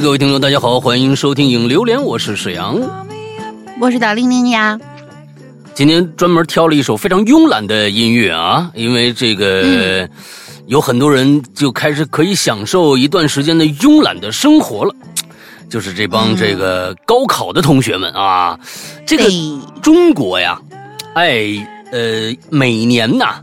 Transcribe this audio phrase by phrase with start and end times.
[0.00, 2.80] 哎，各位听众，大家好，欢迎收听《影榴莲》，我是沈阳，
[3.78, 4.80] 我是大玲玲呀。
[5.74, 10.08] 今天专门挑了一首非常慵懒的音乐啊，因为这个
[10.66, 14.94] 有很多人就开始可以享受一段时间的慵懒的生活了，
[15.68, 18.58] 就是这帮这个高考的同学们啊，
[19.04, 19.24] 这个
[19.82, 20.58] 中国呀，
[21.12, 21.54] 哎
[21.92, 23.42] 呃，每年呐，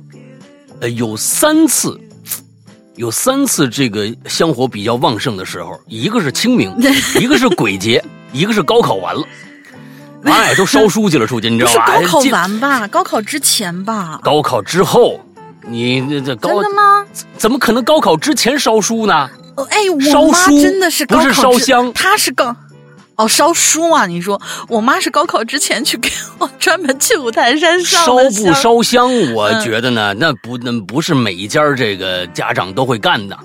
[0.79, 2.01] 呃有三次。
[2.97, 6.75] 有三次这个香火比较旺盛的时候，一个是清明，
[7.21, 9.23] 一个是鬼节，一个是高考完了，
[10.25, 11.85] 哎，都烧书去了，出去，你知道吧？
[11.85, 12.87] 高考完吧？
[12.87, 14.19] 高考之前吧？
[14.23, 15.19] 高考之后，
[15.61, 17.05] 你这这高真的吗？
[17.37, 19.29] 怎么可能高考之前烧书呢？
[19.69, 19.77] 哎，
[20.19, 22.55] 我妈真的是不是烧香，她是高。
[23.17, 24.05] 哦，烧书啊！
[24.05, 29.09] 你说我妈是高考之前去给我 专门去五台山烧烧不烧香？
[29.33, 33.37] 我觉得呢，那不那不是每一家这个家长都会干的。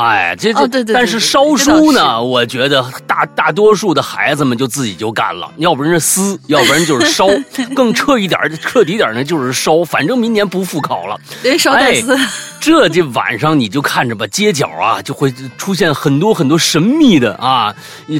[0.00, 7.26] 哎，这这，但是烧书呢，我觉得大大多数的孩子们就自己就干了，要不然是撕，要不然就是烧，
[7.76, 9.84] 更彻一点、彻底点呢就是烧。
[9.84, 12.18] 反正明年不复考了，连烧带撕。
[12.60, 17.74] 这这晚上你就看着吧，街角啊就会出现很多很多神秘的啊，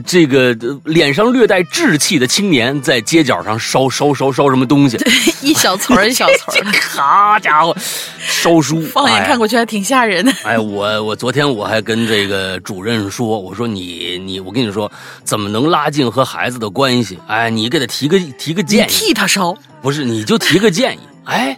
[0.07, 6.55] 这个脸上略带稚气的青年在街角上烧烧烧烧什么东西，对，一小撮一小撮
[6.91, 7.77] 好 家伙，
[8.19, 10.33] 烧书，放眼看过去还挺吓人的。
[10.43, 14.91] 哎，我我昨天我还跟这个主任说，我说你你我跟你说，
[15.23, 17.17] 怎么能拉近和孩子的关系？
[17.29, 21.01] 哎，你给他提个提个建议，替他烧，不是你就提个建议。
[21.25, 21.57] 哎，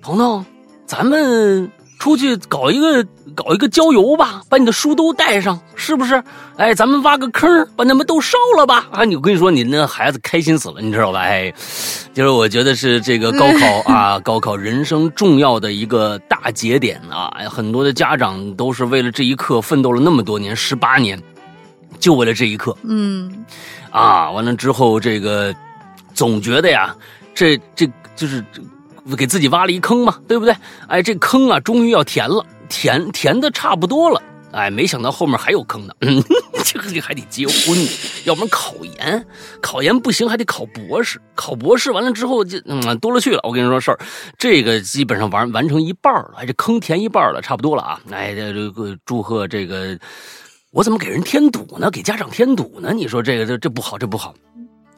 [0.00, 0.46] 彤彤，
[0.86, 1.70] 咱们。
[1.98, 3.04] 出去搞一个
[3.34, 6.22] 搞一个郊游吧，把你的书都带上，是不是？
[6.56, 8.86] 哎，咱们挖个坑，把他们都烧了吧！
[8.92, 11.20] 啊，你我跟你说，你那孩子开心死了，你知道吧？
[11.20, 11.52] 哎，
[12.14, 17.32] 就是我觉得是这个高考 啊，高考人生重要的一个大节点啊！
[17.50, 21.20] 很多的家长都是为了这一刻奋斗了那么多年，十八年，
[21.98, 22.76] 就为了这一刻。
[22.84, 23.44] 嗯，
[23.90, 25.54] 啊，完了之后，这个
[26.14, 26.94] 总觉得呀，
[27.34, 28.62] 这这就是这。
[29.16, 30.54] 给自己挖了一坑嘛，对不对？
[30.88, 34.22] 哎，这坑啊，终于要填了，填填的差不多了。
[34.50, 35.94] 哎，没想到后面还有坑呢。
[36.00, 36.22] 嗯，
[36.64, 37.78] 这个还得结婚，
[38.24, 39.26] 要不然考研，
[39.60, 43.40] 考研不行还得考博士，考博士完了之后就嗯多了去了。
[43.42, 43.98] 我跟你说事儿，
[44.38, 48.00] 这个基本上完完成一半了，哎，这坑填一半了，差不多了啊。
[48.10, 49.98] 哎，这个祝贺这个，
[50.70, 51.90] 我怎么给人添堵呢？
[51.90, 52.92] 给家长添堵呢？
[52.94, 54.34] 你说这个这这不好，这不好。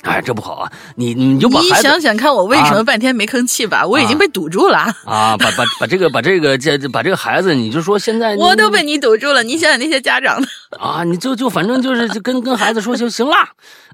[0.02, 0.72] 哎，这不好啊！
[0.96, 3.86] 你你就把你想想看，我为什么半天没吭气吧？
[3.86, 5.36] 我已经被堵住了 啊！
[5.36, 9.42] 把把把这个把这个这把这个孩子，你就说现在我都被你堵住了。
[9.42, 10.42] 你想想那些家长
[10.78, 13.36] 啊，你就就反正就是就跟跟孩子说就行了。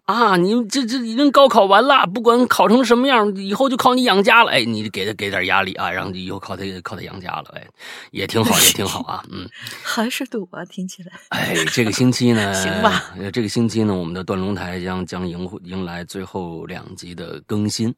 [0.06, 4.52] 啊，你这这已经高考完了，不管考成什么样，以后就靠你养家了。
[4.52, 7.52] 哎，你给他给点压力啊，然后以后靠他靠他养家了。
[7.56, 7.66] 哎，
[8.12, 9.24] 也挺好，也挺好啊。
[9.32, 9.48] 嗯，
[9.82, 11.12] 还是赌啊，听起来。
[11.30, 13.12] 哎，这个星期呢， 行吧。
[13.32, 17.92] 这个星期呢，我们的断龙台将将迎迎来最后两集的更新。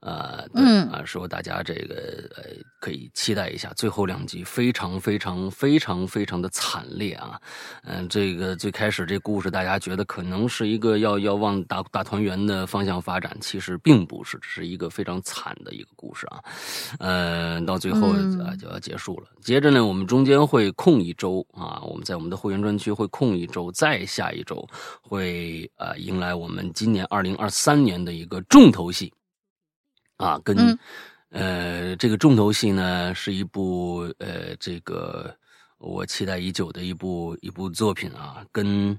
[0.00, 2.44] 呃，嗯啊，说大家这个呃
[2.80, 7.40] 可以期待一下，最后两集非常非常非常非常的惨烈啊，
[7.82, 16.40] 嗯，这个最开始这故事大家觉得可能是一个要要往大大团圆的方向发展，其实并不是，是一个非常惨的一个故事啊，
[17.00, 19.26] 呃，到最后啊就要结束了。
[19.42, 24.64] 接着呢，我们中间会空一周啊，我们在我们的会员专区会空一周，再下一周
[25.02, 29.12] 会呃迎来我们今年二零二三年的一个重头戏。
[30.18, 30.78] 啊，跟，
[31.30, 35.32] 呃，这个重头戏呢，是一部呃，这个
[35.78, 38.98] 我期待已久的一部一部作品啊，跟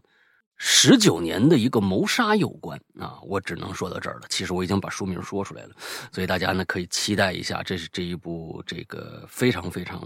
[0.56, 4.28] 十九年的一个谋杀有关啊，我只能说到这儿了。
[4.30, 5.72] 其实我已经把书名说出来了，
[6.10, 10.02] 所以大家呢可以期待一下，这是这一部这个非常非常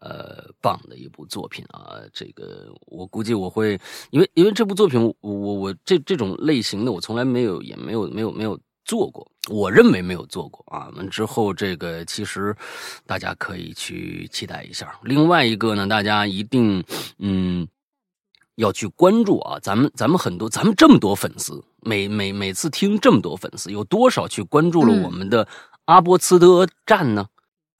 [0.00, 1.98] 呃棒的一部作品啊。
[2.12, 8.56] 这个我估计我会，因为因为这部作品，我我我这这种类型的我从来没有，也没有没有没有。
[8.84, 10.88] 做过，我认为没有做过啊。
[10.96, 12.54] 完之后，这个其实
[13.06, 14.94] 大家可以去期待一下。
[15.02, 16.82] 另外一个呢，大家一定
[17.18, 17.66] 嗯
[18.56, 19.58] 要去关注啊。
[19.60, 25.46] 咱们咱们很多，咱们这么多粉丝，每每每次听这么多粉丝，有多少去关注了我们的
[25.86, 27.26] 阿波茨德站呢？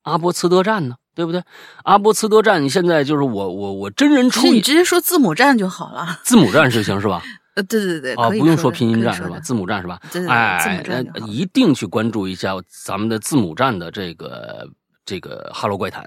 [0.02, 0.96] 阿波茨德站呢？
[1.14, 1.44] 对不对？
[1.84, 6.20] 阿波茨德站现在就是我我我真人出，你直接说字母站就好了。
[6.24, 7.22] 字母站是行是吧？
[7.54, 9.38] 呃，对对对，啊，不用说拼音站是吧？
[9.40, 10.00] 字母站是吧？
[10.28, 14.66] 哎，那一定去关注一下咱们的字母站的这个
[15.04, 16.02] 这个《哈喽怪谈》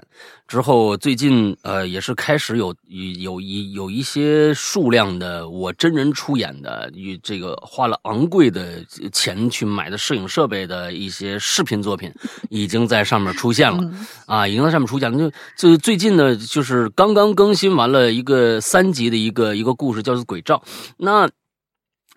[0.48, 2.74] 之后，最近呃也是开始有
[3.20, 8.82] 有一有一些数量的我真人出演的，与这个花了昂贵的
[9.12, 12.10] 钱去买的摄影设备的一些视频作品，
[12.48, 13.82] 已经在上面出现了
[14.26, 15.18] 啊，已经在上面出现了。
[15.18, 20.62] 就就最近呢，就是刚刚更新完了一个三集的一个一个故事，叫做《鬼照》。
[20.96, 21.28] 那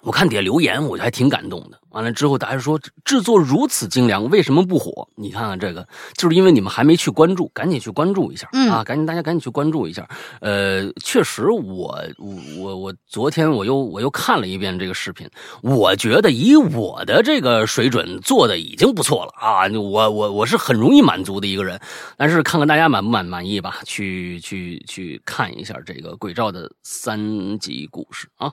[0.01, 1.78] 我看底下留言，我还挺感动的。
[1.91, 5.07] 完了之后，大家说制作如此精良，为什么不火？
[5.15, 8.83] 你看看这个，就是因为你们还没去关注，赶紧去关注一下啊！
[8.83, 10.07] 赶紧，大家赶紧去关注一下。
[10.39, 15.27] 呃，确实，我我我我昨天我又我又看了一遍这个视频，
[15.63, 19.67] 我觉得以我的这个水准做的已经不错了啊！
[19.73, 21.79] 我我我是很容易满足的一个人，
[22.17, 23.77] 但是看看大家满不满满意吧。
[23.83, 28.51] 去去去看一下这个鬼照的三集故事啊。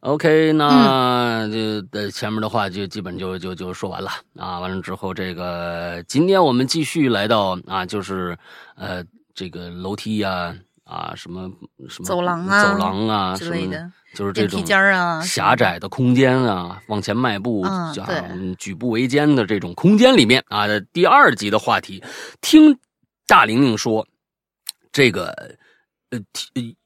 [0.00, 2.69] OK，那就的前面的话。
[2.70, 4.60] 就基本就就就说完了啊！
[4.60, 8.36] 完了之后，这个今天我们继续来到啊，就是
[8.76, 11.50] 呃，这个楼梯呀啊，什么
[11.88, 14.62] 什么走廊啊，走廊啊之类的，就是这种
[14.92, 17.92] 啊，狭窄的空间啊，往前迈步啊，
[18.58, 22.02] 举步维艰的这种空间里面啊，第二集的话题，
[22.40, 22.78] 听
[23.26, 24.06] 大玲玲说，
[24.92, 25.28] 这个
[26.10, 26.18] 呃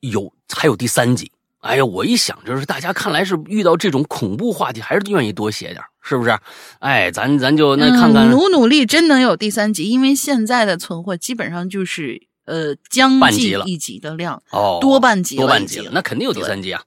[0.01, 1.31] 有还有第三集。
[1.65, 6.39] 哎呀，我一想，就是大家看来是遇到这种恐怖话题，还是愿意多写点，是不是？
[6.81, 9.89] 哎，咱咱就那看看，努努力，真能有第三集？
[9.89, 16.83] 因为现在的存货基本上就是呃将近一集的量哦，多半集，多半集了，那肯定有第三集啊。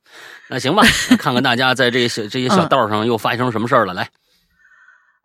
[0.49, 0.83] 那行吧，
[1.17, 4.07] 看看大家在这些小这些小道上又发生什么事儿了，来。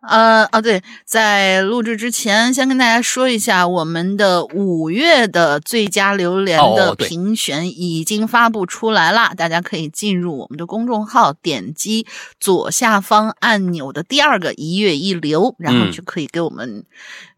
[0.07, 12.05] 呃啊，对，在录制之前，先跟大家说一下，我们的五月的最佳榴莲的评选已经发布出来了，大家可以进入我们的公众号，点击
[12.39, 16.83] 左下方按钮的第二个“一月一流”，然后就可以给我们。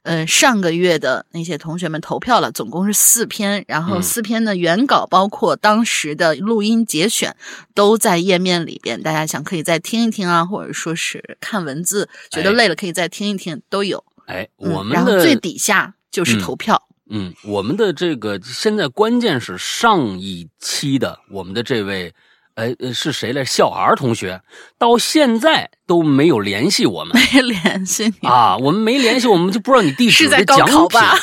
[0.06, 7.36] 呃，上个月的那些同学们投票了，总共是四篇，然后四篇的原稿包括当时的录音节选
[7.74, 14.04] 都在页面里边，大家想可以再听一听啊，或者说是看文字觉得累了可以再听一听都有。
[14.28, 16.82] 哎，我们的然后最底下就是投票。
[17.10, 22.14] 嗯，我们的这个现在关键是上一期的我们的这位。
[22.56, 23.44] 哎，是谁来？
[23.44, 24.42] 小儿同学
[24.78, 28.58] 到现在都没有联系我们，没联系你啊！
[28.58, 30.24] 我们没联系，我们就不知道你地址。
[30.24, 31.18] 是在高考吧？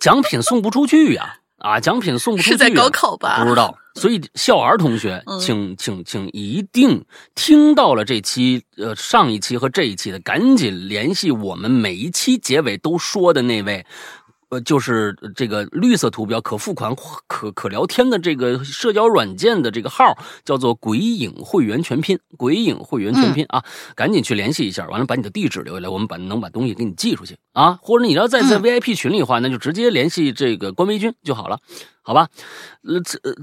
[0.00, 1.38] 奖品送不出去呀！
[1.58, 2.50] 啊，奖品送不出去。
[2.52, 3.42] 是在高考吧？
[3.42, 3.74] 不知道。
[3.96, 7.04] 所以小 R 同学，请请请，一定
[7.34, 13.84] 听到了这期呃上一期和这一期的，赶紧联系我们每一期结尾都说的那位。
[14.50, 16.94] 呃，就是这个绿色图标可付款、
[17.28, 22.18] 可可聊天的这个社交软件的这个号，叫做“鬼影会员全拼”。
[22.36, 23.64] 鬼影会员全拼啊，
[23.94, 27.78] 赶紧去联系一下，完了把你的地址留下来，我们把能把东西给你寄出去啊。
[27.80, 31.60] 或者你要再在 VIP 群里的话，那就直接联系这个官微君就好了，
[32.02, 32.28] 好吧？
[32.82, 33.34] 呃，这呃，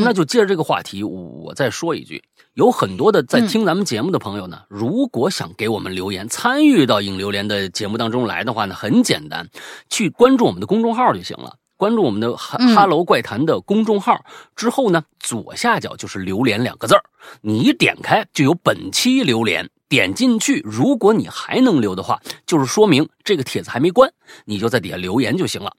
[0.00, 2.22] 那就接着这个话题，我再说一句。
[2.54, 9.48] 有很多的在听咱们节目的朋友呢，如果想给我们留言，参与到影榴莲的节目当中来的话呢，很简单，
[9.90, 11.56] 去关注我们的公众号就行了。
[11.76, 14.24] 关注我们的哈哈喽怪谈的公众号
[14.54, 17.02] 之后呢，左下角就是榴莲两个字儿，
[17.40, 24.12] 你一点开就有本期榴莲，点进去，如果你还能留的话，就是说明这个帖子还没关，
[24.44, 25.72] 你就在底下留言就行了。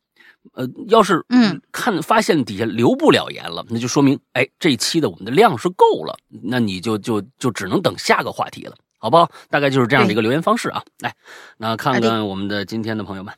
[0.53, 9.30] 呃，要是嗯看发现底下留不了言了，那就说明哎这一期的我们的量是够了，那你就就就只能等下个话题了，好不好？
[9.49, 10.83] 大概就是这样的一个留言方式啊。
[10.99, 11.16] 来，
[11.57, 13.33] 那看看我们的今天的朋友们。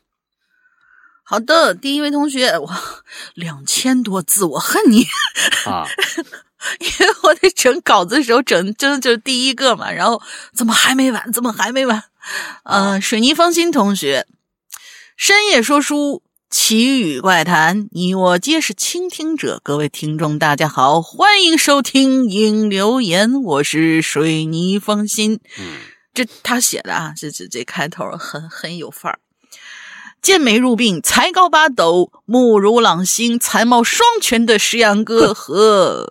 [1.24, 2.80] 好的，第一位同学，哇，
[3.34, 5.04] 两千多字，我恨你
[5.66, 5.84] 啊！
[6.80, 10.22] 因为我在整稿子的时候整，真的就是第一个嘛，然后
[10.54, 11.30] 怎么还没完？
[11.32, 12.02] 怎么还没完？
[12.64, 14.26] 呃，水泥方心同学，
[15.16, 16.22] 深夜说书。
[16.50, 19.60] 奇语怪谈，你我皆是倾听者。
[19.62, 25.40] 各位听众，大家好，欢迎收听《影留言》，我是水泥风心。
[25.58, 25.76] 嗯，
[26.14, 29.18] 这他写的啊，这这这开头很很有范儿。
[30.22, 36.08] 剑眉入鬓，才高八斗，目如朗星，才貌双全的石阳哥和。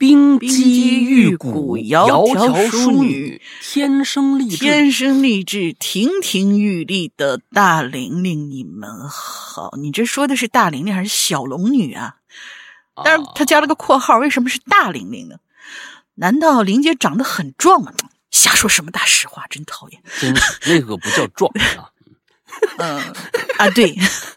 [0.00, 9.74] 冰肌玉骨、窈窕淑女、天生丽质、天生丽质、亭亭玉立的大玲玲，你们好。
[9.76, 12.16] 你这说的是大玲玲还是小龙女啊？
[13.04, 15.36] 但是他加了个括号，为什么是大玲玲呢？
[16.14, 17.92] 难道玲姐长得很壮吗？
[18.30, 20.02] 瞎说什么大实话，真讨厌。
[20.18, 20.34] 真
[20.66, 21.92] 那个不叫壮啊。
[22.78, 22.98] 嗯
[23.58, 23.94] 啊，对，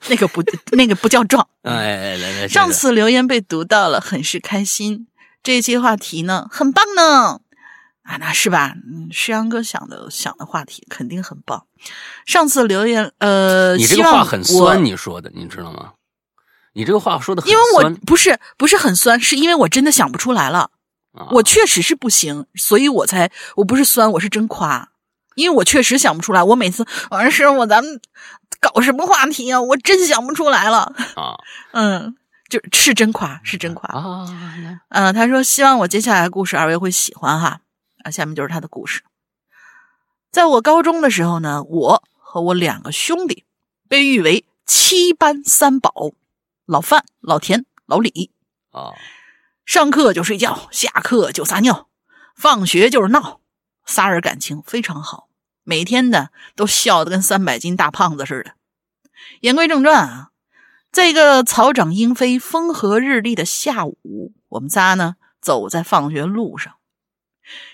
[0.09, 0.43] 那个不，
[0.73, 1.47] 那个不叫壮。
[1.61, 5.07] 哎，来来，上次留言被读到了，很是开心。
[5.43, 7.41] 这一期话题呢，很棒呢。
[8.03, 8.73] 啊，那是吧？
[8.75, 11.65] 嗯，诗阳哥想的想的话题肯定很棒。
[12.25, 15.93] 上次留言，呃，你这个话很酸，你说的，你知道吗？
[16.73, 20.71] 你这个话说的，因为我不是不是很酸，是因为我真的想不出来了。
[21.29, 24.89] 我确实是不行，所以我才我不是酸，我是真夸，
[25.35, 26.41] 因为我确实想不出来。
[26.41, 28.01] 我每次完事我咱们
[28.59, 29.61] 搞什么话题啊？
[29.61, 31.37] 我真想不出来了啊。
[31.71, 32.15] 嗯，
[32.61, 34.27] 就是真夸，是真夸啊。
[34.89, 37.61] 嗯，他说希望我接下来的故事二位会喜欢哈。
[38.03, 39.03] 啊，下面就是他的故事。
[40.31, 43.45] 在我高中的时候呢，我和我两个兄弟
[43.87, 45.93] 被誉为七班三宝：
[46.65, 48.31] 老范、老田、老李。
[48.71, 48.93] 啊，
[49.65, 51.87] 上课就睡觉，下课就撒尿，
[52.35, 53.39] 放学就是闹。
[53.85, 55.27] 仨人感情非常好，
[55.63, 58.53] 每天呢都笑得跟三百斤大胖子似的。
[59.41, 60.29] 言归正传啊，
[60.93, 66.75] 在一个草长莺飞、风和日丽的下午，我们仨呢走在放学路上。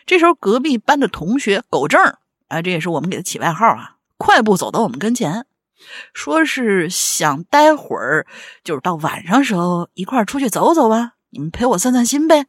[0.06, 2.02] 这时候，隔壁班的同学狗正，
[2.48, 5.46] 哎，这也是我们给他起外号啊，快步走到我们跟前，
[6.14, 8.26] 说是想待会儿，
[8.64, 12.46] 就是到晚上时候一块出去走走吧，你们陪我散散心呗。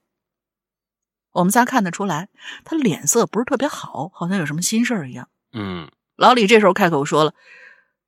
[1.32, 2.28] 我们仨看得出来，
[2.64, 5.28] 他脸色不是特别好，好像有什么心事儿一样。
[5.52, 7.34] 嗯，老李这时候开口说了：“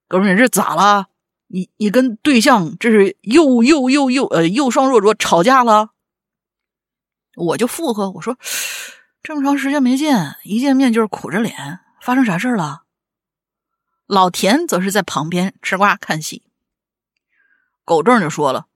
[0.06, 1.08] 哥们，你这咋了？
[1.52, 5.90] 你你跟对象这是又又又又呃又双若浊吵架了？”
[7.36, 8.36] 我就附和我说。
[9.22, 12.82] 这么长时间没见，一见面就是苦着脸，发生啥事儿了？
[14.06, 16.42] 老田则是在旁边吃瓜看戏。
[17.84, 18.66] 狗正就说了：“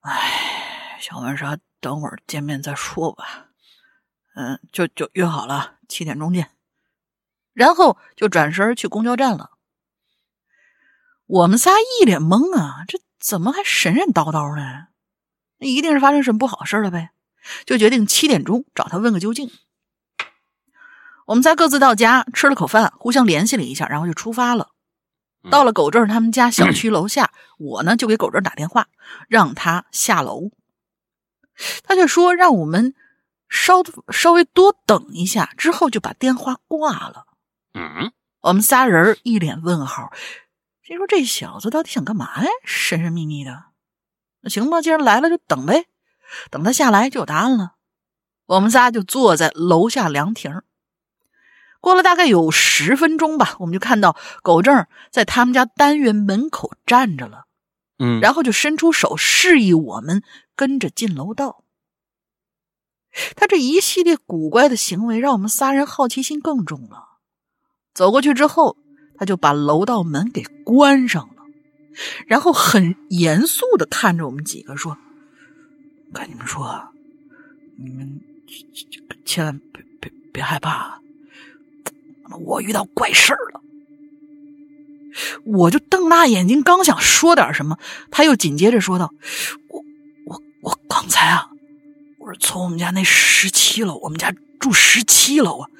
[0.00, 3.48] 哎，小文啥，等会儿见面再说吧。
[4.34, 6.52] 嗯，就就约好了七点钟见。”
[7.52, 9.50] 然后就转身去公交站了。
[11.26, 14.88] 我们仨一脸懵啊，这怎么还神神叨叨呢？
[15.58, 17.10] 那一定是发生什么不好事了呗。
[17.64, 19.50] 就决定七点钟找他问个究竟。
[21.26, 24.68] 我们仨各自到家吃了口饭，互相联系了一下，然后就出发了。
[25.50, 28.86] 到了狗正他们家小区楼下，我呢就给狗正打电话，
[29.28, 30.50] 让他下楼。
[31.82, 32.94] 他就说让我们
[33.48, 37.26] 稍稍微多等一下，之后就把电话挂了。
[37.74, 40.12] 嗯，我们仨人一脸问号，
[40.84, 42.48] 心说这小子到底想干嘛呀？
[42.64, 43.66] 神神秘秘的。
[44.40, 45.86] 那行吧，既然来了就等呗。
[46.50, 47.74] 等他下来就有答案了，
[48.46, 50.62] 我们仨就坐在楼下凉亭。
[51.80, 57.44] 过了大概有十分钟吧，我们就看到狗正在他们家单元门口站着了，
[57.98, 60.22] 嗯，然后就伸出手示意我们
[60.56, 61.64] 跟着进楼道。
[63.36, 67.18] 他这一系列古怪的行为让我们仨人好奇心更重了。
[67.92, 68.78] 走过去之后，
[69.22, 71.44] 他就把楼道门给关上了，
[72.26, 74.98] 然后很严肃的看着我们几个说。
[76.12, 76.88] 跟你们说，
[77.76, 78.20] 你们
[79.24, 81.00] 千万别别别害怕，
[82.44, 83.60] 我遇到怪事儿了。
[85.44, 87.78] 我就瞪大眼睛，刚想说点什么，
[88.10, 89.14] 他又紧接着说道
[89.70, 89.84] ：“我
[90.26, 91.48] 我我刚才啊，
[92.18, 95.70] 我是从我们家那十七楼，我们家住十七楼啊，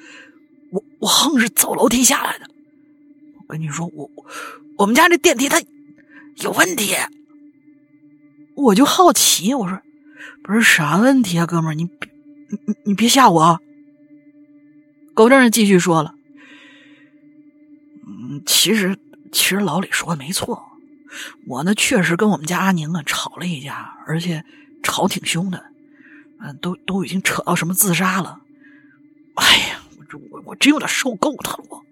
[0.71, 2.47] 我我横是走楼梯下来的。
[3.47, 4.09] 我跟你说，我
[4.77, 5.61] 我们家这电梯它
[6.37, 6.95] 有问题，
[8.55, 9.79] 我就好奇，我说。”
[10.41, 13.61] 不是啥问题啊，哥们儿，你你你你别吓我。
[15.13, 16.15] 狗正继续说了，
[18.05, 18.97] 嗯，其实
[19.31, 20.61] 其实老李说的没错，
[21.47, 24.43] 我呢确实跟我们家阿宁啊吵了一架，而且
[24.81, 25.63] 吵挺凶的，
[26.41, 28.41] 嗯，都都已经扯到什么自杀了。
[29.35, 29.81] 哎呀，
[30.11, 31.63] 我我我真有点受够他了。
[31.69, 31.85] 我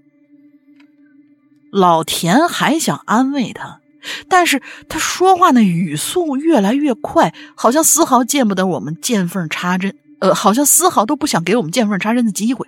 [1.72, 3.80] 老田还想安慰他。
[4.28, 12.68] 但是他说话那语速越来越快，好像丝毫见不得我们见缝插针，呃，好像丝毫都不想给我们见缝插针的机会。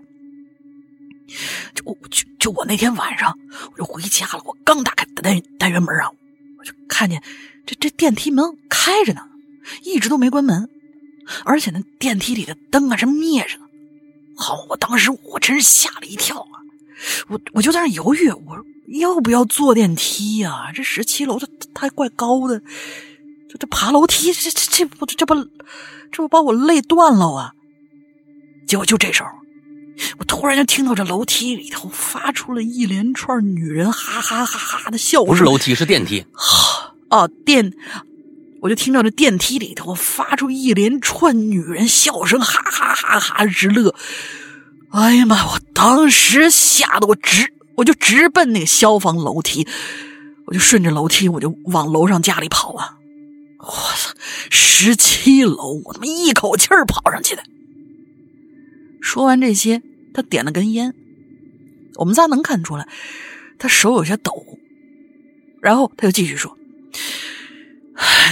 [1.74, 3.36] 就就就我那天晚上，
[3.72, 6.12] 我就回家了，我刚打开单单元门啊，
[6.60, 7.24] 我就看见
[7.66, 9.22] 这这电梯门开着呢，
[9.82, 10.70] 一直都没关门，
[11.46, 13.64] 而且那电梯里的灯啊是灭着的。
[14.38, 16.62] 好，我当时我真是吓了一跳啊，
[17.30, 18.64] 我我就在那犹豫，我。
[18.88, 20.72] 要不要坐电梯呀？
[20.74, 22.60] 这十七楼这它怪高的，
[23.50, 25.36] 这这爬楼梯这这这不这不
[26.12, 27.54] 这不把我累断了啊！
[28.68, 29.30] 结果就这时候，
[30.18, 35.28] 我突然就听到这楼梯里头发出了一连串女人哈哈哈哈的笑声。
[35.28, 36.26] 不是楼梯，是电梯。
[36.34, 37.72] 哈哦电，
[38.62, 43.96] 我就听到这电梯里头发出一连串女人笑声，哈哈哈哈直乐。
[44.92, 45.46] 哎呀妈！
[45.54, 47.54] 我当时吓得我直。
[47.76, 49.68] 我就直奔那个消防楼梯，
[50.46, 52.98] 我就顺着楼梯，我就往楼上家里跑啊！
[53.60, 54.14] 我操，
[54.50, 57.44] 十七楼，我他妈一口气儿跑上去的。
[59.02, 59.82] 说完这些，
[60.14, 60.94] 他点了根烟，
[61.96, 62.88] 我们仨能看出来，
[63.58, 64.46] 他手有些抖。
[65.62, 66.58] 然后他又继续说：“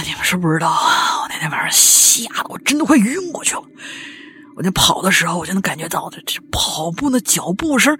[0.04, 3.64] 你们是不知道啊，我那天晚上吓得我真的快晕过去了。
[4.54, 7.98] 我那跑的时候，我就能感觉到这这跑步的脚步声，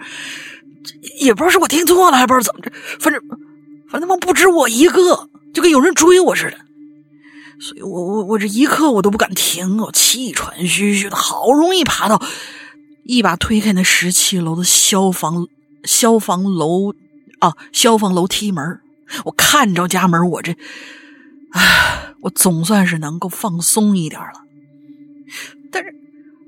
[1.20, 3.22] 也不知道是我听错了，还不知道怎么着，反正
[3.88, 6.56] 反正他妈不止我一个，就跟有人追我似的。
[7.60, 12.20] 所以我我我这一刻我都不敢停，我气喘吁吁的，好容易爬到，
[13.04, 15.46] 一把推开那十七楼的消防
[15.84, 16.92] 消防楼
[17.38, 18.80] 啊消防楼梯门。”
[19.26, 20.56] 我看着家门，我这，
[21.52, 24.40] 唉，我总算是能够放松一点了。
[25.70, 25.94] 但是，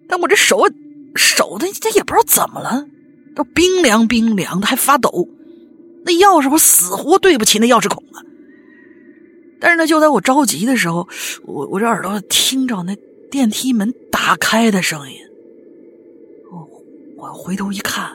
[0.08, 0.66] 但我这手
[1.14, 2.86] 手的，这也不知道怎么了，
[3.34, 5.28] 都冰凉冰凉的，还发抖。
[6.04, 8.20] 那钥匙我死活对不起那钥匙孔啊！
[9.58, 11.08] 但是呢，就在我着急的时候，
[11.44, 12.94] 我我这耳朵听着那
[13.30, 15.16] 电梯门打开的声音。
[16.52, 16.68] 我
[17.16, 18.10] 我回头一看，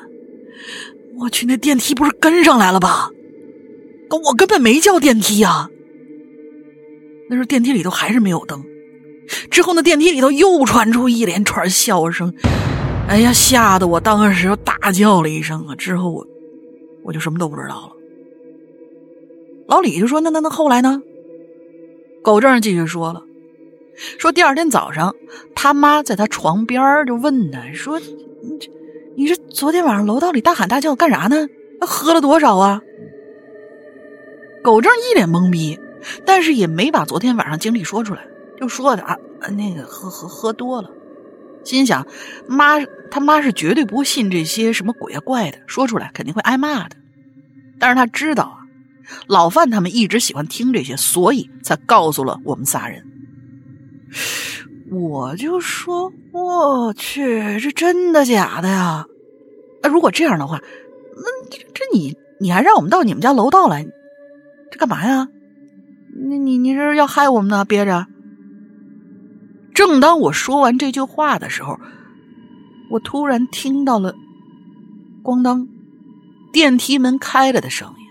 [1.17, 3.09] 我去，那电梯不是跟上来了吧？
[4.11, 5.69] 我根本没叫电梯呀！
[7.29, 8.63] 那时候电梯里头还是没有灯。
[9.51, 12.33] 之后那电梯里头又传出一连串笑声，
[13.09, 15.73] 哎呀，吓得我当时就大叫了一声啊！
[15.75, 16.27] 之后我
[17.03, 17.93] 我就什么都不知道了。
[19.67, 21.01] 老李就说：“那那那后来呢？”
[22.21, 23.23] 狗正继续说了
[24.19, 25.15] ：“说第二天早上，
[25.55, 27.99] 他妈在他床边就问他说
[28.45, 28.71] ：‘你这
[29.15, 31.47] 你这昨天晚上楼道里大喊大叫干啥呢？
[31.81, 32.79] 喝了多少啊？’”
[34.61, 35.79] 狗正一脸懵逼，
[36.25, 38.27] 但是也没把昨天晚上经历说出来，
[38.59, 39.17] 就说的啊，
[39.57, 40.91] 那个喝喝喝多了，
[41.63, 42.07] 心想
[42.47, 42.79] 妈
[43.11, 46.95] 他妈是绝对不信这些什么鬼啊怪的，说出来肯定会挨骂的。
[47.79, 48.57] 但是他知道啊，
[49.27, 53.05] 老范他们一直喜欢听这些，所以才告诉了我们仨人。
[54.91, 59.05] 我就说我去，这真的假的呀？
[59.81, 60.59] 那如果这样的话，
[61.15, 63.85] 那这你你还让我们到你们家楼道来？
[64.71, 65.27] 这干嘛呀？
[66.27, 67.63] 你你你这是要害我们呢？
[67.65, 68.07] 憋着。
[69.79, 71.79] 正当我说完这句话的时候，
[72.89, 74.13] 我突然听到了
[75.23, 75.69] “咣当”
[76.51, 78.05] 电梯门开了的声音。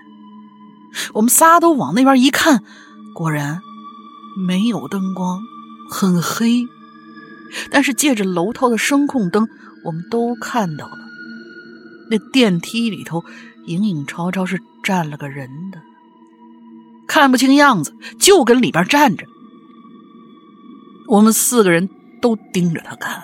[1.12, 2.62] 我们仨都往那边一看，
[3.14, 3.60] 果然
[4.46, 5.42] 没有灯光，
[5.90, 6.66] 很黑。
[7.70, 9.46] 但是借着楼头的声控灯，
[9.84, 10.96] 我们都看到了
[12.10, 13.22] 那电梯里头
[13.66, 15.78] 影影绰绰是站了个人的。
[17.06, 19.26] 看不清样子，就跟里边站着。
[21.08, 21.88] 我们四个人
[22.20, 23.22] 都盯着他看，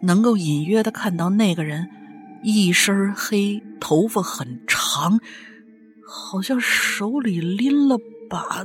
[0.00, 1.88] 能够隐约的看到那个人
[2.42, 5.18] 一身黑，头发很长，
[6.06, 7.98] 好像手里拎了
[8.30, 8.64] 把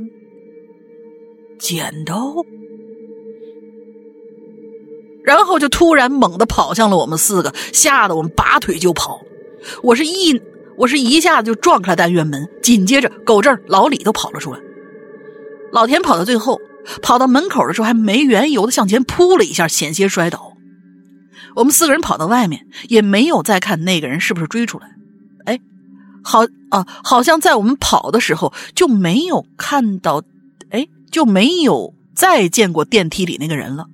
[1.58, 2.46] 剪刀，
[5.24, 9.22] 然后就突然猛地跑向了我们四个，吓得我们拔腿就跑。
[9.84, 10.42] 我是一。
[10.78, 14.60] 我是一下子就撞开了单元门，紧接着狗正、老李都跑了出来。
[15.74, 16.62] 老田跑到最后，
[17.02, 20.54] 跑到门口的时候还没缘由的向前扑了一下，险些摔倒。
[21.56, 24.88] 我们四个人跑到外面，也没有再看那个人是不是追出来。
[25.46, 25.60] 哎，
[26.24, 30.24] 好啊，好像在我们跑的时候就没有看到，
[30.70, 33.88] 哎，就没有再见过电梯里那个人了。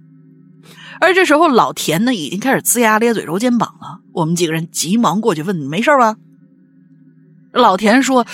[1.00, 4.00] 而这时候，老田呢已经开始龇牙咧嘴、揉肩膀了。
[4.14, 6.16] 我们几个人急忙过去问：“没事吧？”
[7.52, 8.26] 老田说：“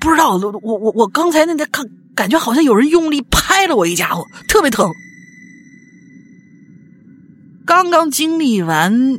[0.00, 1.84] 不知道，我我我刚才那那看，
[2.16, 4.90] 感觉好像有人用力拍了我一家伙，特别疼。
[7.66, 9.18] 刚刚经历完，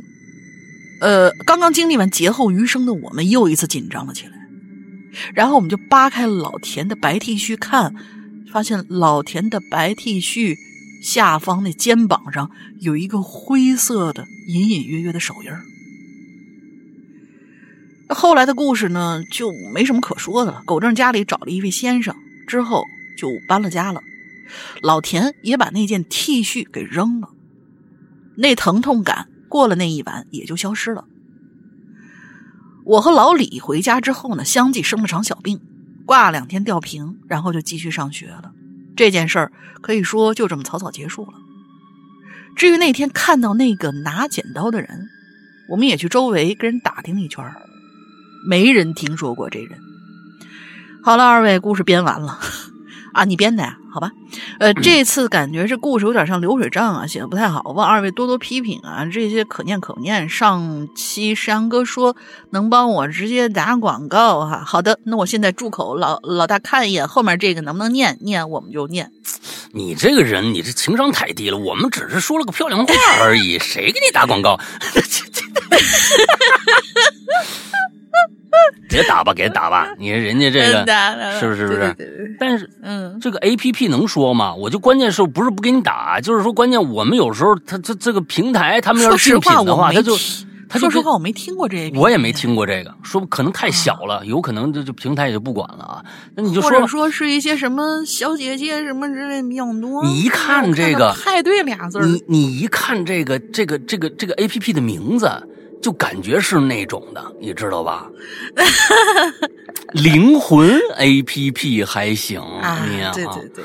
[1.00, 4.32] 呃，刚刚经历完劫后余生的我们又一次紧张了起来。
[5.32, 7.94] 然后我们就扒开老田的白 T 恤看，
[8.52, 10.56] 发现老田的白 T 恤
[11.02, 15.50] 下方那肩膀上有一个灰色的、隐隐约约的手印。”
[18.08, 20.62] 后来的故事呢，就没什么可说的了。
[20.64, 22.16] 狗正家里找了一位先生，
[22.48, 22.82] 之后
[23.16, 24.00] 就搬了家了。
[24.82, 27.28] 老田也把那件 T 恤给扔了，
[28.36, 31.04] 那疼痛感过了那一晚也就消失了。
[32.84, 35.60] 我和老李回家之后呢，相继生了场小病，
[36.06, 38.52] 挂两天吊瓶，然后就继续上学了。
[38.96, 41.34] 这件事儿可以说就这么草草结束了。
[42.56, 44.88] 至于那天看到那个拿剪刀的人，
[45.68, 47.44] 我们也去周围跟人打听了一圈
[48.48, 49.78] 没人听说过这人。
[51.08, 52.38] 好了，二位，故事编完了
[53.14, 53.78] 啊，你编的呀？
[53.90, 54.10] 好吧，
[54.60, 59.06] 呃，这次感觉这故事有点像流水账啊，写的不太好，望二位多多批评啊。
[59.06, 60.28] 这些可念可念。
[60.28, 62.14] 上期山哥说
[62.50, 68.18] 能帮我直接打广告哈，好的，那我现在住口，老老大看一眼后面这个能不能念？
[68.20, 69.10] 念我们就念。
[69.72, 71.56] 你这个人，你这情商太低了。
[71.56, 72.92] 我们只是说了个漂亮话
[73.22, 74.58] 而已，谁给你打广告？
[74.58, 75.24] 哈哈哈
[78.88, 79.88] 别打吧，给打吧！
[79.98, 81.56] 你说人家这个是不是？
[81.56, 82.36] 是不是？
[82.38, 84.54] 但是，嗯，这个 A P P 能说吗？
[84.54, 90.16] 我就关键是不是不给你打，就是说关键我们有时候他这这个平台他们要是竞品的话，他就。
[90.68, 92.94] 他说实话，我没听过这个，我也没听过这个。
[93.02, 96.04] 说可能太小了，有可能这这平台也就不管了啊。
[96.34, 100.04] 那你就说，或者说是一些什么小姐姐什么之类比较多。
[100.04, 105.30] 你一看这个“派对”俩字你你一看这个这个这个这个 A P P 的名字，
[105.80, 108.06] 就感觉是那种的，你知道吧？
[109.94, 113.64] 灵魂 A P P 还行，啊，对对对，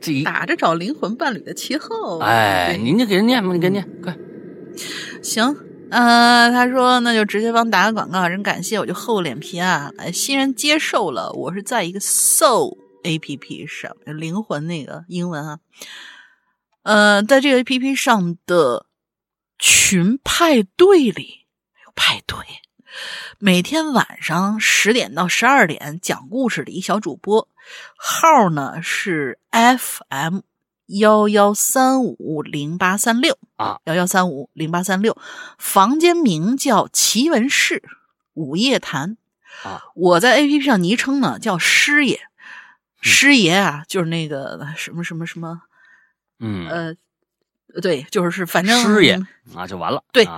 [0.00, 2.18] 这打着找灵魂伴侣的旗号。
[2.18, 4.14] 哎，您就给人念吧，你给念快。
[5.22, 5.56] 行。
[5.90, 11.30] 嗯，他说那就直接帮打个广告，真感谢，我就厚脸皮啊，欣然接受了。
[11.32, 15.58] 我是在一个 Soul A P P 上，灵魂那个英文啊，
[16.82, 18.86] 呃，在这个 A P P 上的
[19.58, 21.46] 群派对里
[21.86, 22.38] 有派对，
[23.38, 27.48] 每天晚上十点到十二点讲故事的一小主播，
[27.96, 30.40] 号呢是 F M。
[30.86, 35.16] 幺幺三五零八三六啊，幺幺三五零八三六，
[35.58, 37.82] 房间名叫奇闻室
[38.34, 39.16] 午夜谈
[39.62, 39.82] 啊。
[39.94, 42.20] 我在 A P P 上昵称呢叫师爷，
[43.00, 45.62] 师爷啊，就是那个什么什么什么，
[46.38, 46.94] 嗯呃，
[47.80, 49.18] 对，就是是反正师爷
[49.54, 50.04] 啊就完了。
[50.12, 50.28] 对，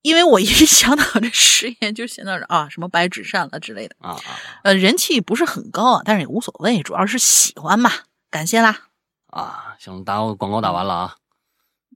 [0.00, 4.20] 因为我一想到这师爷，就想到啊什么白纸扇了之类的啊啊，
[4.64, 7.90] 呃，人气不是很高啊，但是也无所谓，主要是喜欢嘛。
[8.30, 8.91] 感谢啦。
[9.32, 11.16] 啊，行，打广告打完了啊。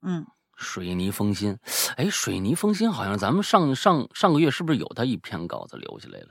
[0.03, 1.59] 嗯，水泥封心，
[1.97, 6.29] 哎，水泥封心好像咱们上上上个月是不是有他一篇稿子留下来了？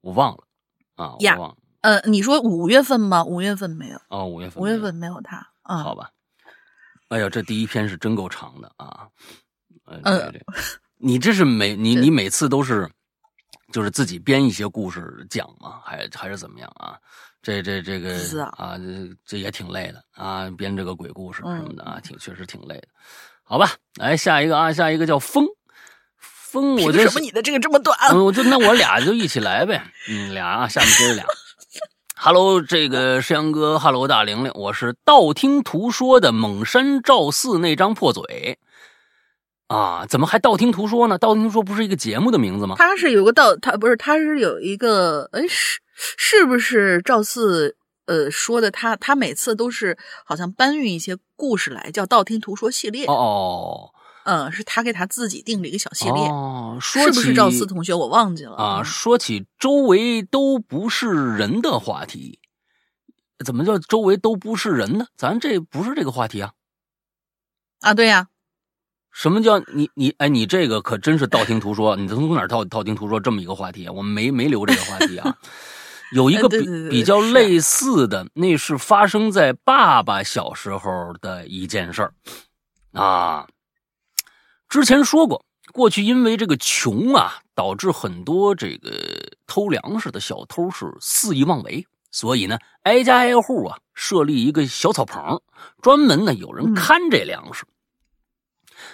[0.00, 0.44] 我忘了
[0.94, 1.56] 啊，我忘了。
[1.80, 3.24] 呃，你说五月份吗？
[3.24, 4.00] 五月份没有。
[4.08, 4.62] 哦，五月份。
[4.62, 5.36] 五月份没有他。
[5.62, 6.10] 啊，好吧。
[7.08, 9.08] 哎呀，这第一篇是真够长的啊。
[9.86, 10.32] 嗯，
[10.96, 12.88] 你这是每你你每次都是
[13.72, 15.80] 就是自己编一些故事讲吗？
[15.84, 16.96] 还还是怎么样啊？
[17.44, 18.14] 这这这个
[18.56, 22.88] 啊，这这也挺累的啊，编这个鬼故事什么的啊，挺确实挺累的。
[23.42, 25.44] 好吧，来下一个啊，下一个叫风
[26.18, 27.96] 风，我为什么你的这个这么短？
[28.18, 31.26] 我就那我俩就一起来呗，嗯，俩啊，下面接着俩。
[32.16, 38.58] Hello，这个山羊哥，Hello 大玲玲，我是道听途说的蒙山赵四那张破嘴
[39.74, 41.18] 啊，怎么还道听途说呢？
[41.18, 42.76] 道听途说不是一个节目的名字吗？
[42.78, 45.80] 他是有个道，他不是，他是有一个，哎是。
[45.96, 48.68] 是不是赵四呃说的？
[48.68, 53.06] 他他每次都是好像搬运一些故事来，叫道听途说系列。
[53.06, 53.90] 哦，
[54.24, 56.24] 嗯，是他给他自己定了一个小系列。
[56.24, 57.94] 哦，是不是赵四同学？
[57.94, 58.82] 我忘记了啊。
[58.82, 62.40] 说起周围都不是人的话题，
[63.44, 65.06] 怎么叫周围都不是人呢？
[65.16, 66.54] 咱这不是这个话题啊。
[67.82, 68.26] 啊，对呀。
[69.14, 70.28] 什么叫你你哎？
[70.28, 71.94] 你这个可真是道听途说。
[71.94, 73.88] 你从哪道道听途说这么一个话题？
[73.88, 75.36] 我们没没留这个话题啊。
[76.12, 76.58] 有一个比
[76.90, 82.12] 比较类似的，那是发生在爸爸小时候的一件事儿
[82.92, 83.46] 啊。
[84.68, 88.90] 之前说过，过去因为这个穷啊，导致很多这个
[89.46, 95.40] 偷粮食的小偷是肆意妄为，所以呢，挨家挨户啊设立一个小草棚，
[95.80, 97.64] 专门呢有人看这粮食。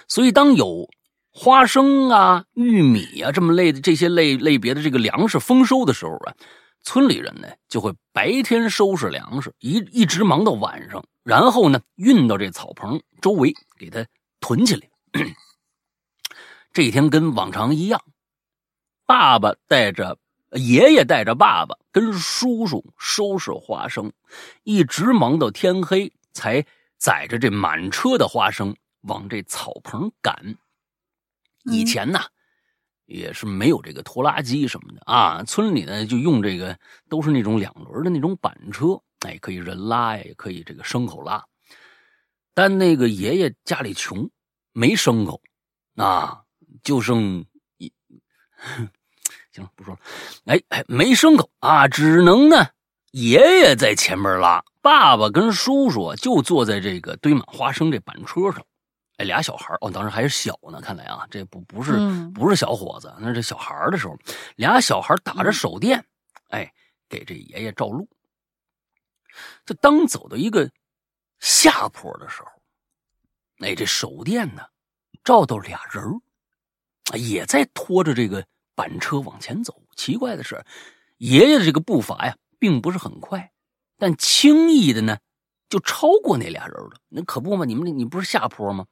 [0.07, 0.89] 所以当有
[1.31, 6.33] 花生啊、玉米啊这么类的这些类类别的这个粮食丰收的时候啊。
[6.83, 14.03] 村里人呢，就会白天收拾粮食，一一直忙到晚上，然后呢，运到这草棚周围给它
[14.39, 14.89] 囤起来。
[16.73, 18.01] 这一天跟往常一样，
[19.05, 20.17] 爸爸带着
[20.53, 24.11] 爷爷带着爸爸跟叔叔收拾花生，
[24.63, 26.65] 一直忙到天黑，才
[26.97, 30.55] 载着这满车的花生往这草棚赶。
[31.65, 32.19] 以前呢。
[33.07, 41.43] 也是没有这个拖拉机什么的啊，村里呢就用这个，都是那种两轮的那种板车，哎，可以人拉呀，也可以这个牲口拉。
[42.53, 44.29] 但那个爷爷家里穷，
[44.71, 45.41] 没牲口，
[45.97, 46.43] 啊，
[46.83, 47.43] 就剩
[47.75, 47.91] 一，
[49.51, 49.99] 行了，不说了。
[50.45, 52.69] 哎哎，没牲口啊，只能呢，
[53.11, 58.65] 爷爷在前面拉，爸爸跟叔叔就坐在这个堆满花生这板车上。
[59.17, 60.81] 俩小孩哦，当时还是小呢。
[60.81, 61.93] 看来啊，这不不是
[62.33, 64.17] 不是小伙子，那是小孩的时候，
[64.55, 66.03] 俩小孩打着手电，
[66.49, 66.73] 哎，
[67.07, 68.09] 给这爷爷照路。
[69.65, 70.69] 就当走到一个
[71.39, 72.49] 下坡的时候，
[73.59, 74.63] 哎，这手电呢，
[75.23, 76.03] 照到俩人
[77.19, 78.45] 也在拖着这个
[78.75, 79.81] 板车往前走。
[79.95, 80.65] 奇怪的是，
[81.17, 83.51] 爷爷的这个步伐呀，并不是很快，
[83.97, 85.19] 但轻易的呢，
[85.69, 86.99] 就超过那俩人了。
[87.07, 88.87] 那可不嘛，你们你不是下坡吗？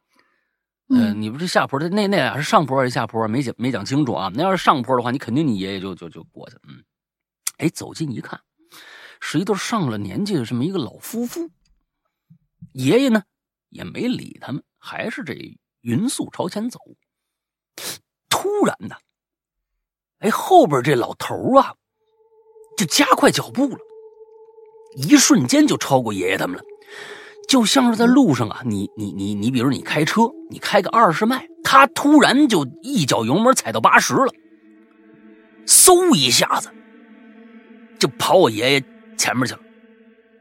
[0.91, 3.28] 嗯，你不是下坡，那那俩是上坡还是下坡？
[3.28, 4.32] 没讲没讲清楚啊。
[4.34, 6.56] 那要是上坡的话，你肯定你爷爷就就就过去。
[6.67, 6.84] 嗯，
[7.58, 8.41] 哎，走近一看，
[9.19, 11.49] 是一对上了年纪的这么一个老夫妇。
[12.73, 13.21] 爷爷呢
[13.69, 15.36] 也没理他们，还是这
[15.82, 16.80] 匀速朝前走。
[18.30, 18.95] 突然呢，
[20.19, 21.75] 哎，后边这老头啊
[22.78, 23.80] 就加快脚步了，
[24.95, 26.63] 一瞬间就超过爷爷他们了。
[27.49, 34.31] 就像是在路上啊，你你你你，比如你开车，你开个二十迈，他突然就一脚油门踩到八十了，
[35.65, 36.69] 嗖一下子
[37.97, 38.83] 就跑我爷爷
[39.17, 39.59] 前面去了。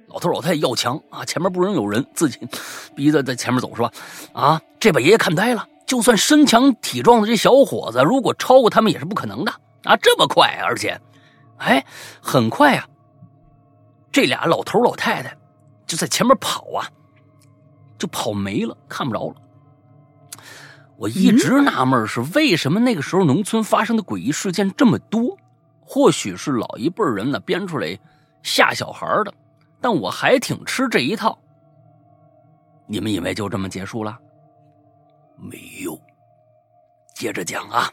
[0.09, 2.39] 老头老太太要强啊，前面不能有人，自己
[2.95, 3.91] 逼着在前面走是吧？
[4.35, 5.67] 啊，这把爷爷看呆了。
[5.87, 9.53] 就算身强体壮的这小伙子，如果超过他们也是不可能的
[9.85, 9.97] 啊！
[9.97, 11.01] 这么快，而且，
[11.57, 11.83] 哎，
[12.21, 12.87] 很快啊，
[14.13, 15.35] 这俩老头老太太
[15.87, 16.85] 就在前面跑啊。
[17.99, 19.35] 就跑没了，看不着了。
[20.97, 25.37] 我一直纳闷是为什么那个时候农村发生的诡异事件这么多？
[25.81, 27.99] 或许是老一辈人呢编出来
[28.43, 29.33] 吓小孩的，
[29.81, 31.39] 但我还挺吃这一套。
[32.87, 34.19] 你们以为就这么结束了？
[35.37, 35.99] 没有，
[37.15, 37.91] 接着讲啊。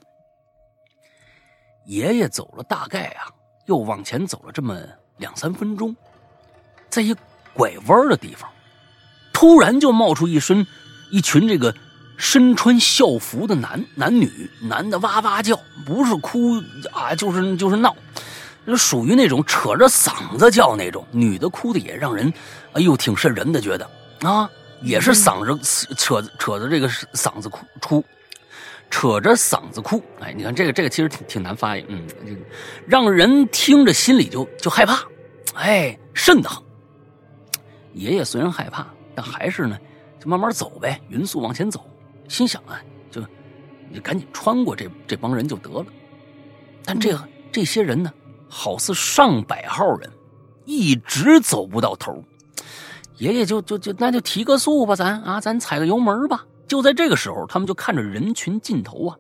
[1.86, 3.30] 爷爷走了大概啊，
[3.66, 4.76] 又往前走了这么
[5.18, 5.96] 两三分钟，
[6.90, 7.16] 在一
[7.54, 8.50] 拐弯的地方。
[9.36, 10.66] 突然就冒出一身
[11.12, 11.76] 一群这个
[12.16, 16.54] 身穿校服的男男女，男的哇哇叫，不是哭
[16.94, 17.94] 啊，就是就是闹，
[18.78, 21.06] 属于那种扯着嗓子叫那种。
[21.12, 22.34] 女的哭的也让人，
[22.72, 23.86] 哎呦，挺瘆人的，觉得
[24.22, 24.50] 啊，
[24.82, 28.06] 也是嗓子扯扯着这个嗓子哭哭，
[28.90, 30.02] 扯着嗓子哭。
[30.22, 32.38] 哎，你看这个这个其实挺挺难发音，嗯，
[32.88, 35.04] 让人听着心里就就害怕，
[35.56, 36.64] 哎，瘆得慌。
[37.92, 38.88] 爷爷虽然害怕。
[39.16, 39.80] 但还是呢，
[40.20, 41.86] 就慢慢走呗，匀速往前走。
[42.28, 43.22] 心想啊，就
[43.90, 45.86] 你赶紧穿过这这帮人就得了。
[46.84, 47.18] 但这
[47.52, 48.12] 这些人呢，
[48.50, 50.12] 好似上百号人，
[50.66, 52.24] 一直走不到头。
[53.18, 56.46] 爷爷就就就那就提个速吧，咱啊，咱踩个油门吧。
[56.68, 59.18] 就在这个时候，他们就看着人群尽头啊，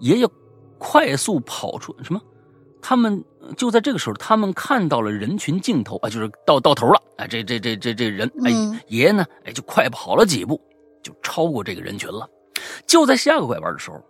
[0.00, 0.28] 爷爷
[0.76, 2.20] 快速跑出什么？
[2.82, 3.24] 他们
[3.56, 7.02] 就在这个时候，他们看到了人群尽头啊，就是到到头了。
[7.16, 8.50] 哎，这这这这这人，哎，
[8.88, 9.24] 爷爷呢？
[9.44, 10.60] 哎，就快跑了几步，
[11.02, 12.28] 就超过这个人群了。
[12.86, 14.00] 就在下个拐弯的时候，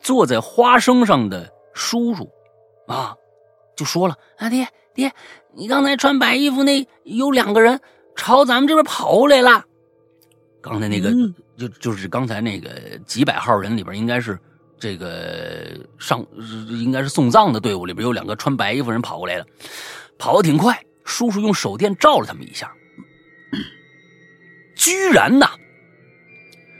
[0.00, 2.30] 坐在花生上的叔叔
[2.86, 3.16] 啊，
[3.76, 5.12] 就说了：“啊，爹爹，
[5.54, 7.80] 你刚才穿白衣服那有两个人
[8.14, 9.64] 朝咱们这边跑过来了。
[10.60, 11.10] 刚才那个
[11.56, 12.70] 就就是刚才那个
[13.06, 14.38] 几百号人里边，应该是。”
[14.82, 16.26] 这个上
[16.68, 19.46] 应该是送葬的队伍里边有两个穿白衣服人跑过来了，
[20.18, 20.76] 跑得挺快。
[21.04, 22.72] 叔叔用手电照了他们一下，
[24.74, 25.50] 居然呐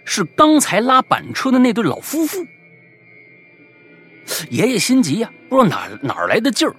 [0.05, 2.45] 是刚才拉板车的那对老夫妇。
[4.51, 6.75] 爷爷心急呀，不知道哪哪来的劲儿，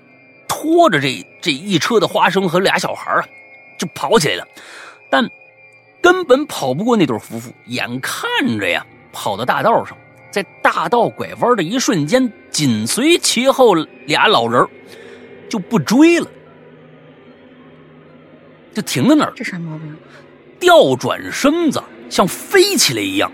[0.45, 3.25] 拖着这这一车的花生和俩小孩啊，
[3.79, 4.45] 就跑起来了。
[5.09, 5.25] 但
[6.01, 9.97] 根本跑不过那对夫妇，眼看着呀，跑到大道上。
[10.33, 13.75] 在大道拐弯的一瞬间，紧随其后
[14.07, 14.67] 俩老人
[15.47, 16.27] 就不追了，
[18.73, 19.33] 就停在那儿。
[19.35, 19.95] 这啥毛病？
[20.59, 23.31] 调转身子，像飞起来一样，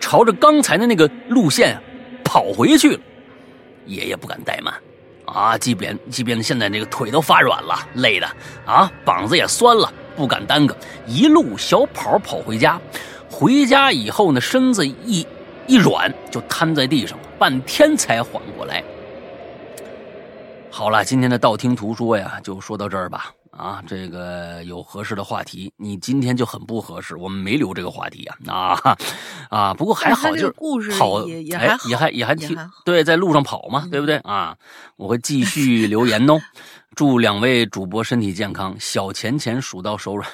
[0.00, 1.80] 朝着刚才的那个路线
[2.24, 3.00] 跑回去了。
[3.84, 4.74] 爷爷不敢怠慢
[5.26, 8.26] 啊，即便即便现在这个腿都发软了，累的
[8.64, 12.80] 啊，膀子也酸了，不敢耽搁，一路小跑跑回家。
[13.30, 15.24] 回家以后呢，身子一。
[15.66, 18.82] 一软就瘫在地上，半天才缓过来。
[20.70, 23.32] 好了，今天的道听途说呀，就说到这儿吧。
[23.50, 28.36] 啊，这个有合适的话题，你今天就很不合适，我们没留这个话题呀。
[28.46, 28.78] 啊
[29.48, 30.52] 啊，不过还好，就
[30.82, 34.54] 是跑也也还也还也还挺对，在路上跑嘛，对不对啊？
[34.96, 36.38] 我会继续留言哦。
[36.94, 40.28] 祝两位主播身体健康，小钱钱数到手软。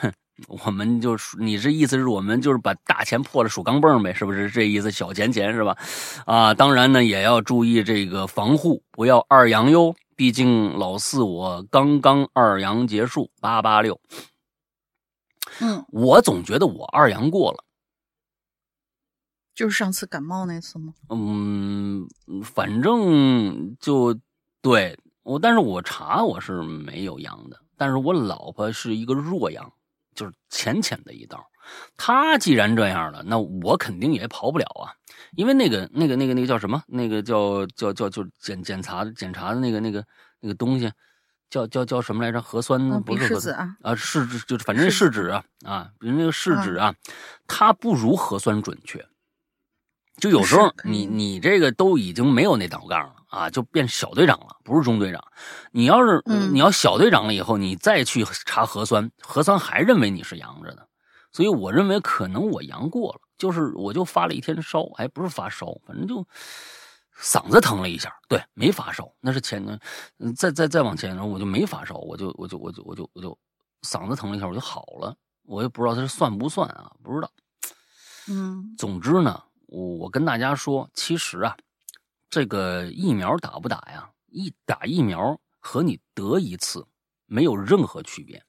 [0.49, 4.91] 我们就你这意思是我们就是把大钱破了数钢镚呗，是不是这意思？
[4.91, 5.77] 小钱钱是吧？
[6.27, 9.95] 啊，当然呢也要注意这个防护，不要二阳哟。
[10.15, 14.01] 毕竟老四我刚刚二阳结束，八八六。
[15.61, 17.65] 嗯，我总觉得我二阳过了，
[19.55, 20.95] 就是上次感冒那次吗？
[21.09, 22.09] 嗯，
[22.45, 24.19] 反正就
[24.61, 29.73] 对我，但是我查我是没有阳的，但是我老婆是一个弱阳。
[30.15, 31.45] 就是浅浅的一道，
[31.97, 34.93] 他既然这样了，那我肯定也跑不了啊，
[35.37, 36.83] 因为那个、那个、那个、那个叫什么？
[36.87, 40.05] 那个叫叫叫就检检查检查的那个、那个、
[40.41, 40.91] 那个东西，
[41.51, 42.41] 叫叫叫什么来着？
[42.41, 46.95] 核酸不是核酸啊啊，试纸就是反正试纸啊啊，比如那个试纸啊，
[47.47, 49.07] 它不如核酸准确。
[50.19, 55.25] 就有时候你你这个都已经没有那道杠了啊，就变小队长了，不是中队长。
[55.73, 60.87] 你要是你要小队长了以后，你再去查核酸，核酸还认为你是阳着的。
[61.33, 66.27] 所以我认为可能我阳过了，就是我就发了一天烧，哎不是发烧，反正就。
[67.21, 69.79] 嗓子疼了一下，对，没发烧，那是前呢，
[70.35, 73.39] 再再再往前，我就没发烧，我就我就我就我就我就
[73.83, 75.15] 嗓子疼了一下，我就好了，
[75.45, 77.31] 我也不知道它是算不算啊，不知道。
[78.29, 81.57] 嗯，总之呢，我我跟大家说，其实啊，
[82.33, 84.09] 这个疫苗打不打呀？
[84.29, 86.83] 一打疫苗和你得一次
[87.27, 88.43] 没有任何区别，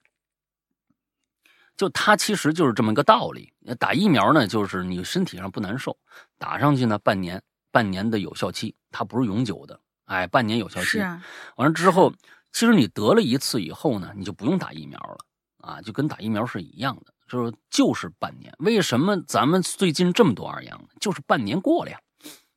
[1.76, 3.52] 就它其实就是这么一个道理。
[3.78, 5.94] 打疫苗呢，就是你身体上不难受，
[6.38, 7.42] 打上去呢，半年。
[7.70, 10.86] 半年的有效期，它不是永久的，哎，半年有效期。
[10.86, 11.22] 是啊。
[11.56, 12.10] 完了之后，
[12.52, 15.18] 其实你得了一次以后呢，你就不用打疫苗了
[15.58, 18.54] 啊，就跟打疫苗是一样的，就是就是半年。
[18.60, 20.88] 为什么咱们最近这么多二阳呢？
[21.00, 22.00] 就是半年过了呀，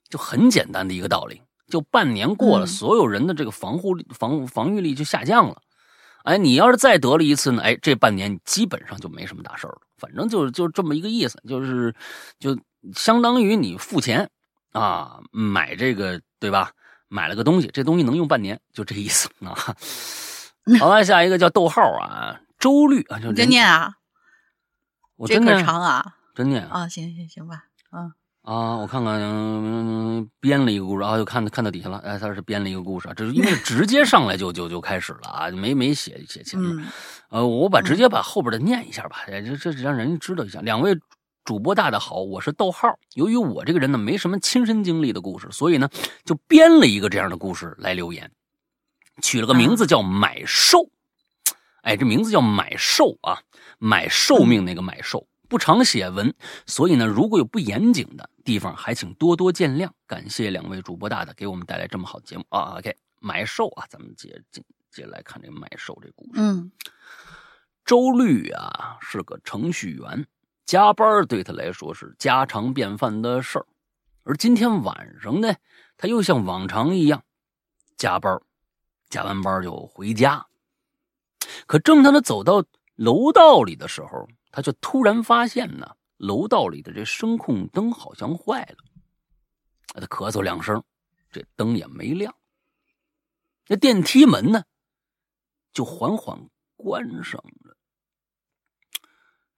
[0.09, 5.61] 就很简单的一个道理，就半年过了，所有人的这个防护力防防御力就下降了。
[6.23, 9.79] 哎，你要是再得了一次呢，哎，这半年基本上就没什么大事了。
[9.97, 11.95] 反正就是就这么一个意思，就是
[12.39, 12.57] 就
[12.93, 14.29] 相当于你付钱。
[14.73, 16.71] 啊，买这个对吧？
[17.07, 19.55] 买了个东西，这东西能用半年，就这意思啊。
[20.77, 23.93] 好了，下一个叫逗号啊，周律啊，就真念啊，
[25.15, 28.11] 我真念长啊，真念啊，行行行吧，嗯
[28.47, 29.19] 啊，我看看
[30.39, 36.87] 编了一个故事啊，就看看到底下了，哎，他是编了一个故事，这是因为直接上来就就就开始了啊，没没写写前面，
[37.29, 40.97] 呃，我把直接把后边的念一下吧，这这让人家知道一下，两位。
[41.43, 42.99] 主播大大好，我是逗号。
[43.15, 45.89] 由于我这个人呢没什么亲身经历的故事，所以呢
[46.25, 48.29] 就编了一个这样的故事来留言，
[49.21, 50.89] 取了个名字叫买寿。
[51.83, 53.39] 哎，这名字叫买寿啊，
[53.77, 55.25] 买寿命那个买寿。
[55.47, 56.33] 不常写文，
[56.65, 59.89] 所以呢如果有不严谨的地方，还请多多见谅。
[60.05, 62.77] 感谢两位主播大大给我们带来这么好的节目啊。
[62.77, 66.31] OK，买寿啊，咱们接接接来看这买寿这故事。
[66.35, 66.71] 嗯，
[67.85, 70.25] 周律啊是个程序员。
[70.65, 73.65] 加班对他来说是家常便饭的事儿，
[74.23, 75.55] 而今天晚上呢，
[75.95, 77.23] 他又像往常一样
[77.95, 78.37] 加班，
[79.07, 80.45] 加完班就回家。
[81.67, 88.77] 可正当他走到楼道里的时候，他就突然发现呢，楼道里的这声控灯好像坏了。
[89.93, 90.83] 他咳嗽两声，
[91.31, 92.35] 这灯也没亮。
[93.67, 94.63] 那电梯门呢，
[95.73, 97.75] 就缓缓关上了。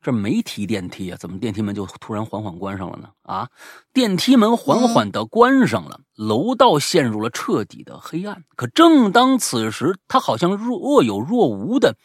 [0.02, 3.12] 这没提电梯啊，怎么电梯门就突然缓缓关上了呢？
[3.24, 3.50] 啊，
[3.92, 8.46] 电梯门缓缓的关上了，楼道陷入了彻底的黑暗。
[8.56, 11.98] 可正当此时，他好像若有若无的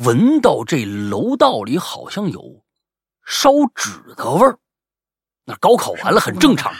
[0.00, 2.64] 闻到这楼道里好像有
[3.26, 4.58] 烧纸的味儿。
[5.44, 6.72] 那高考完了很正常，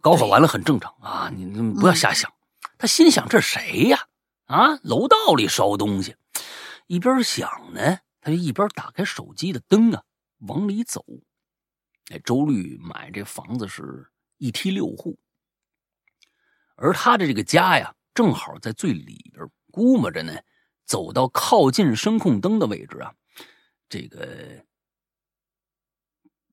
[0.00, 1.30] 高考完了很正常啊！
[1.34, 2.32] 你不要瞎想。
[2.78, 4.06] 他心想：这谁呀？
[4.46, 6.16] 啊，楼道里烧东西。
[6.86, 7.98] 一边想呢。
[8.20, 10.02] 他就一边打开手机的灯啊，
[10.40, 11.04] 往里走。
[12.10, 15.18] 哎，周律买这房子是一梯六户，
[16.74, 19.48] 而他的这个家呀，正好在最里边。
[19.70, 20.36] 估摸着呢，
[20.88, 23.12] 走到靠近声控灯的位置啊，
[23.88, 24.26] 这个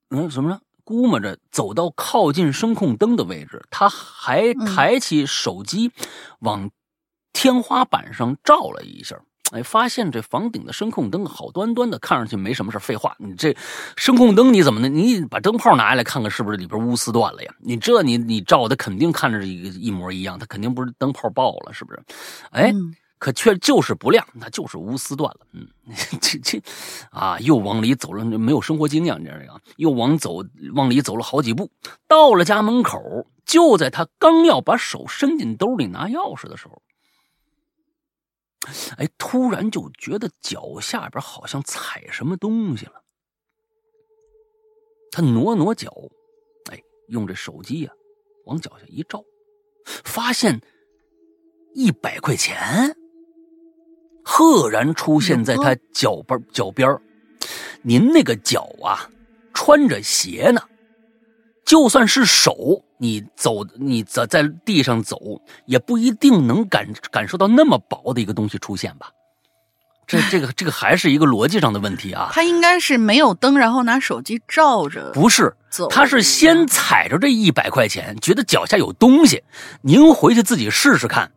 [0.10, 0.60] 嗯什么呢？
[0.84, 5.92] 估摸着走到靠近声控灯的位置，他还抬起手机
[6.42, 6.70] 往
[7.34, 9.20] 天花板上照了一下。
[9.52, 13.56] 哎，发现这房顶的声控灯好端端的，看上去没什么事废话，你这
[13.96, 14.90] 声控灯你怎么的？
[14.90, 17.56] 你把灯泡拿下来看看，是不是里边钨丝断了呀？
[17.60, 22.04] 你这你你照的肯定看着一一模一样，它肯定不是灯泡爆了，是不是？
[22.52, 22.74] 哎，
[23.18, 25.48] 可却就是不亮，那就是钨丝断了。
[25.54, 25.68] 嗯，
[26.22, 26.62] 这这
[27.12, 29.62] 啊，又往里走了，没有生活经验，你知道吗？
[29.78, 31.72] 又往走往里走了好几步，
[32.08, 36.82] 到了家门口，就在他刚要把手伸进兜里拿钥匙的时候。
[38.98, 43.04] 哎，突然就觉得脚下边好像踩什么东西了。
[45.12, 45.94] 他挪挪脚，
[46.72, 47.92] 哎，用这手机呀
[48.46, 49.24] 往脚下一照，
[50.04, 50.62] 发现
[51.76, 52.98] 一百块钱
[54.26, 57.00] 赫然出现在他脚边脚边
[57.84, 59.08] 您那个脚啊，
[59.54, 60.60] 穿着鞋呢，
[61.64, 62.82] 就算是手。
[62.98, 65.20] 你走，你在在地上走，
[65.66, 69.10] 也不一定能感感受到那么薄的一个东西出现吧？
[70.08, 72.30] 这这个这个还是一个逻辑上的问题啊。
[72.32, 75.12] 他应该是没有灯，然后拿手机照着。
[75.12, 75.54] 不是，
[75.90, 79.44] 他是先踩着这一百块钱，觉得脚下有东西。
[79.82, 81.30] 您回去自己试试看。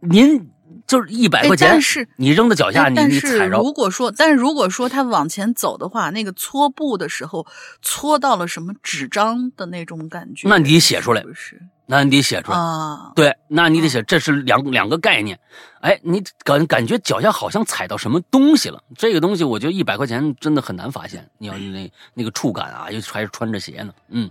[0.00, 0.50] 您
[0.88, 3.58] 就是一百块钱，但是你扔到脚下，你你踩着。
[3.58, 7.46] 如果说，但是如果说他往前走的话，那个搓布的时候
[7.82, 11.60] 搓到了什么纸张的那种感觉，那你得写出来，不是？
[11.90, 13.12] 那你得写出来啊。
[13.14, 15.38] 对，那你得写，这是两两个概念。
[15.80, 21.28] 哎，你感感觉脚下好像踩到什么东西了，这个东西我觉得一百块钱真的很难发现。
[21.38, 24.30] 你要那那个触感啊，又还是穿着鞋呢，嗯，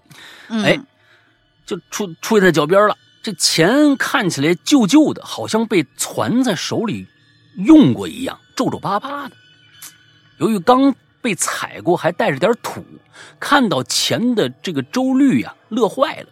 [0.50, 0.80] 哎，
[1.68, 2.96] 就出出现在脚边了。
[3.22, 7.06] 这钱看起来旧旧的，好像被攥在手里
[7.58, 9.36] 用过一样，皱皱巴巴的。
[10.40, 12.86] 由于刚被踩过，还带着点土，
[13.40, 16.30] 看到钱的这个周律呀，乐坏了，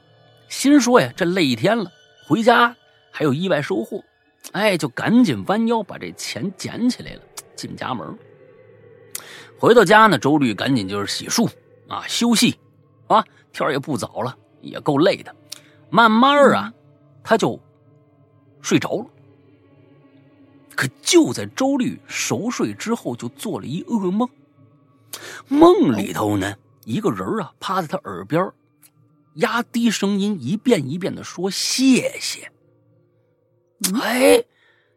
[0.47, 1.91] 心说呀，这累一天了，
[2.27, 2.75] 回家
[3.11, 4.03] 还有意外收获，
[4.51, 7.21] 哎，就赶紧弯腰把这钱捡起来了，
[7.55, 8.07] 进家门。
[9.57, 11.49] 回到家呢，周律赶紧就是洗漱
[11.89, 12.57] 啊，休息
[13.07, 15.35] 啊，天也不早了，也够累的，
[15.89, 16.73] 慢慢啊。
[17.23, 17.59] 他就
[18.61, 19.05] 睡着了，
[20.75, 24.29] 可就在周律熟睡之后，就做了一噩梦。
[25.47, 28.51] 梦里头呢，一个人啊趴在他耳边，
[29.35, 32.51] 压低声音一遍一遍的说：“谢谢。”
[34.01, 34.43] 哎，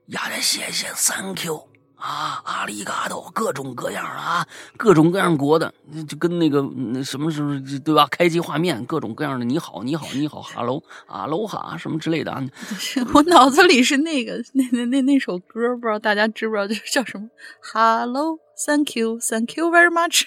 [0.07, 1.68] 压的谢谢，Thank you。
[1.99, 4.47] 啊，阿里嘎多，各种各样啊，
[4.77, 5.73] 各种各样国的，
[6.07, 7.51] 就跟那个那什么时候
[7.85, 8.07] 对吧？
[8.11, 12.43] 开机画面，各种各样的你好，你好，你好， 哈喽，啊喽哈什么之类的啊。
[13.13, 17.29] 我脑子里是那个那那那那首歌，不知道大家知不知道，就是叫什么
[17.73, 20.23] ？Hello，Thank you，Thank you very much，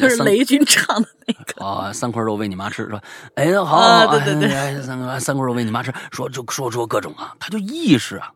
[0.00, 1.62] 就是雷军唱的那个。
[1.64, 3.02] 啊，三块肉喂你妈吃是吧？
[3.34, 8.32] 哎，好，对对对，三块三块肉喂你妈吃，说就说说各种啊，他就意识啊。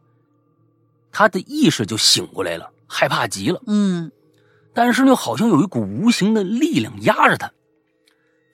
[1.18, 3.60] 他的意识就醒过来了，害怕极了。
[3.66, 4.12] 嗯，
[4.72, 7.50] 但是呢，好像有一股无形的力量压着他，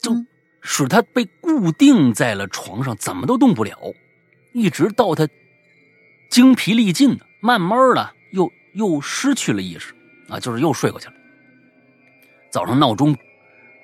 [0.00, 0.16] 就
[0.62, 3.78] 使他被固定在了床上，怎么都动不了。
[4.54, 5.28] 一直到他
[6.30, 9.92] 精疲力尽的，慢慢的又又失去了意识
[10.30, 11.14] 啊，就是又睡过去了。
[12.50, 13.14] 早上闹钟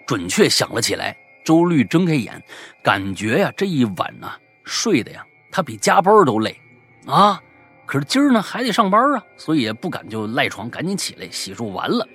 [0.07, 1.15] 准确响了起来，
[1.45, 2.43] 周律睁开眼，
[2.83, 4.33] 感觉呀，这一晚呢
[4.65, 5.23] 睡的呀，
[5.53, 6.59] 他比加班都累
[7.05, 7.39] 啊。
[7.91, 12.07] 可是今儿呢还得上班啊，所以也不敢就赖床，赶紧起来洗漱完了，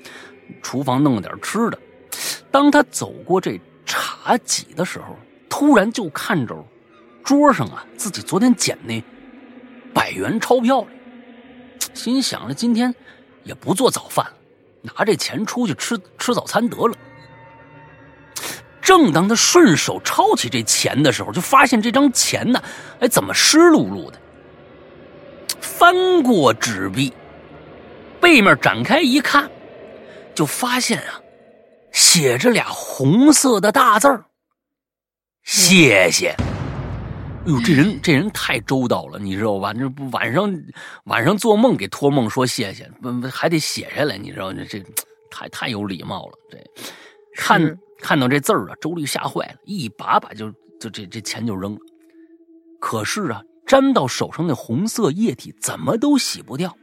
[0.61, 1.77] 厨房弄了点吃的。
[2.49, 5.17] 当他走过这茶几的时候，
[5.49, 6.55] 突然就看着
[7.25, 9.03] 桌上啊自己昨天捡那
[9.93, 10.87] 百元钞票
[11.93, 12.95] 心想着今天
[13.43, 14.33] 也不做早饭了，
[14.81, 16.95] 拿这钱出去吃吃早餐得了。
[18.81, 22.63] 正当他顺手抄起这钱的时候，就发现这张钱呢，
[23.01, 24.17] 哎，怎么湿漉漉的？
[25.77, 27.11] 翻过纸币，
[28.21, 29.51] 背面展开一看，
[30.33, 31.19] 就发现啊，
[31.91, 34.23] 写着俩红色的大字儿
[35.43, 36.29] “谢谢”。
[37.45, 39.73] 哎呦，这人这人太周到了，你知道吧？
[39.73, 40.49] 这不晚上
[41.03, 44.81] 晚上做梦给托梦说谢谢，不不还得写下来，你知道这这
[45.29, 46.33] 太太有礼貌了。
[46.49, 46.57] 这
[47.35, 50.49] 看看到这字儿啊，周律吓坏了，一把把就
[50.79, 51.79] 就这这钱就扔了。
[52.79, 53.41] 可是啊。
[53.65, 56.75] 沾到手上那红色液体怎么都洗不掉，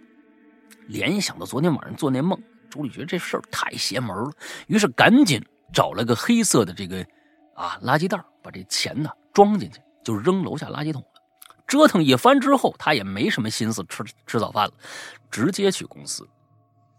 [0.89, 2.37] 联想到昨天晚上做那梦，
[2.69, 4.33] 周丽觉得这事儿太邪门了，
[4.67, 5.41] 于是赶紧
[5.73, 7.07] 找了个黑色的这个
[7.55, 11.09] 啊垃圾袋，把这钱呢装进去，就扔楼下垃圾桶了。
[11.69, 14.75] 折腾一番之后，他也没什么心思吃吃早饭了，
[15.31, 16.29] 直接去公司，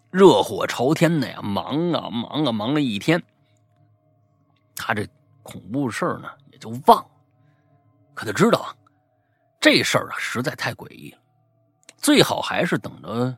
[0.10, 3.22] 热火朝天的呀，忙啊忙啊忙了一天，
[4.76, 5.06] 他这
[5.44, 7.10] 恐怖事儿呢也就忘了，
[8.14, 8.74] 可他知道啊。
[9.64, 11.18] 这事儿啊，实在太诡异了，
[11.96, 13.38] 最好还是等着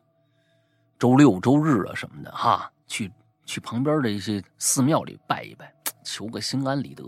[0.97, 3.11] 周六周日啊什么的哈，去
[3.45, 5.71] 去旁边的一些寺庙里拜一拜，
[6.03, 7.03] 求个心安理得。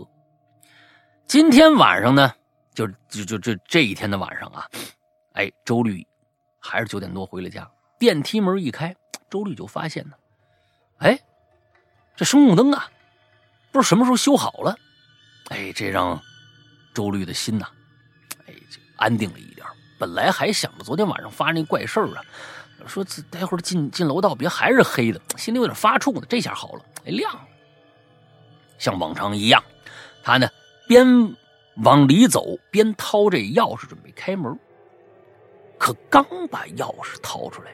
[1.26, 2.32] 今天晚上呢，
[2.72, 4.64] 就就就这这一天的晚上啊，
[5.32, 6.06] 哎，周律
[6.60, 8.94] 还是九点多回了家，电梯门一开，
[9.28, 10.14] 周律就发现呢，
[10.98, 11.18] 哎，
[12.14, 12.88] 这声控灯啊，
[13.72, 14.76] 不知什么时候修好了，
[15.48, 16.22] 哎，这让
[16.94, 17.68] 周律的心呐，
[18.98, 19.66] 安定了一点
[19.98, 22.22] 本来还想着昨天晚上发生那怪事儿啊，
[22.86, 26.26] 说待会儿进进楼道别还是黑的，心里有点发怵呢。
[26.28, 27.40] 这下好了，哎亮了，
[28.78, 29.60] 像往常一样，
[30.22, 30.48] 他呢
[30.86, 31.06] 边
[31.82, 34.56] 往里走边掏这钥匙准备开门，
[35.78, 37.72] 可刚把钥匙掏出来，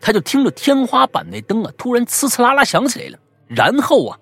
[0.00, 4.18] 他就听着天花板那灯啊突然呲呲啦啦响起来了，然后啊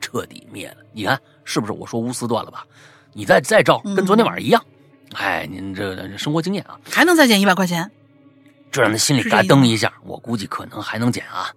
[0.00, 0.76] 彻底灭了。
[0.92, 2.64] 你看是不是我说钨丝断了吧？
[3.12, 4.64] 你再再照，跟昨天晚上一样。
[5.14, 7.90] 哎，您这生活经验啊，还能再减一百块钱？
[8.70, 9.92] 这让他心里嘎噔一下。
[10.04, 11.50] 我估计可能还能减啊，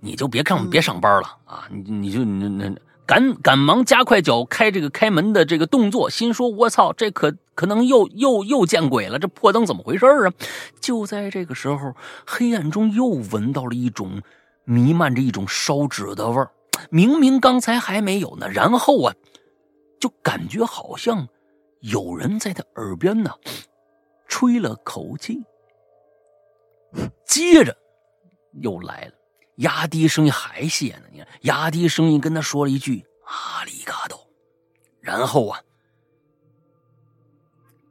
[0.00, 9.18] 你就别看别上班了啊，你你就你那赶赶忙加快脚开这个开门的这个动作，心说：“我操，这可可能又又又见鬼了！
[9.18, 10.32] 这破灯怎么回事啊？”
[10.80, 11.94] 就在这个时候，
[12.26, 14.22] 黑暗中又闻到了一种
[14.64, 16.50] 弥漫着一种烧纸的味儿。
[16.88, 19.14] 明明刚才还没有呢，然后啊，
[20.00, 21.28] 就感觉好像
[21.82, 23.30] 有人在他耳边呢
[24.26, 25.44] 吹了口气。
[27.24, 27.76] 接着
[28.60, 29.14] 又来了，
[29.56, 31.04] 压低声音还谢呢。
[31.10, 34.28] 你看，压低声音跟他说了一句“阿里嘎多”，
[35.00, 35.62] 然后啊，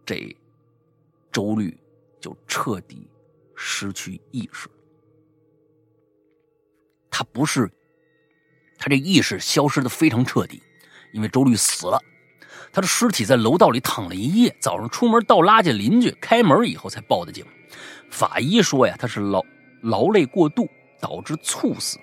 [0.05, 0.35] 这
[1.31, 1.75] 周律
[2.19, 3.09] 就彻底
[3.55, 4.69] 失去意识。
[7.09, 7.69] 他不是，
[8.77, 10.61] 他这意识消失的非常彻底，
[11.11, 11.99] 因为周律死了，
[12.73, 14.55] 他的尸体在楼道里躺了一夜。
[14.59, 17.45] 早上出门倒垃圾，邻居开门以后才报的警。
[18.09, 19.41] 法医说呀，他是劳
[19.81, 20.69] 劳累过度
[20.99, 21.99] 导致猝死。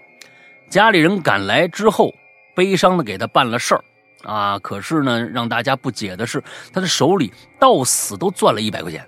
[0.69, 2.15] 家里人赶来之后，
[2.55, 3.85] 悲伤的给他办了事儿
[4.23, 4.59] 啊。
[4.59, 6.43] 可是呢，让大家不解的是，
[6.73, 9.07] 他的手里到死都攥了一百块钱。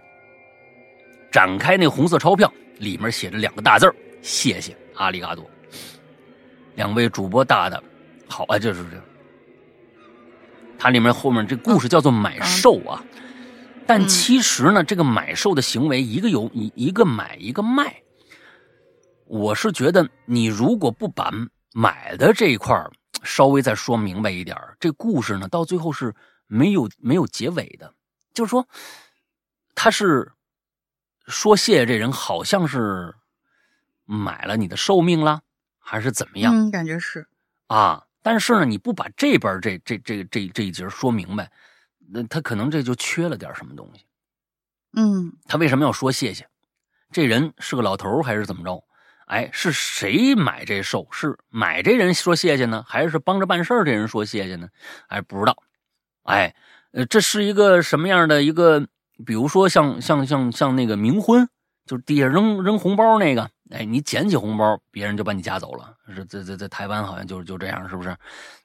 [1.30, 5.48] 展开那红色钞票，里面写着两个大字谢谢，阿里嘎多。”
[6.76, 7.82] 两位主播大大
[8.26, 9.09] 好啊，就是这。
[10.80, 13.04] 它里面后面这故事叫做买寿啊。
[13.86, 18.02] 但其实呢，这个买寿的行为，一个有一一个买一个卖。
[19.26, 21.30] 我是觉得，你如果不把
[21.72, 22.74] 买的这一块
[23.22, 26.14] 稍微再说明白一点这故事呢，到最后是
[26.46, 27.92] 没有没有结尾的。
[28.32, 28.66] 就是说，
[29.74, 30.32] 他是
[31.26, 33.14] 说谢谢这人，好像是
[34.04, 35.42] 买了你的寿命了，
[35.78, 36.54] 还是怎么样？
[36.54, 37.26] 嗯，感觉是
[37.66, 38.04] 啊。
[38.22, 41.50] 但是呢，你不把这边这这这这这一节说明白。
[42.12, 44.04] 那他可能这就缺了点什么东西，
[44.94, 46.48] 嗯，他为什么要说谢谢？
[47.12, 48.84] 这人是个老头还是怎么着？
[49.26, 51.06] 哎，是谁买这寿？
[51.12, 54.68] 是买这人说谢谢呢，还是帮着办事这人说谢谢呢？
[55.06, 55.56] 哎，不知道。
[56.24, 56.54] 哎，
[56.90, 58.88] 呃，这是一个什么样的一个？
[59.24, 61.48] 比如说像像像像那个冥婚，
[61.84, 63.50] 就是地下扔扔红包那个。
[63.70, 65.96] 哎，你捡起红包，别人就把你夹走了。
[66.14, 68.16] 是在在在台湾好像就就这样，是不是？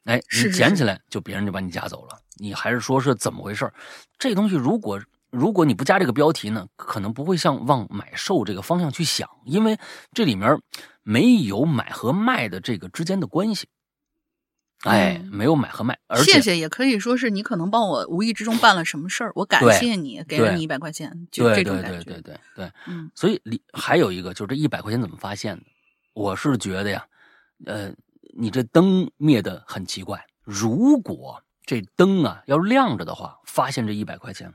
[0.06, 2.20] 哎，你捡起来，就别人就把你夹走了。
[2.38, 3.72] 你还是说是怎么回事？
[4.18, 5.00] 这东西如果
[5.30, 9.78] 如果你不加这个标题呢，可能不会向往买售这个方向去想，因为
[10.12, 10.60] 这里面
[11.04, 13.68] 没有买和卖的这个之间的关系。
[14.86, 22.04] 哎，没有买和卖，而谢谢也可以说是你可能帮我无意之中办了什么事儿，我感谢你，给了你一百块钱，就这种感觉。
[22.04, 23.10] 对对对对对，嗯。
[23.16, 25.64] 所以里还有一个，就是这一百块钱怎么发现的？
[26.14, 27.06] 我是觉得呀，
[27.66, 27.92] 呃，
[28.38, 30.26] 你这灯灭的很奇怪。
[30.44, 34.54] 如果这灯啊要亮着的话，发现这一百块钱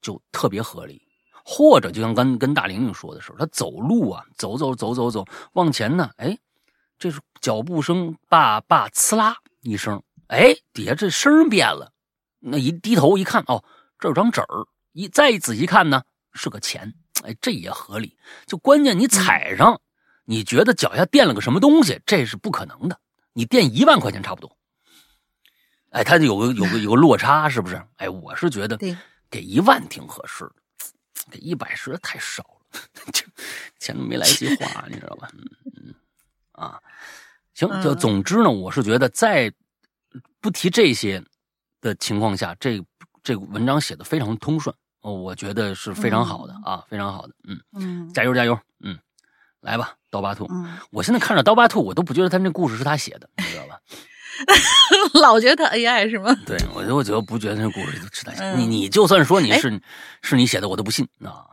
[0.00, 1.02] 就特别合理。
[1.44, 6.38] 或者就像跟跟大玲玲说的时候，他走路啊，走走走走走往前呢，哎，
[7.00, 9.38] 这是脚步声，叭叭呲啦。
[9.62, 11.92] 一声，哎，底下这声变了，
[12.40, 13.64] 那一低头一看，哦，
[13.98, 16.02] 这有张纸儿，一再仔细看呢，
[16.32, 16.92] 是个钱，
[17.22, 18.18] 哎，这也合理。
[18.46, 19.80] 就关键你踩上，
[20.24, 23.00] 你觉得脚下垫了个什么东西，这是不可能的。
[23.32, 24.58] 你垫一万块钱差不多，
[25.90, 27.80] 哎，他就有个有个有个落差，是不是？
[27.96, 28.76] 哎，我是觉得
[29.30, 30.54] 给一万挺合适的，
[31.30, 32.80] 给一百实在太少了，
[33.14, 33.24] 就
[33.78, 35.30] 钱都没来得及花，你知道吧？
[35.32, 35.44] 嗯
[35.76, 35.94] 嗯
[36.52, 36.82] 啊。
[37.54, 39.52] 行，就总之呢，我是觉得在
[40.40, 41.22] 不提这些
[41.80, 42.82] 的情况下，这
[43.22, 48.98] 这个文章写的非常通顺哦，我觉得是非常好的啊，非常好的，嗯嗯，加油加油，嗯，
[49.60, 50.48] 来吧，刀疤兔，
[50.90, 53.78] 我现在看着刀疤兔，我都不觉得他那故事是他写的，你知道吧？
[55.20, 56.34] 老觉得他 AI 是吗？
[56.46, 59.80] 对，我我觉得不觉得那故事是他写的，你你就算说你是
[60.22, 61.44] 是你写的，我都不信啊。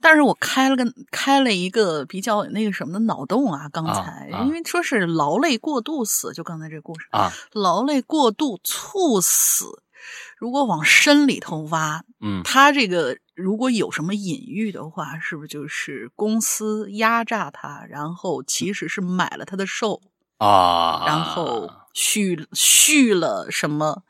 [0.00, 9.82] 但是我开了个开了一个比较那个什么的脑洞啊，刚才因为说是劳累过度死，就刚才这故事啊，劳累过度猝死，
[10.36, 20.00] 如果往深里头挖，嗯，他这个如果有什么隐喻的话，是不是就是公司压榨他，然后其实是买了他的寿
[20.38, 24.02] 啊，然后续续了什么，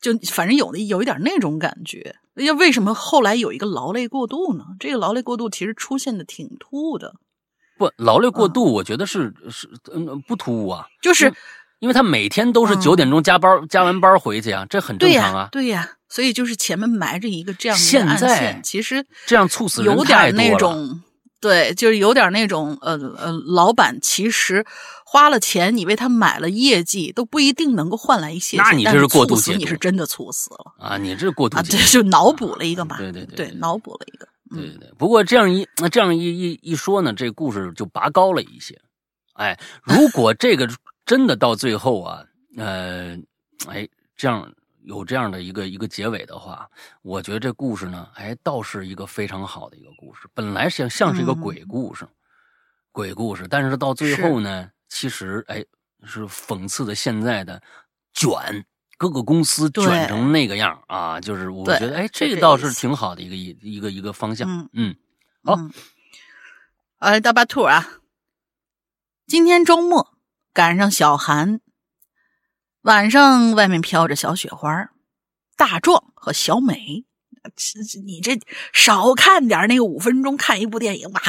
[0.00, 2.16] 就反正有的有一点那种感觉。
[2.36, 4.64] 要为什么后来有一个劳累过度呢？
[4.78, 7.14] 这个劳累过度其实出现的挺突兀的。
[7.76, 11.32] 不，劳累过度，我觉得是是嗯不突兀啊，就是
[11.80, 15.48] 因为他每天都是九点钟加班，加完班回去啊，这很正常啊。
[15.52, 21.02] 对呀，所以就是前面埋着一个这样的暗线，其实这样猝死有点那种。
[21.40, 24.62] 对，就是有点那种，呃呃，老板其实
[25.12, 28.56] 花了钱，你为他买了业绩，都不一定能够换来一些。
[28.58, 30.96] 那你这是过度解读，你是真的猝死了啊！
[30.96, 32.96] 你这是过度啊，这就脑补了一个嘛。
[32.96, 34.28] 对对对，脑补了一个。
[34.50, 34.92] 对对对。
[34.96, 38.80] 不过这样一那这样一一一说呢，这故事就拔高了一些。
[39.32, 40.68] 哎，如果这个
[41.04, 42.24] 真的到最后啊，
[42.56, 43.18] 呃，
[43.66, 44.48] 哎，这样
[44.84, 46.70] 有这样的一个一个结尾的话，
[47.02, 50.28] 我觉得这故事呢，哎，倒是一个非常好的一个故事。
[50.34, 52.06] 本来像像是一个鬼故事，
[52.92, 55.64] 鬼故事，但是到最后呢，其实哎，
[56.04, 57.62] 是讽刺的现在的
[58.12, 58.66] 卷。
[58.98, 64.46] 各个公司卷成那个样啊，就是我觉得，哎，这个倒是挺好的一个一一个一个方向。
[64.46, 64.94] 嗯嗯，
[65.42, 65.56] 好，
[66.98, 67.92] 哎，大巴兔啊，
[69.26, 70.18] 今天周末
[70.52, 71.62] 赶上小寒，
[72.82, 74.90] 晚上外面飘着小雪花，
[75.56, 77.06] 大壮和小美，
[78.04, 78.38] 你这
[78.74, 81.22] 少看点那个五分钟看一部电影吧。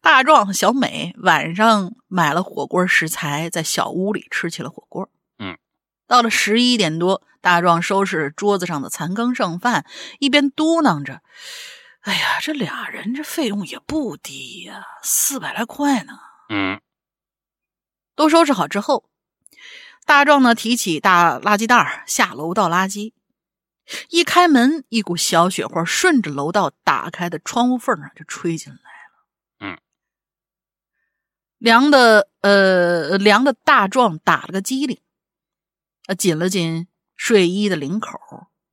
[0.00, 5.08] 大壮和小美晚上买了火锅食材，在小屋里吃起了火锅。
[6.06, 9.86] 到了十一点多，大壮收拾桌子上的残羹剩饭，
[10.18, 11.22] 一边嘟囔着
[12.04, 16.12] ：“哎呀，这俩人这费用也不低呀，四百来块呢。”
[16.50, 16.78] 嗯，
[18.14, 19.08] 都收拾好之后，
[20.04, 23.14] 大壮呢提起大垃圾袋下楼倒垃圾，
[24.10, 28.78] 一开门，一股小雪花顺着楼道打开的窗户缝啊就吹进来
[31.64, 35.00] 凉的呃凉的大壮打了个激灵。
[36.02, 38.20] 他紧了紧睡衣的领口，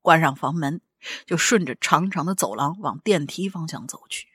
[0.01, 0.81] 关上房门，
[1.25, 4.27] 就顺着长长的走廊往电梯方向走去。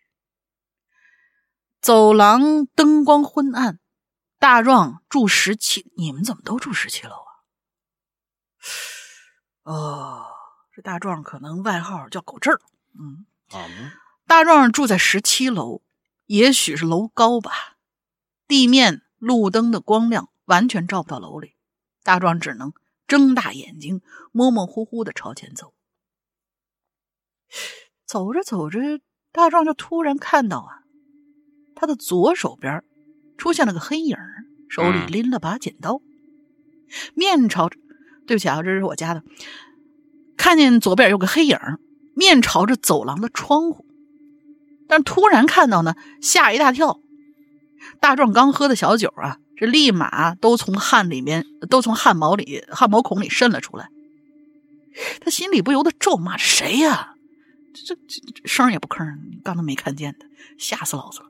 [1.82, 3.78] 走廊灯光昏暗，
[4.38, 7.44] 大壮住十七，你们怎么都住十七楼啊？
[9.64, 10.26] 哦，
[10.72, 12.58] 这大壮可能外号叫狗儿。
[12.98, 13.26] 嗯，
[14.26, 15.82] 大壮住在十七楼，
[16.24, 17.75] 也许是楼高吧。
[18.48, 21.52] 地面路灯的光亮完全照不到楼里，
[22.02, 22.72] 大壮只能。
[23.08, 24.00] 睁大眼睛，
[24.32, 25.74] 模模糊糊的朝前走。
[28.04, 28.80] 走着走着，
[29.30, 30.82] 大壮就突然看到啊，
[31.76, 32.82] 他的左手边
[33.38, 34.16] 出现了个黑影，
[34.68, 36.02] 手里拎了把剪刀，
[37.14, 37.78] 面朝着。
[38.26, 39.22] 对不起啊，这是我家的。
[40.36, 41.56] 看见左边有个黑影，
[42.16, 43.86] 面朝着走廊的窗户，
[44.88, 47.00] 但突然看到呢，吓一大跳。
[48.00, 49.38] 大壮刚喝的小酒啊。
[49.58, 53.88] 这立马都从汗里面，都从汗毛里、汗毛孔里渗了出来。
[55.20, 57.14] 他心里不由得咒骂：“谁呀？
[57.72, 60.26] 这这声也不吭，刚才没看见的，
[60.58, 61.26] 吓死老子了！”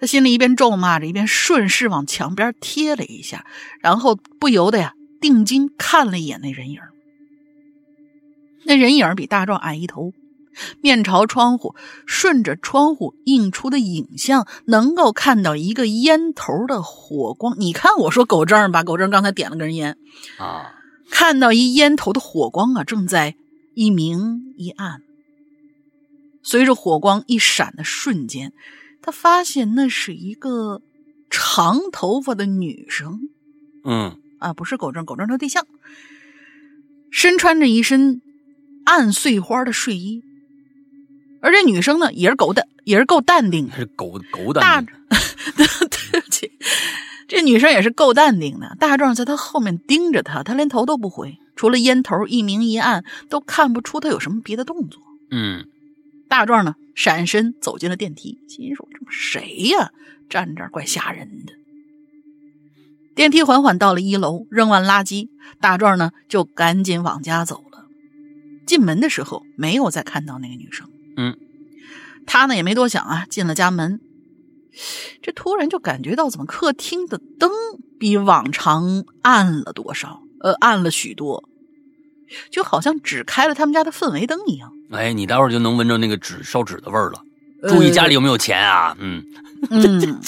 [0.00, 3.44] 他心里一边咒骂着，一边顺势往墙边贴了一下，
[3.80, 6.80] 然后不由得呀，定睛看了一眼那人影。
[8.64, 10.14] 那人影比大壮矮一头。
[10.80, 11.74] 面朝窗户，
[12.06, 17.58] 顺着窗户映出的影像，能够看到一个烟头的火光。
[17.58, 19.96] 你看，我说狗正吧，狗正刚才点了根烟
[20.38, 20.74] 啊，
[21.10, 23.36] 看到一烟头的火光啊，正在
[23.74, 25.02] 一明一暗。
[26.42, 28.52] 随着火光一闪的瞬间，
[29.02, 30.80] 他发现那是一个
[31.28, 33.28] 长头发的女生。
[33.84, 35.66] 嗯，啊，不是狗正，狗正他对象，
[37.10, 38.22] 身穿着一身
[38.84, 40.22] 暗碎花的睡衣。
[41.40, 44.94] 而这女生呢，也是够淡，也是够淡定的，是狗狗淡定。
[46.10, 46.50] 对不起，
[47.28, 48.76] 这女生也是够淡定的。
[48.80, 55.00] 大壮在她后面盯着她，她连头都不回，除了烟头一明一暗，都看不出她有什么别的动作。
[55.30, 55.66] 嗯，
[56.28, 59.92] 大壮呢，闪身走进了电梯，心说：“这谁呀？
[60.28, 61.52] 站这儿怪吓人的。”
[63.14, 65.28] 电梯缓缓到了一楼，扔完垃圾，
[65.60, 67.84] 大壮呢就赶紧往家走了。
[68.66, 70.88] 进门的时候，没有再看到那个女生。
[71.18, 71.36] 嗯，
[72.26, 74.00] 他呢也没多想啊，进了家门，
[75.20, 77.50] 这突然就感觉到怎么客厅的灯
[77.98, 80.22] 比往常暗了多少？
[80.40, 81.42] 呃，暗了许多，
[82.52, 84.72] 就好像只开了他们家的氛围灯一样。
[84.92, 87.20] 哎，你待会儿就能闻着那个纸烧纸的味儿了。
[87.68, 88.96] 注意家里有没有钱啊？
[89.00, 89.24] 嗯
[89.70, 89.98] 嗯，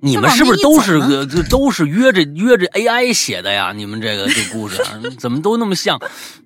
[0.00, 3.72] 你们是不是都是个都是约着约着 AI 写的呀？
[3.72, 4.80] 你们这个这故事
[5.18, 5.98] 怎么都那么像？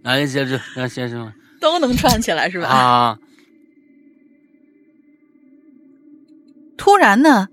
[0.03, 1.31] 哎，这这那先生。
[1.61, 2.69] 都能串起来是吧？
[2.69, 3.19] 啊！
[6.77, 7.49] 突然呢，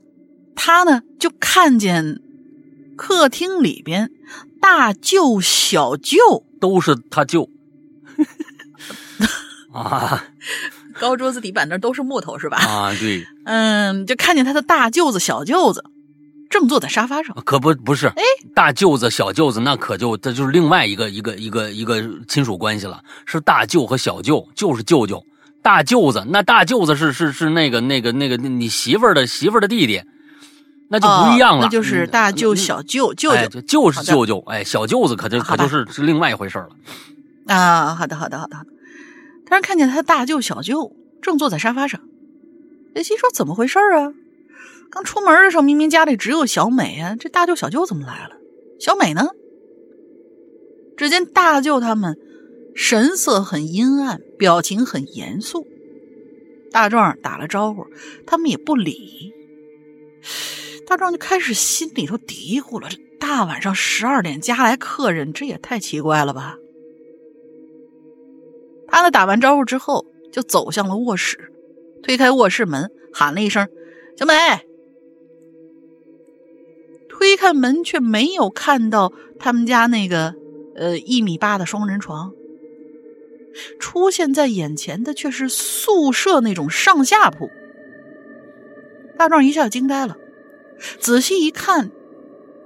[0.55, 2.21] 他呢就看见
[2.95, 4.11] 客厅里边
[4.61, 7.49] 大舅、小舅都是他舅
[9.73, 10.25] 啊！
[10.99, 12.57] 高桌子底板那都是木头是吧？
[12.57, 13.25] 啊，对。
[13.45, 15.83] 嗯，就看见他的大舅子、小舅子。
[16.53, 18.21] 正坐在沙发上，可不不是，哎，
[18.53, 25.25] 大舅子、小舅子，那可就这就是另外一个一个一个一个亲属关系了，是大舅和小舅，就是舅舅。
[25.63, 30.03] 大舅子，那大舅子是是是那个那个那个你媳妇儿的媳妇儿的弟弟，
[30.89, 36.69] 那就不一样了，那就是大舅、小舅、舅舅，就是舅舅，哎，小舅子可就可就是是另外一回事了。
[37.47, 38.69] 啊，好的，好的，好的，好的。
[39.47, 41.99] 突然看见他大舅、小舅正坐在沙发上，
[42.93, 44.13] 哎，心说怎么回事啊？
[44.93, 48.35] 刚出门的时候，明明家里只有小美啊，这大舅小舅怎么来了？
[48.79, 49.27] 小美呢？
[50.95, 52.15] 只见大舅他们
[52.75, 55.65] 神色很阴暗，表情很严肃。
[56.71, 57.87] 大壮打了招呼，
[58.27, 59.33] 他们也不理。
[60.85, 66.57] 大壮就开始心里头嘀咕了：这大晚上十二点家来客人，这也太奇怪了吧？
[68.89, 71.51] 他们打完招呼之后，就走向了卧室，
[72.03, 73.67] 推开卧室门，喊了一声
[74.15, 74.33] ：“小美。”
[77.24, 80.36] 推开门，却没有看到他们家那个
[80.76, 82.34] 呃一米八的双人床。
[83.80, 87.49] 出现在眼前的却是宿舍那种上下铺。
[89.17, 90.17] 大壮一下惊呆了，
[90.99, 91.91] 仔细一看，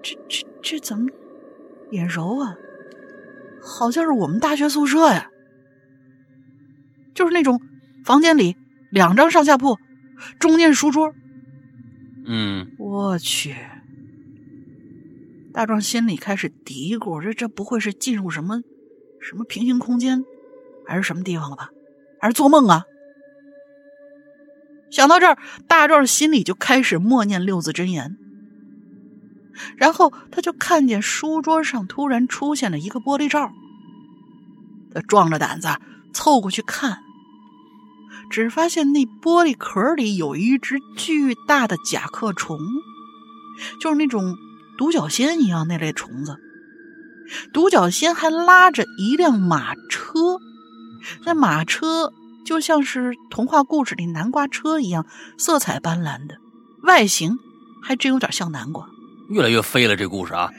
[0.01, 1.05] 这这这怎么
[1.91, 2.55] 眼熟啊？
[3.61, 5.29] 好像是我们大学宿舍呀，
[7.13, 7.61] 就是那种
[8.03, 8.55] 房间里
[8.89, 9.77] 两张上下铺，
[10.39, 11.13] 中间书桌。
[12.25, 13.55] 嗯，我去。
[15.57, 18.61] 大壮心里开始嘀咕：“这这不会是进入什么
[19.19, 20.23] 什么平行空间，
[20.85, 21.71] 还是什么地方了吧？
[22.21, 22.83] 还是做梦啊？”
[24.91, 25.35] 想到这儿，
[25.67, 28.17] 大壮心里就开始默念六字真言。
[29.77, 33.51] 然后他就看见书桌上突然出现了一个玻璃罩，
[34.93, 35.69] 他壮着胆子
[36.13, 36.99] 凑过去看，
[38.29, 42.59] 只发现那玻璃壳里有一只巨大的甲壳虫，
[43.81, 44.37] 就是那种。
[44.77, 46.37] 独角仙一样那类虫子，
[47.51, 50.39] 独角仙还拉着一辆马车，
[51.25, 52.13] 那马车
[52.45, 55.05] 就像是童话故事里南瓜车一样，
[55.37, 56.37] 色彩斑斓的，
[56.83, 57.37] 外形
[57.81, 58.87] 还真有点像南瓜。
[59.29, 60.51] 越来越飞了，这故事啊。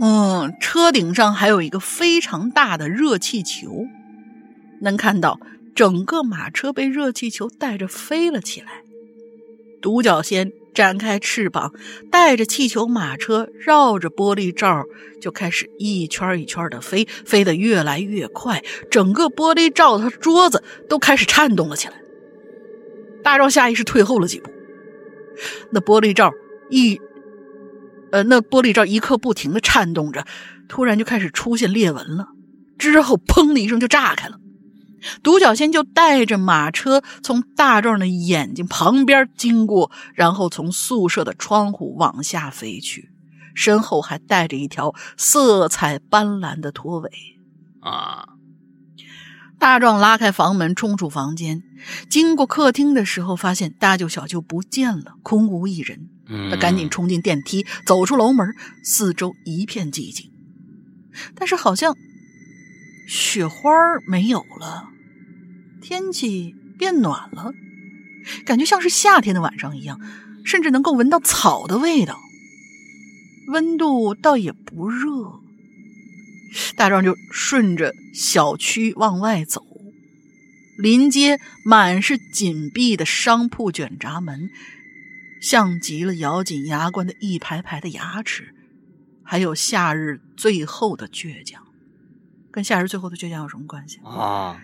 [0.00, 3.84] 嗯，车顶上还有一个非常大的热气球，
[4.80, 5.40] 能看到
[5.74, 8.84] 整个马车被热气球带着飞了起来。
[9.82, 10.52] 独角仙。
[10.74, 11.72] 展开翅膀，
[12.10, 14.84] 带着气球马车绕着玻璃罩
[15.20, 21.94] 就开始一圈一圈的飞，飞得越来越快，整个玻璃罩和桌子都开始颤动了起来。
[23.24, 24.50] 大壮下意识退后了几步，
[25.70, 26.32] 那玻璃罩
[26.70, 27.00] 一，
[28.12, 30.24] 呃，那玻璃罩一刻不停的颤动着，
[30.68, 32.28] 突然就开始出现裂纹了，
[32.78, 34.38] 之后砰的一声就炸开了。
[35.22, 43.10] 独角仙就带着马车从大壮的眼睛旁边经过，然后从宿舍的窗户往下飞去，
[43.54, 47.10] 身后还带着一条色彩斑斓的拖尾。
[47.80, 48.30] 啊！
[49.58, 51.62] 大壮拉开房门，冲出房间，
[52.10, 56.08] 经过客厅的时候，发现大舅小舅不见了，空无一人。
[56.50, 60.30] 他赶紧冲进电梯，走出楼门，四周一片寂静，
[61.34, 61.94] 但是好像……
[63.10, 63.70] 雪花
[64.06, 64.87] 没有了，
[65.80, 67.52] 天气变暖了，
[68.44, 70.00] 感觉像是夏天的晚上一样，
[70.44, 72.18] 甚至能够闻到草的味道。
[73.48, 75.40] 温度倒也不热。
[76.76, 79.62] 大壮就顺着小区往外走，
[80.78, 84.48] 临街满是紧闭的商铺卷闸门，
[85.42, 88.54] 像极了咬紧牙关的一排排的牙齿，
[89.22, 91.62] 还有夏日最后的倔强。
[92.50, 94.58] 跟夏日最后的倔强有什么关系啊？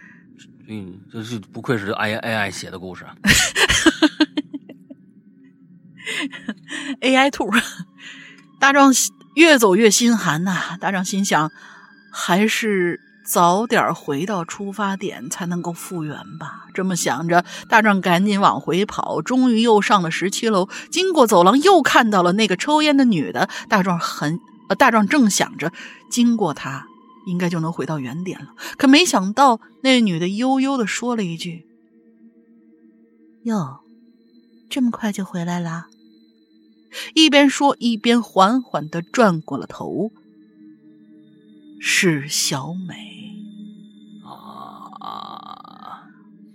[0.66, 3.04] 嗯，这是不愧是 AI A I 写的故事
[7.00, 7.50] ，A I 兔。
[8.58, 8.92] 大壮
[9.34, 11.50] 越走越心寒呐，大壮心想，
[12.10, 16.66] 还是早点回到出发点才能够复原吧。
[16.72, 20.70] 这么想着，大壮赶紧往回跑，终于又上了十七楼。
[20.90, 23.50] 经过走廊，又看到了那个抽烟的女的。
[23.68, 24.40] 大壮很，
[24.70, 25.70] 呃，大壮正想着
[26.08, 26.86] 经过她。
[27.26, 31.66] 应该就能回到原点了，可没想到那女的悠悠的说了一句
[33.44, 33.80] ：“哟，
[34.68, 35.88] 这么快就回来啦。”
[37.14, 40.12] 一边说一边缓缓的转过了头，
[41.80, 43.32] 是小美
[44.24, 46.04] 啊。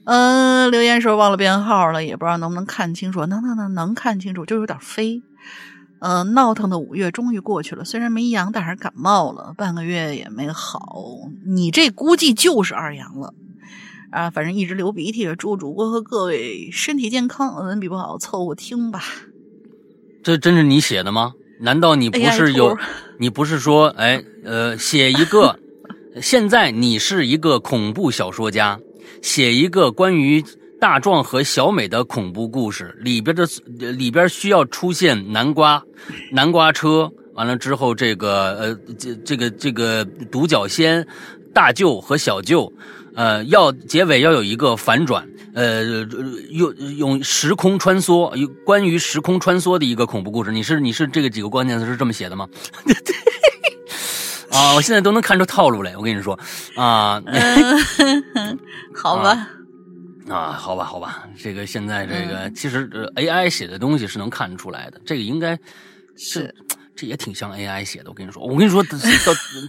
[0.06, 3.26] 嗯，留言时候忘了编号了，也不知道能不能看清楚。
[3.26, 5.22] 能能能能看清楚，就有点飞。
[6.00, 10.96] 嗯，闹腾的五月终于过去了，虽然没阳，但还是感冒了，半个月也没好。
[11.46, 13.34] 你这估计就是二阳了
[14.10, 14.30] 啊！
[14.30, 17.66] 反正一直流鼻涕，祝主播和各位身体健康。
[17.66, 19.04] 文笔不好，凑合听吧。
[20.24, 21.34] 这真是你写的吗？
[21.60, 22.78] 难道你不是有？
[23.20, 25.60] 你不是说，哎，呃，写一个？
[26.22, 28.80] 现在你是一个恐怖小说家，
[29.22, 30.46] 写一个关于。
[30.80, 33.46] 大壮和小美的恐怖故事里边的
[33.78, 35.84] 里边需要出现南瓜，
[36.32, 41.06] 南瓜车完了之后，这个呃这这个这个独角仙，
[41.54, 42.72] 大舅和小舅，
[43.16, 45.84] 呃要结尾要有一个反转，呃，
[46.52, 50.52] 用用时空穿梭，有关于时空穿梭的一个恐怖故事。
[50.52, 52.48] 你是你是这个几个关键词是这么写的吗？
[54.52, 55.96] 啊，我现在都能看出套路来。
[55.96, 56.38] 我跟你说，
[56.76, 57.22] 啊，
[58.96, 59.48] 好吧，啊，
[60.30, 65.58] 好吧，好吧，这个现在这个其实 AI 写的东西是能看出来的，这个应该
[66.16, 66.54] 是。
[67.00, 68.92] 这也挺像 AI 写的，我跟你说，我跟你说，刀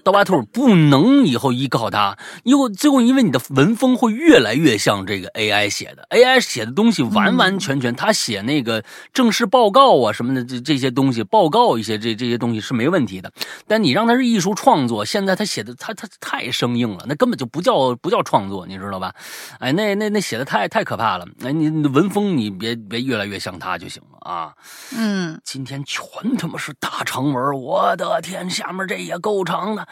[0.03, 13.33] 刀疤兔不能以后依靠它，因为最后因为你的文风会越来越像这个 AI 写的，AI 写的东西完完全全，他写那个正式报告啊什么的这这些东西，报告一些这这些东西是没问题的，
[13.69, 19.15] 但你让他是艺术创作，现在他写的他他太生硬了，那根本就不叫不叫创作，你知道吧？
[19.61, 24.53] 哎，那那那写的太太可怕了，哎，你文风你别别越来越像他就行了啊。
[24.97, 27.20] 嗯，今天全他妈是大长。
[27.21, 29.87] 长文，我的天，下面这也够长的。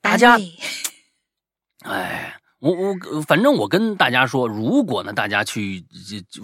[0.00, 0.38] 大家，
[1.80, 5.84] 哎，我我反正我跟大家说，如果呢大家去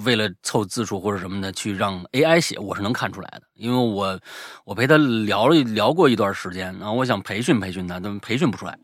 [0.05, 4.18] 为了凑字数或者什么的去让 AI 写，我是能看出来的，因为我
[4.64, 8.77] 我陪他聊了聊过一段时间，然后我想培训培训他，但培训不出来。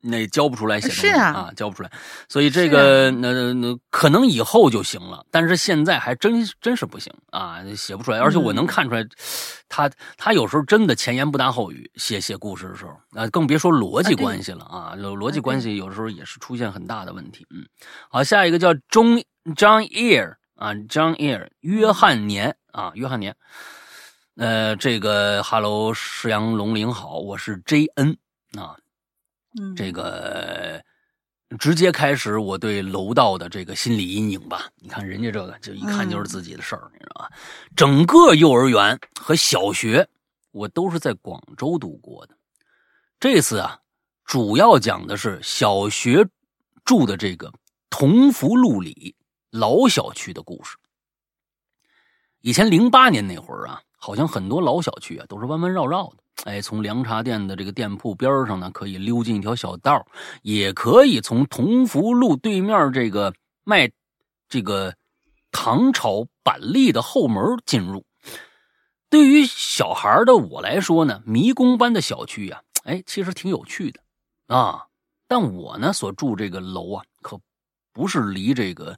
[0.00, 1.90] 那教不出来写东西啊，教不出来，
[2.28, 9.04] 所以这个那那可能以后就行了，但是现在还真真是不行啊，写不出来，而且我能看出来，
[9.68, 17.44] 他他有时候真的前言不搭后语，写写故事的时候啊，更别说逻辑关系了啊，逻逻辑关系有时候也是出现很大的问题。
[17.50, 17.66] 嗯，
[18.08, 19.16] 好，下一个叫中
[19.56, 23.34] John Ear 啊，John Ear 约翰年啊，约翰年，
[24.36, 28.16] 呃，这个 Hello 石阳龙鳞好，我是 JN
[28.56, 28.76] 啊。
[29.76, 30.82] 这个
[31.58, 34.68] 直接开始我对楼道的这个心理阴影吧。
[34.76, 37.30] 你看人家这个，就一看就是自己的事儿，你知道吧？
[37.74, 40.08] 整个幼儿园和小学，
[40.50, 42.34] 我都是在广州度过的。
[43.18, 43.80] 这次啊，
[44.24, 46.26] 主要讲的是小学
[46.84, 47.52] 住的这个
[47.90, 49.16] 同福路里
[49.50, 50.76] 老小区的故事。
[52.40, 56.18] 以前零八年那会儿啊，好像很多老小区啊都是弯弯绕绕的。
[56.44, 60.06] 哎，从凉茶店的这个店铺边上呢，可以溜进一条小道，
[60.42, 63.34] 也可以从同福路对面这个
[63.64, 63.90] 卖
[64.48, 64.94] 这个
[65.50, 68.04] 糖炒板栗的后门进入。
[69.10, 74.00] 对于小孩的我来说呢，迷宫般的小区呀，哎，其实挺有趣的
[74.46, 74.86] 啊。
[75.26, 77.38] 但我呢所住这个楼啊，可
[77.92, 78.96] 不是离这个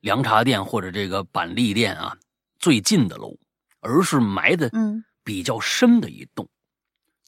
[0.00, 2.16] 凉茶店或者这个板栗店啊
[2.58, 3.34] 最近的楼，
[3.80, 6.46] 而是埋的嗯比较深的一栋。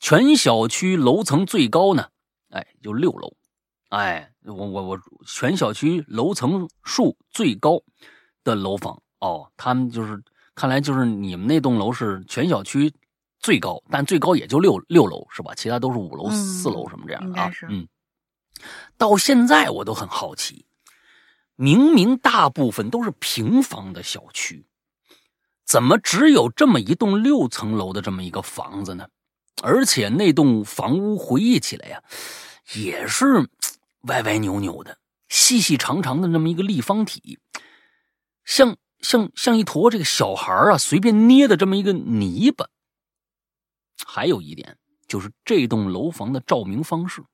[0.04, 2.06] 全小区楼层最高呢，
[2.50, 3.34] 哎，就六楼，
[3.88, 7.82] 哎，我我我，全小区楼层数最高
[8.44, 10.22] 的楼房哦，他们就是
[10.54, 12.92] 看来就是你们那栋楼是全小区
[13.38, 15.54] 最高，但最高也就六六楼是吧？
[15.54, 17.50] 其他都是五楼、四楼什么这样的啊？
[17.70, 17.88] 嗯，
[18.98, 20.66] 到现在我都很好奇，
[21.56, 24.66] 明明大部分都是平房的小区，
[25.64, 29.08] 怎么只有这么一栋六层楼的这么一个房子呢？
[29.62, 32.02] 而且那栋房屋回忆起来呀，
[32.74, 33.48] 也是
[34.08, 34.98] 歪歪扭扭的、
[35.28, 37.38] 细细长长的那么一个立方体，
[38.44, 42.68] 像像像一坨这个小孩啊随便捏的这么一个泥巴。
[44.04, 44.76] 还有一点
[45.06, 47.24] 就是这栋楼房的照明方式，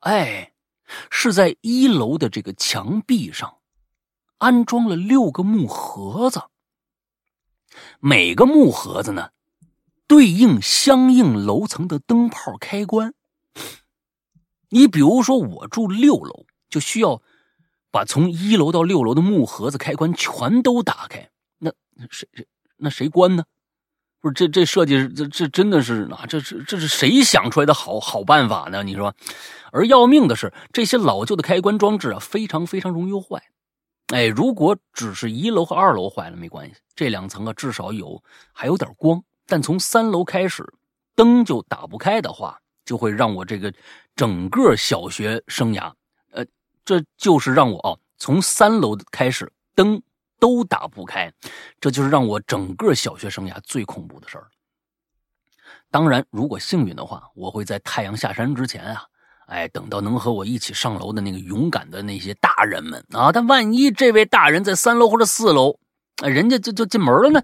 [0.00, 0.52] 哎，
[1.10, 3.56] 是在一楼的这个墙壁上
[4.38, 6.42] 安装了六个木盒子，
[7.98, 9.30] 每个木盒子呢。
[10.06, 13.14] 对应相应楼层的灯泡开关，
[14.68, 17.22] 你比如说我住六楼，就需要
[17.90, 21.30] 把从一楼到六楼的木盒子开关全都打开。
[21.58, 21.72] 那
[22.10, 22.46] 谁谁
[22.76, 23.44] 那谁关呢？
[24.20, 28.82] 不是这这设计这这真的是啊，这是这是谁想出来的好好办法呢？
[28.82, 29.14] 你说，
[29.70, 33.42] 而要命的是这些老旧的开关装置啊，非常非常容易坏。
[34.08, 39.22] 哎，如果只是一楼和二楼坏了没关系，这两层啊至少有还有点光。
[39.46, 40.64] 但从三楼开始，
[41.14, 43.72] 灯就打不开的话，就会让我这个
[44.16, 45.92] 整个小学生涯，
[46.30, 46.44] 呃，
[46.84, 50.02] 这就是让我哦，从三楼开始灯
[50.38, 51.32] 都打不开，
[51.80, 54.48] 这就是让我整个小学生涯最恐怖的事儿。
[55.90, 59.04] 当然，如果幸运的话，我会在太阳下山之前啊，
[59.46, 65.78] 哎，等到能和我一起上楼的那个勇敢的那些大人们啊，但万一这位大人在三楼或者四楼，
[66.22, 67.42] 人家就就进门了呢？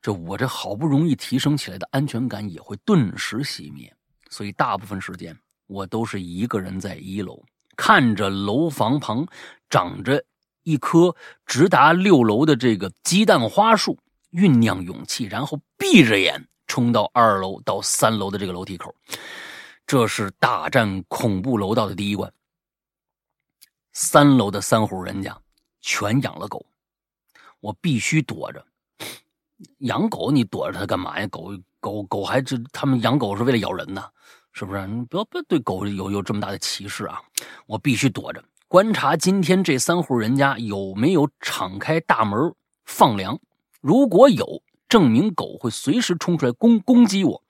[0.00, 3.92] 这我这好不容易提升起来的安全感也会顿时熄灭，
[4.30, 5.36] 所以大部分时间
[5.66, 7.42] 我都是一个人在一楼，
[7.76, 9.26] 看着楼房旁
[9.68, 10.24] 长着
[10.62, 13.98] 一棵直达六楼的这个鸡蛋花树，
[14.32, 18.94] 酝酿勇气，然后闭着眼冲到二楼到三楼的这个楼梯口。
[19.86, 22.32] 这是大战恐怖楼道的第一关。
[23.94, 25.36] 三楼的三户人家
[25.80, 26.64] 全养了狗，
[27.60, 28.64] 我必须躲着。
[29.78, 31.26] 养狗你躲着它干嘛呀？
[31.28, 34.04] 狗狗狗还这他们养狗是为了咬人呢，
[34.52, 34.86] 是不是？
[34.86, 37.20] 你不要不要对狗有有这么大的歧视啊！
[37.66, 42.54] 我必须躲着，观察今天这三户人家有没有敞开大门
[42.84, 43.38] 放粮。
[43.80, 47.42] 如果有，证明狗会随时冲出来攻攻击我。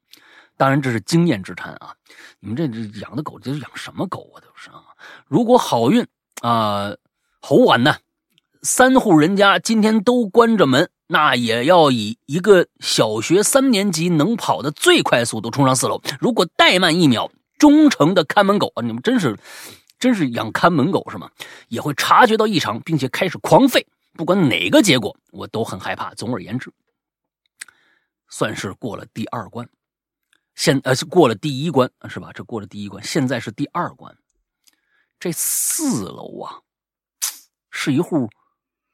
[0.57, 1.95] 当然这是经验之谈啊！
[2.41, 4.41] 你们这这养的狗这是养什么狗啊？
[4.41, 4.83] 都是啊！
[5.27, 6.07] 如果好运
[6.43, 6.93] 啊，
[7.41, 7.97] 猴晚呢，
[8.63, 10.91] 三户人家今天都关着门。
[11.11, 16.01] 那也要以一个小学三年级能跑的最快速度冲上四楼。
[16.21, 19.39] 如果怠慢一秒，忠诚的看门狗啊，你们真是，
[19.99, 21.31] 真是养看门狗是吗？
[21.69, 23.85] 也会察觉到异常，并且开始狂吠。
[24.13, 26.13] 不管哪个结果，我都很害怕。
[26.13, 26.71] 总而言之，
[28.29, 29.67] 算是过了第二关。
[30.55, 32.33] 现呃，过了第一关是吧？
[32.35, 34.15] 这过了第一关，现在是第二关。
[35.19, 36.61] 这四楼啊，
[37.71, 38.29] 是一户。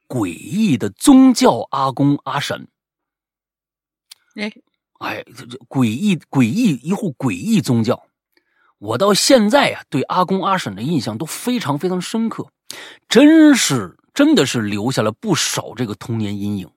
[0.07, 2.67] 诡异的宗教阿公阿婶，
[4.35, 4.51] 哎。
[4.99, 8.07] 哎，这这诡异诡异一户诡异宗教，
[8.77, 12.47] 我到现在啊对阿公阿婶的印象都非常非常深刻，
[13.09, 16.71] 真是真的是留下了不少这个童年阴影。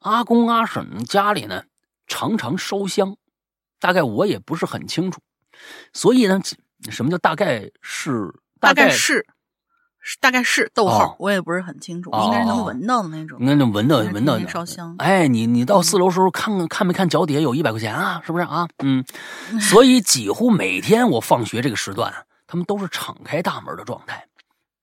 [0.00, 1.64] 阿公阿婶家里呢
[2.06, 3.16] 常常烧香，
[3.80, 5.22] 大概我也不是很清楚，
[5.94, 6.38] 所以呢，
[6.90, 8.30] 什么叫大概是
[8.60, 9.26] 大概是。
[10.20, 13.38] 大概是逗号，我也不是很清楚，应该是能闻到的那种。
[13.40, 14.94] 应该能闻到闻到烧香。
[14.98, 18.22] 哎，你你到四楼时候看看看没看脚底下有一百块钱啊？
[18.24, 18.68] 是不是啊？
[18.78, 19.04] 嗯，
[19.60, 22.12] 所以几乎每天我放学这个时段，
[22.46, 24.26] 他们都是敞开大门的状态。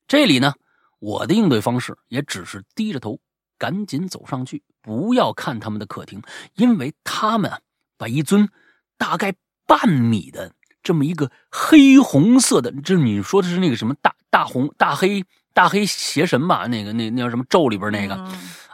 [0.08, 0.54] 这里呢，
[1.00, 3.20] 我的应对方式也只是低着头，
[3.58, 6.22] 赶紧走上去，不要看他们的客厅，
[6.56, 7.52] 因为他们
[7.98, 8.50] 把一尊
[8.98, 9.34] 大概
[9.66, 10.52] 半米的。
[10.84, 15.24] 这么一个黑红色的，这你说的是那个什么大大红大黑
[15.54, 16.68] 大黑邪神吧？
[16.68, 18.16] 那个那那叫什么咒里边那个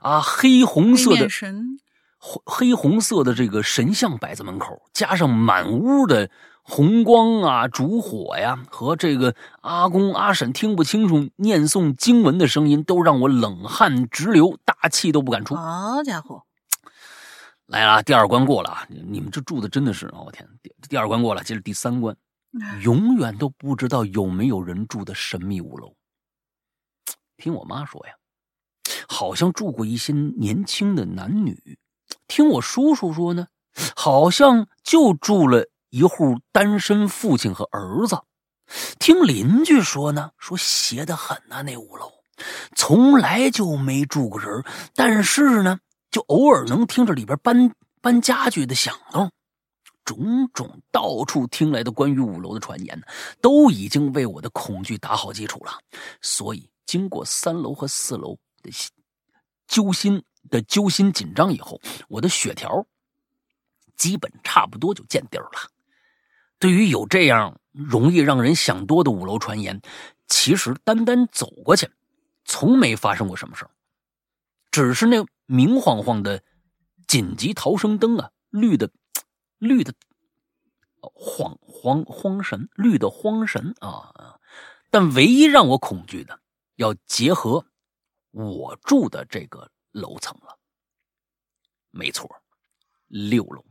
[0.01, 0.21] 啊？
[0.21, 1.79] 黑红色的神，
[2.17, 6.29] 黑红色的这个神像摆在门口，加上满屋的
[6.63, 15.55] 红光啊、烛火呀，和这个阿公阿婶听不清楚念诵经文的声音，都让我冷汗直流，大气都不敢出。
[15.55, 16.43] 好家伙！
[17.67, 18.85] 来了，第二关过了啊！
[18.89, 22.13] 你们这住的真的是，我天，第第二关过了，接着第三关，
[22.81, 25.95] 永远都不知道有没有人住的神秘五楼。
[27.37, 28.13] 听我妈说呀，
[29.07, 31.77] 好像住过一些年轻的男女。
[32.27, 33.47] 听我叔叔说呢，
[33.95, 38.21] 好像就住了一户单身父亲和儿子。
[38.99, 42.11] 听邻居说呢，说邪得很呐，那五楼
[42.75, 44.63] 从来就没住过人，
[44.95, 45.79] 但是呢。
[46.11, 49.31] 就偶尔能听着里边搬搬家具的响动，
[50.03, 53.01] 种种到处听来的关于五楼的传言，
[53.41, 55.71] 都已经为我的恐惧打好基础了。
[56.21, 58.71] 所以，经过三楼和四楼的
[59.67, 62.85] 揪心的揪心紧张以后，我的血条
[63.95, 65.69] 基本差不多就见底儿了。
[66.59, 69.81] 对于有这样容易让人想多的五楼传言，
[70.27, 71.89] 其实单单走过去，
[72.45, 73.71] 从没发生过什么事儿，
[74.71, 75.25] 只是那。
[75.47, 76.41] 明晃晃的
[77.07, 78.89] 紧急逃生灯啊，绿的，
[79.61, 79.93] 绿的，
[81.01, 84.39] 慌慌慌神，绿的慌神啊！
[84.89, 86.39] 但唯一让我恐惧的，
[86.77, 87.63] 要结合
[88.31, 90.57] 我住的这个楼层了。
[91.91, 92.41] 没错，
[93.07, 93.63] 六楼、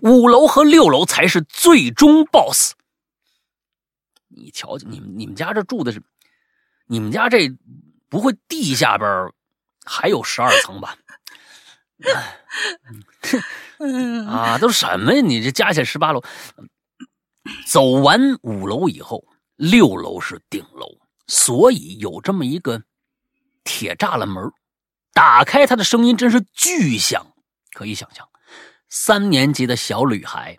[0.00, 2.72] 五楼和六楼才是最终 BOSS。
[4.28, 6.02] 你瞧瞧，你们你们家这住的是，
[6.86, 7.50] 你们家这
[8.08, 9.30] 不会地下边？
[9.84, 10.96] 还有十二层吧，
[14.26, 15.20] 啊，都什么呀？
[15.20, 16.22] 你这加起来十八楼，
[17.66, 19.24] 走完五楼以后，
[19.56, 20.86] 六楼是顶楼，
[21.26, 22.82] 所以有这么一个
[23.64, 24.52] 铁栅栏门，
[25.12, 27.26] 打开它的声音真是巨响，
[27.72, 28.28] 可以想象，
[28.88, 30.58] 三年级的小女孩，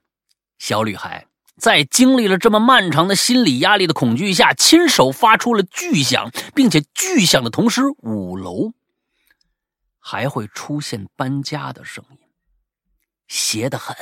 [0.60, 1.28] 小女孩
[1.58, 8.74] 在经历了这么漫长的心理压力的恐惧下，亲手发出了巨响，并且巨响的同时，五楼。
[10.10, 12.18] 还会出现搬家的声音，
[13.28, 13.94] 邪得很，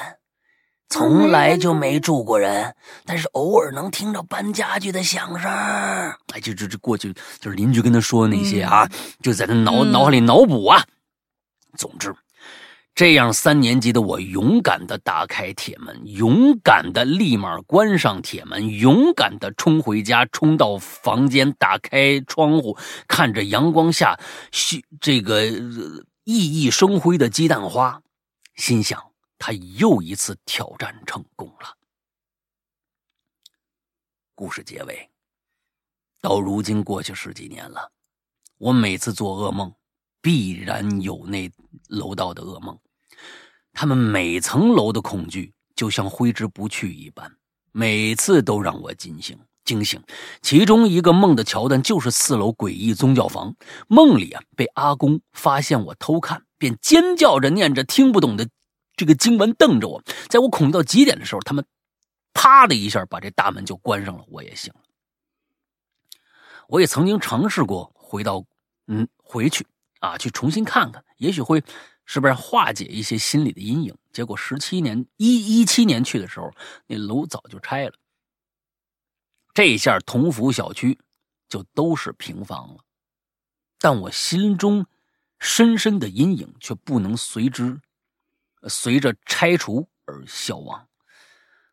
[0.87, 2.75] 从来就没住过人，
[3.05, 5.49] 但是偶尔能听到搬家具的响声。
[5.51, 8.87] 哎，就就就过去就是邻居跟他说的那些啊，
[9.23, 10.85] 就在他脑脑海里脑补啊。
[11.75, 12.15] 总之。
[12.95, 24.17] 这样，三年级的我勇敢的打开铁门，勇敢的立马关上铁门，勇敢的冲回家，冲到房间，打开窗户，看着阳光下，
[25.01, 28.01] 这个熠熠生辉的鸡蛋花，
[28.55, 31.75] 心想他又一次挑战成功了。
[34.35, 35.09] 故事结尾，
[36.21, 37.91] 到如今过去十几年了，
[38.57, 39.73] 我每次做噩梦，
[40.21, 41.51] 必然有那
[41.89, 42.79] 楼道的噩梦。
[43.75, 47.31] 他们每层楼的恐惧就像挥之不去一般，
[47.73, 49.37] 每次都让我惊醒。
[49.65, 50.01] 惊醒。
[50.41, 53.55] 其中一个梦的桥段就是四楼诡异宗教房。
[53.87, 58.47] 梦里啊，被阿公发现我偷看，便尖叫着念着听不懂的
[58.95, 60.01] 这个经文，瞪着我。
[60.29, 61.65] 在我恐惧到极点的时候，他们
[62.33, 64.79] 啪的一下把这大门就关上了，我也醒了。
[66.67, 68.45] 我也曾经尝试过回到，
[68.85, 69.65] 嗯，回去
[69.99, 71.63] 啊，去重新看看，也许会
[72.05, 73.97] 是不是化解一些心理的阴影。
[74.11, 76.51] 结果十七年一一七年去的时候，
[76.87, 77.93] 那楼早就拆了。
[79.53, 80.99] 这一下同福小区
[81.47, 82.83] 就都是平房了，
[83.79, 84.85] 但我心中
[85.39, 87.79] 深深的阴影却不能随之
[88.67, 90.87] 随着拆除而消亡。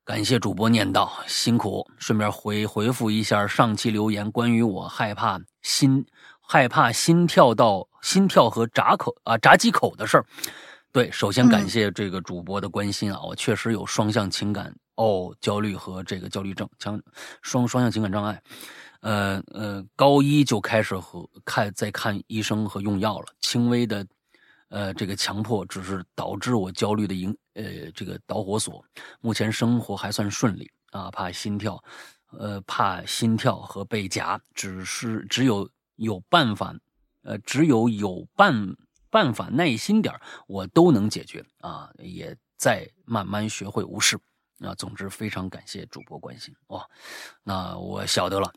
[0.05, 1.89] 感谢主播念叨，辛苦。
[1.97, 6.05] 顺便回回复一下上期留言，关于我害怕心
[6.43, 10.27] 害怕心跳到心跳和闸口啊闸机口的事儿。
[10.93, 17.01] 对，首先感谢这个主播的关心啊，我确实有双向情感哦焦虑和这个焦虑症，强
[17.41, 18.43] 双双向情感障碍。
[19.01, 24.07] 呃呃，高一就开始和看在看医生和用药了，轻微的。
[24.69, 28.83] 呃，这个强迫只是导致我焦虑的引呃这个导火索。
[29.21, 31.79] 目前生活还算顺利啊，怕心跳，
[32.39, 35.69] 呃，怕心跳和被夹，只是只有
[36.03, 36.75] 有办法，
[37.23, 38.77] 呃，只有有办
[39.11, 40.15] 办法，耐心点
[40.47, 41.91] 我都能解决啊。
[41.99, 44.19] 也在慢慢学会无视
[44.59, 44.75] 啊。
[44.75, 46.87] 总之，非常感谢主播关心哇，
[47.43, 48.53] 那我晓得了，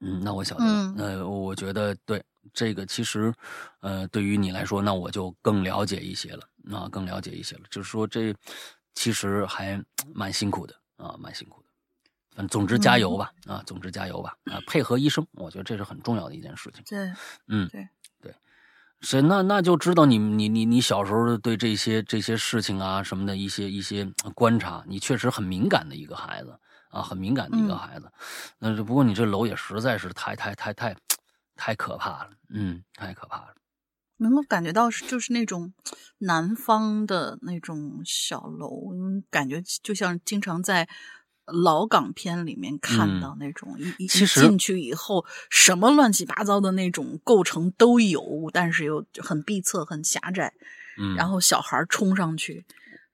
[0.00, 2.22] 嗯，那我晓得了，那我觉得对。
[2.54, 3.32] 这个其实，
[3.80, 7.62] 呃，对于你来说，那我就更了解一些了，啊，更了解一些了。
[7.70, 8.34] 就是说，这
[8.94, 9.80] 其实还
[10.14, 11.59] 蛮辛苦的啊，蛮辛苦的。
[12.34, 16.82] 反正总之加油吧，啊，总之加油吧，啊，配合医生，我觉得这是很重要的一件事情。
[16.86, 17.12] 对，
[17.48, 17.88] 嗯，对
[18.20, 18.34] 对，
[19.00, 24.04] 所以那那就知道你你你你小时候对这些这些事情啊什么的一些一些
[24.34, 26.58] 观察，你确实很敏感的一个孩子
[26.90, 28.10] 啊，很敏感的一个孩子。
[28.58, 30.96] 那不过你这楼也实在是太太太太。
[31.62, 33.54] 太可怕了，嗯，太可怕了。
[34.16, 35.74] 能够感觉到是就是那种
[36.16, 38.90] 南方的那种小楼，
[39.28, 40.88] 感觉就像经常在
[41.52, 50.52] 老港片里面看到那种一一进去以后，什么乱七八糟的那种构成都有，但是又很闭塞、很狭窄。
[50.98, 52.64] 嗯，然后小孩冲上去，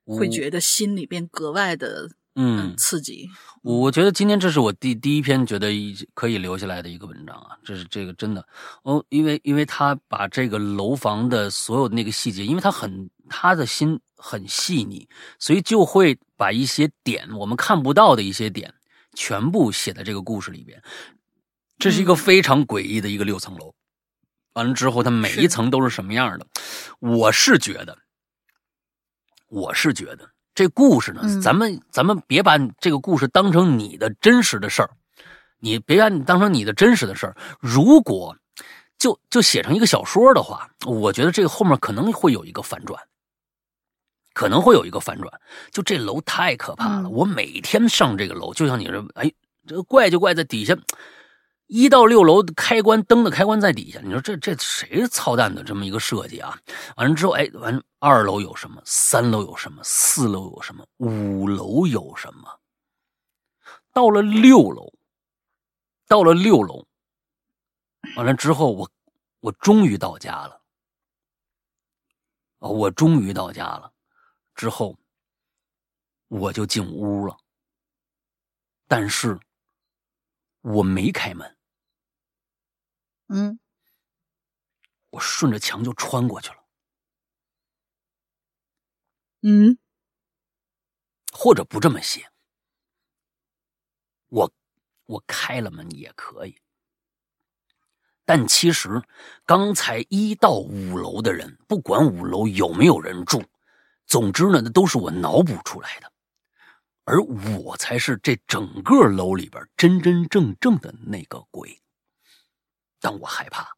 [0.05, 2.11] 会觉得心里边格外的。
[2.39, 3.30] 嗯，刺激。
[3.62, 5.70] 我觉得今天这是我第第一篇觉得
[6.12, 8.47] 可以留下来的一个文章啊，这是这个真的
[8.82, 15.09] 哦，因为因为他把这个楼房的所有的那个细节，因为他很他的心很细腻，
[15.39, 18.74] 所以就会把一些点我们看不到的一些点
[19.14, 20.82] 全部写在这个故事里边。
[21.78, 23.74] 这是一个非常诡异的一个六层楼，
[24.55, 26.47] 完了之后它每一层都是什么样的？
[27.01, 27.99] 我是觉得，
[29.49, 30.30] 我是觉得。
[30.55, 34.91] 这故事呢，咱们咱们别把这个故事当成你的真实的事儿，
[35.59, 37.37] 你别把你当成你的真实的事儿。
[37.61, 38.34] 如果
[38.97, 42.99] 就就写成一个小说的话，我觉得这个后面可能会有一个反转，
[44.37, 45.41] 可能会有一个反转。
[45.70, 49.32] 就这楼太可怕了，我每天上这个楼，就像你说，哎，
[49.66, 50.76] 这个怪就怪在底下。
[51.68, 56.57] 一到六楼开关灯的开关在底下，你说这这谁操蛋的这么一个设计啊？
[56.97, 58.80] 完了之后，哎，完二楼有什么？
[58.84, 59.82] 三楼有什么？
[59.82, 60.87] 四楼有什么？
[60.99, 62.61] 五楼有什么？
[63.93, 64.93] 到了六楼，
[66.07, 66.87] 到了六楼，
[68.16, 68.91] 完了之后，我
[69.41, 70.61] 我终于到家了。
[72.59, 73.91] 哦，我终于到家了，
[74.57, 74.99] 之后
[76.28, 77.38] 我就进屋了，
[78.88, 79.38] 但是
[80.62, 81.57] 我没开门。
[83.28, 83.61] 嗯，
[85.11, 86.64] 我顺着墙就穿过去了。
[89.42, 89.78] 嗯，
[91.33, 92.28] 或者不这么写，
[94.28, 94.53] 我
[95.04, 96.61] 我开了门也可以。
[98.24, 99.03] 但其实
[99.45, 103.45] 刚才一到五楼的人，不管五楼有没有人住，
[104.07, 106.11] 总之呢，那都是我脑补出来的，
[107.04, 111.83] 而我才是这整个楼里边真真正正的那个鬼。
[113.00, 113.68] 但我害怕，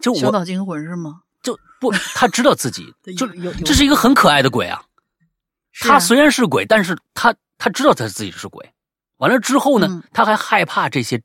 [0.00, 1.22] 就我小岛惊魂是吗？
[1.42, 4.82] 就不，他知道自己 就有，这是一个很可爱的鬼啊。
[5.80, 8.74] 他虽然是鬼，但是他他知道他自己是鬼。
[9.18, 11.22] 完了之后呢，他还害怕这些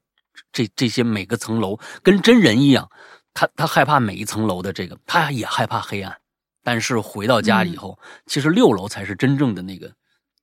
[0.52, 2.90] 这这些每个层楼跟真人一样，
[3.34, 6.20] 他他害怕每一层楼的这个，他也害怕黑暗。
[6.64, 9.94] 但是回到家以后，其实六楼才是真正的那个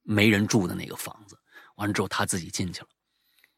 [0.02, 1.36] 没人住的那个房子。
[1.76, 2.86] 完了之后，他自己进去了。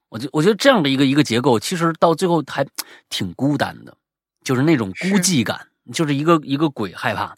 [0.09, 2.64] 我就我觉得这样的一个一个结构，其实到最后还
[3.09, 3.97] 挺孤单的，
[4.44, 7.34] 就是那种孤寂感，就是一个一个鬼害怕，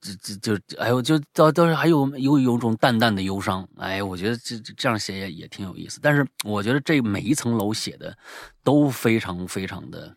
[0.00, 3.66] 这这就哎呦，就到到时还有有有种淡淡的忧伤。
[3.78, 5.98] 哎，我觉得这这样写也也挺有意思。
[6.02, 8.14] 但是我觉得这每一层楼写的
[8.62, 10.14] 都非常非常的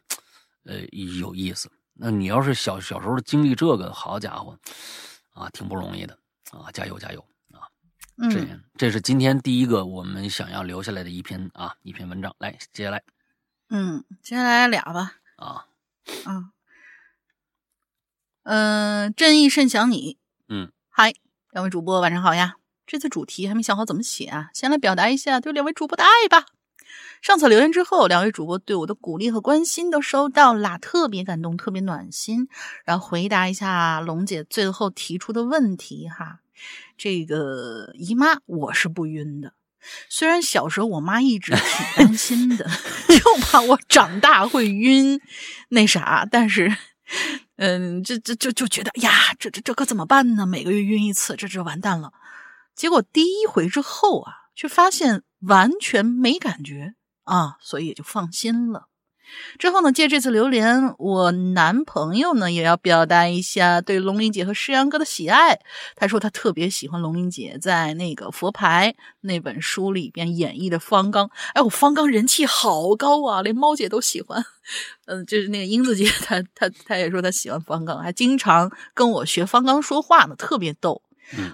[0.65, 0.79] 呃
[1.19, 1.69] 有意思。
[2.01, 4.57] 那你要是小小时候经历这个，好家伙
[5.33, 6.17] 啊，挺不容易的
[6.51, 7.19] 啊，加油加油
[7.51, 7.67] 啊！
[8.31, 8.47] 这
[8.77, 13.03] 这是今天第一个我们想要留下来的一篇啊一篇文章，来接下来，
[13.69, 15.65] 嗯，接下来俩吧，啊，
[16.23, 16.51] 啊，
[18.43, 20.17] 嗯，正义甚想你，
[20.47, 21.13] 嗯，嗨，
[21.51, 22.55] 两位主播晚上好呀，
[22.87, 26.45] 这次主题还没想好怎么写啊，先来表达一下对两位主播的爱吧。
[27.21, 32.47] 上次留言之后，两位主播对我的鼓励和关心都收到啦，特别感动，特别暖心。
[32.85, 36.39] 然后回答一下龙姐最后提出的问题哈。
[36.97, 39.53] 这个姨妈我是不晕的，
[40.09, 42.69] 虽然小时候我妈一直挺担 心的，
[43.07, 45.21] 就怕我长大会晕，
[45.69, 46.75] 那啥，但是，
[47.55, 50.45] 嗯，这这就就觉得呀，这这这可怎么办呢？
[50.45, 52.11] 每个月晕一次，这这完蛋了。
[52.75, 58.87] 结果第一回之后啊，却发现完全没感觉啊，所以也就放心了。
[59.57, 65.61] 之后呢，借这次榴莲，我男朋友呢也要表达一下对龙玲姐和诗阳哥的喜爱。
[65.95, 71.31] 他说他特别喜欢龙玲姐在那个佛牌那本书里边演绎的方刚。
[71.53, 74.43] 哎，我方刚人气好高啊，连猫姐都喜欢。
[75.05, 81.01] 嗯，就是那个英子姐，她她她也说她喜欢方刚，还经常跟我学方刚说话呢，特别逗。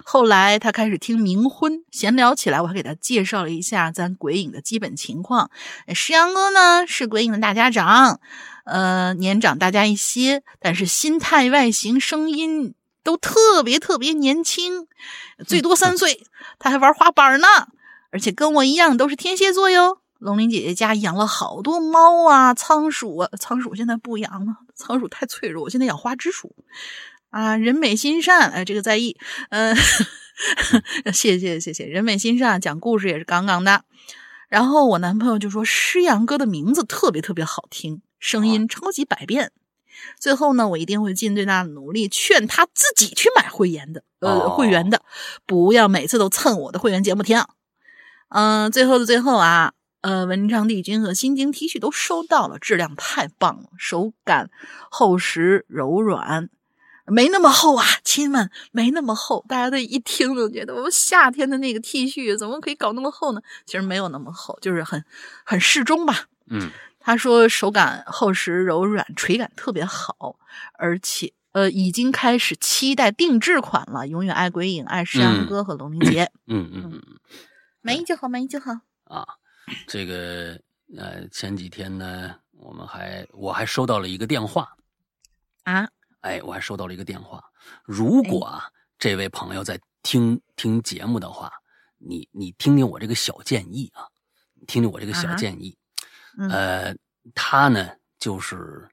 [0.04, 5.50] 后来他开始听冥婚，闲聊起来，我还给他介绍了一下咱鬼影的基本情况。
[5.94, 8.20] 石阳哥呢是鬼影的大家长，
[8.64, 14.86] 呃，年长大家一些，但是心态、外形、声音都特别特别年轻，
[15.46, 16.26] 最多三岁。
[16.58, 17.46] 他还玩滑板呢，
[18.10, 19.98] 而且跟我一样都是天蝎座哟。
[20.18, 26.56] 龙鳞姐姐家养了好多猫啊、仓鼠啊，仓鼠现在不养了，仓鼠太脆弱，我现在养花枝鼠。
[27.30, 29.16] 啊，人美心善，哎，这个在意，
[29.50, 29.76] 嗯，
[31.12, 33.84] 谢谢谢谢，人美心善，讲故事也是杠杠的。
[34.48, 39.52] 然后我男朋友就说诗阳哥的名字特别特别好听，声音超级百变。
[40.20, 45.02] 最后呢，我一定会尽最大的努力劝他自己去买会员的，呃，会员的，
[45.46, 47.42] 不要每次都蹭我的会员节目听。
[48.28, 49.72] 嗯，最后的最后啊，
[50.02, 54.50] 呃，文昌帝君和心经 T 恤都收到了，质量太棒了，手感
[54.90, 56.50] 厚实柔软。
[57.06, 59.44] 没那么厚啊，亲们，没那么厚。
[59.48, 63.40] 大家都一听就觉得，我们夏天的那个 T 恤怎么可以搞那么厚呢？
[63.64, 65.04] 其实没有那么厚，就是很
[65.44, 66.26] 很适中吧。
[66.48, 70.36] 嗯，他说手感厚实柔软，垂感特别好，
[70.78, 74.06] 而且呃已经开始期待定制款了。
[74.08, 76.30] 永远爱鬼影，爱石阳哥和龙明杰。
[76.46, 77.02] 嗯嗯嗯，
[77.82, 78.72] 满意就好，满意就好
[79.04, 79.26] 啊。
[79.86, 80.60] 这个
[80.96, 84.76] 呃前几天呢，我们还我还收到了一个电话
[85.64, 85.88] 啊。
[86.26, 87.42] 哎，我还收到了一个电话。
[87.84, 91.52] 如果啊，这位朋友在听听节目的话，
[91.98, 94.08] 你你听听我这个小建议啊，
[94.66, 95.78] 听听我这个小建议。
[96.50, 96.92] 呃，
[97.32, 98.88] 他呢就是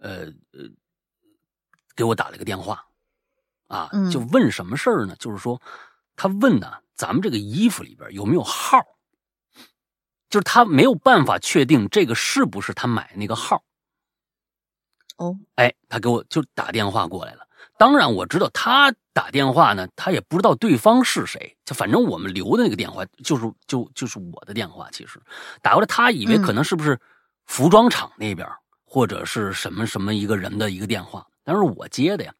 [0.00, 0.70] 呃呃
[1.96, 2.86] 给我打了个电话
[3.66, 5.16] 啊，就问什么事儿呢？
[5.18, 5.60] 就是说
[6.14, 8.78] 他问呢，咱们这个衣服里边有没有号？
[10.30, 13.64] 就是他没有办法确定这个是不是他买那个号。
[15.18, 17.46] 哦，哎，他给我就打电话过来了。
[17.76, 21.56] 当然我知道他打电话呢，他也不知道对方是谁。
[21.64, 24.88] 就反正我们留的那个电话就是就就是我的电话。
[24.90, 25.20] 其实
[25.62, 26.98] 打过来，他以为可能是不是
[27.46, 28.48] 服装厂那边
[28.84, 32.32] 或者是什么什么一个人的一个电话，但是我接的呀。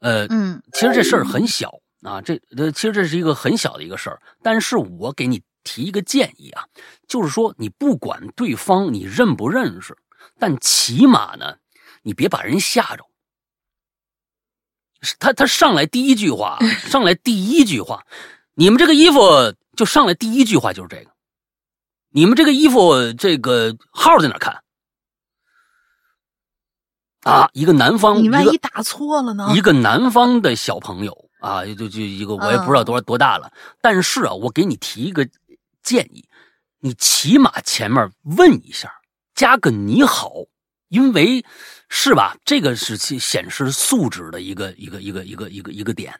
[0.00, 4.20] 呃，嗯，其实这事儿很小啊，这呃，其实这是一个很小的一个事儿。
[4.42, 6.64] 但是我给你提一个建议啊，
[7.08, 9.96] 就是说你不管对方你认不认识，
[10.38, 11.56] 但起码呢。
[12.02, 13.04] 你别把人吓着。
[15.18, 18.06] 他他上来第一句话， 上来第一句话，
[18.54, 19.20] 你们这个衣服
[19.76, 21.10] 就上来第一句话就是这个，
[22.10, 24.62] 你们这个衣服这个号在哪看？
[27.22, 29.52] 啊，一个南方，你万一打错了呢？
[29.56, 35.28] 一个南方的小朋友啊，就就一个我也不知道多少多大了，但是啊，我给你提一个
[35.82, 36.24] 建议，
[36.78, 38.92] 你起码前面问一下，
[39.34, 40.30] 加个你好，
[40.90, 41.44] 因为。
[41.94, 42.34] 是吧？
[42.42, 46.18] 这个是显示素质的一个一个一个一个一个一个点。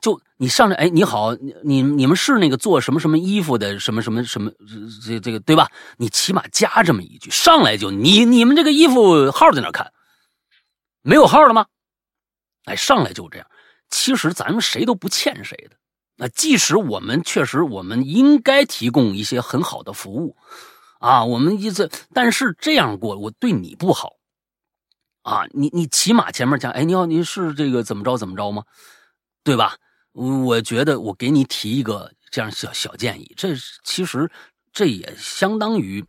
[0.00, 4.50] 就你上来，哎，你好，你你们是那个做什么什么衣服的，什么什么什么
[5.04, 5.70] 这这个对吧？
[5.98, 9.92] 你起码加这么一句，上来就你你们这个衣服号在哪看？
[11.02, 11.66] 没有号了吗？
[12.64, 13.46] 哎，上来就这样。
[13.90, 15.76] 其实咱们谁都不欠谁的，
[16.16, 20.34] 那即使我们确实我们应该提供一些很好的服务，
[20.98, 24.14] 啊，我们意思，但是这样过我对你不好，
[25.30, 28.64] 啊，你你起码前面讲，哎，你好，你是这个怎么着怎么着吗？
[29.44, 29.76] 对吧？
[30.12, 33.54] 我觉得我给你提一个这样小小建议，这
[33.84, 34.28] 其实
[34.72, 36.04] 这也相当于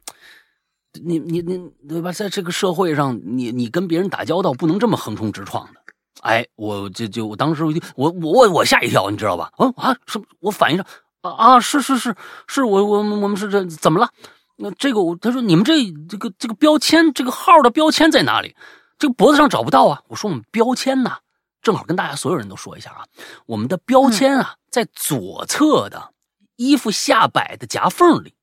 [1.04, 2.12] 你你你对吧？
[2.12, 5.80] 在这个社会上，你你跟别人打交道不能这么横冲直撞的。
[6.22, 9.52] 哎，我就就我当时我就我我我我吓一跳，你知道吧？
[9.58, 10.86] 啊啊，是，我反应上
[11.22, 12.16] 啊啊，是是是
[12.48, 14.10] 是，我我我们是这怎么了？
[14.58, 15.74] 那这个我他说你们这
[16.10, 18.56] 这个这个标签这个号的标签在哪里？
[19.02, 20.04] 这个脖子上找不到啊。
[20.10, 21.18] 我说我们标签呢，
[21.64, 23.06] 正好跟大家所有人都说一下啊，
[23.48, 26.14] 我们的标签啊在左侧的
[26.56, 28.36] 衣服下摆的夹缝里，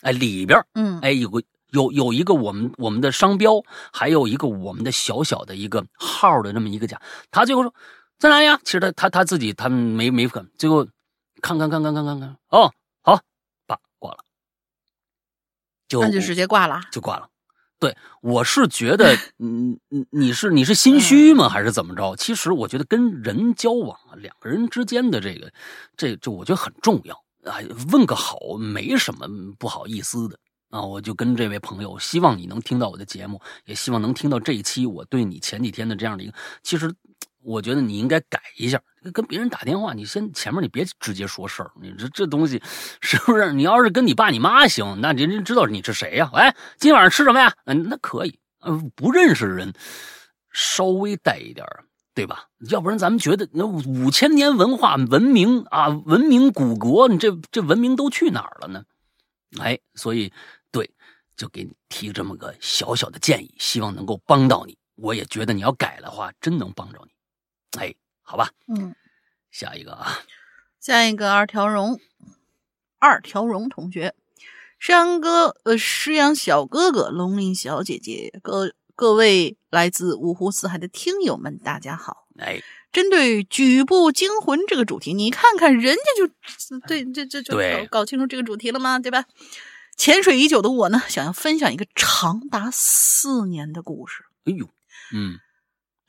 [0.00, 1.40] 哎里边嗯哎有个。
[1.72, 7.00] 有有一个我们我们的商标，还有一个我们的小小的一个号的那么一个夹。
[7.30, 7.72] 他最后说
[8.18, 8.60] 在哪里呀？
[8.64, 10.44] 其实他他他自己他没没看。
[10.58, 10.84] 最后
[11.40, 12.72] 看看看看看看看哦，
[13.02, 13.20] 好，
[13.68, 14.18] 把挂了，
[15.86, 17.28] 就那就直接挂了，就挂了。
[17.80, 21.48] 对，我是觉得， 嗯嗯，你是你是心虚吗？
[21.48, 22.14] 还是怎么着？
[22.14, 25.50] 其实我觉得跟人交往啊，两个人之间的这个
[25.96, 27.14] 这这，我觉得很重要
[27.50, 27.56] 啊。
[27.90, 29.26] 问个好，没什么
[29.58, 30.38] 不好意思的。
[30.68, 36.34] 啊，我就跟这位朋友，希望你能听到我的节目，也希望能听到这一期我对你前几天的这样的一个。
[36.62, 36.94] 其实，
[37.42, 38.80] 我觉得你应该改一下，
[39.12, 42.62] 跟别人打电话，你先前面你别直接说事儿，你这这东西
[43.00, 43.52] 是不是？
[43.52, 46.30] 你要是跟你爸你妈行，那人家知道你是谁呀？
[46.34, 47.52] 哎，今晚上吃什么呀？
[47.64, 48.38] 嗯，那可以。
[48.60, 49.72] 嗯，不认识人
[50.52, 51.66] 稍微带一点，
[52.14, 52.44] 对吧？
[52.68, 58.84] 要不然咱们觉得那五千年文化文明啊，文明古国，你这这文明都去哪儿了呢？
[59.60, 60.32] 哎，所以。
[60.72, 60.88] 对，
[61.36, 64.78] 就给你提这么个小小的建议，希望能够帮到你。
[64.94, 67.10] 我也觉得你要改的话，真能帮着你。
[67.78, 68.94] 哎，好吧，嗯，
[69.50, 70.20] 下一个啊，
[70.80, 72.00] 下一个二条荣，
[72.98, 74.14] 二条荣同学，
[74.78, 82.26] 诗阳哥，呃，诗阳小哥哥，龙鳞小姐姐，各各位来自五湖四海的听友们，大家好。
[82.38, 88.98] 哎，针对举步惊魂这个主题，你看看人家就对，这这就搞搞清楚这个主题了吗？
[88.98, 89.26] 对吧？
[89.96, 94.24] 潜水已久的我呢，想要分享一个长达四年的故事。
[94.44, 94.66] 哎呦，
[95.12, 95.38] 嗯，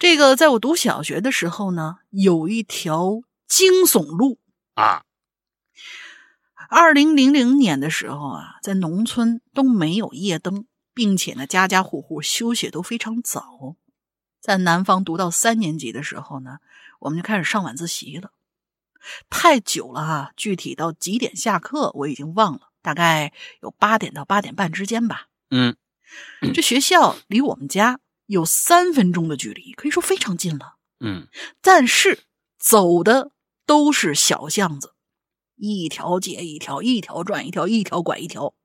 [0.02, 4.40] 这个在我读小学的时候呢，有一条惊悚路
[4.74, 5.04] 啊。
[6.70, 10.66] 二零零零年的时候啊，在农村都没有夜灯，
[10.96, 13.76] 并且呢，家家户户休息都非常早。
[14.40, 16.58] 在南方读到三年级的时候呢，
[17.02, 18.32] 我们就开始上晚自习了。
[19.30, 22.72] 太久了啊，具体到几点下课我已经忘了。
[22.82, 25.28] 大概有八点到八点半之间吧。
[25.52, 25.76] 嗯，
[26.56, 28.00] 这学校离我们家
[28.32, 30.78] 有三分钟的距离，可以说非常近了。
[31.02, 31.28] 嗯，
[31.62, 32.24] 但是
[32.58, 33.34] 走的
[33.66, 34.94] 都是小巷子，
[35.58, 38.56] 一条接一条，一条转一条，一条拐一条。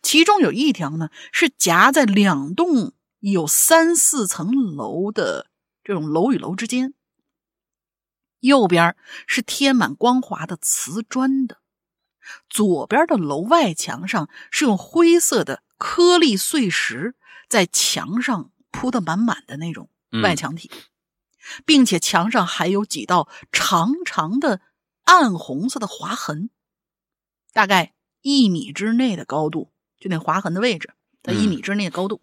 [0.00, 5.50] 其中有一条呢，是夹在两栋有三四层楼的
[5.82, 6.94] 这种楼与楼之间，
[8.40, 8.96] 右边
[9.26, 11.58] 是贴满光滑的瓷砖的。
[12.48, 17.14] 左边的楼外墙上是用灰色的颗粒碎石
[17.46, 19.88] 在墙上铺的满满的那种
[20.22, 20.68] 外墙体，
[21.64, 24.60] 并且墙上还有几道长长的
[25.04, 26.50] 暗红色的划痕，
[27.52, 29.70] 大概一米之内的高度，
[30.00, 30.92] 就那划痕的位置
[31.22, 32.20] 在一米之内的高度。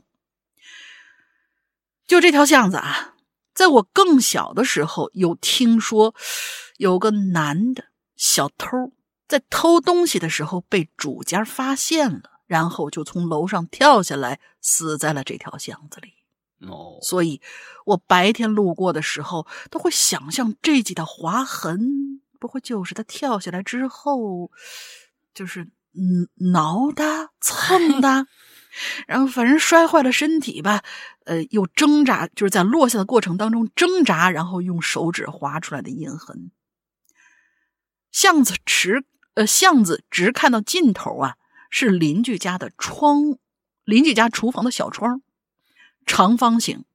[2.05, 3.15] 就这条巷子啊，
[3.53, 6.13] 在我更小的时候有听说
[6.77, 7.85] 有个男的
[8.17, 8.91] 小偷。
[9.27, 16.15] 在偷东西的时候被主家发现了，然后就从楼上跳下来，死在了这条巷子里。
[16.67, 17.41] 哦，所以
[17.85, 24.51] 我白天路过的时候，都会想象这几道划痕，不会就是他跳下来之后，
[25.33, 25.63] 就是
[25.93, 28.27] 嗯挠的、蹭的，
[29.07, 30.83] 然后反正摔坏了身体吧，
[31.25, 36.51] 呃，又挣扎，就是在落下的过程当中挣扎，然后用手指划出来的印痕。
[38.11, 39.05] 巷子直。
[39.33, 41.37] 呃，巷子直看到尽头啊，
[41.69, 43.37] 是邻居家的窗，
[43.85, 45.21] 邻居家厨房的小窗，
[46.05, 46.85] 长方形，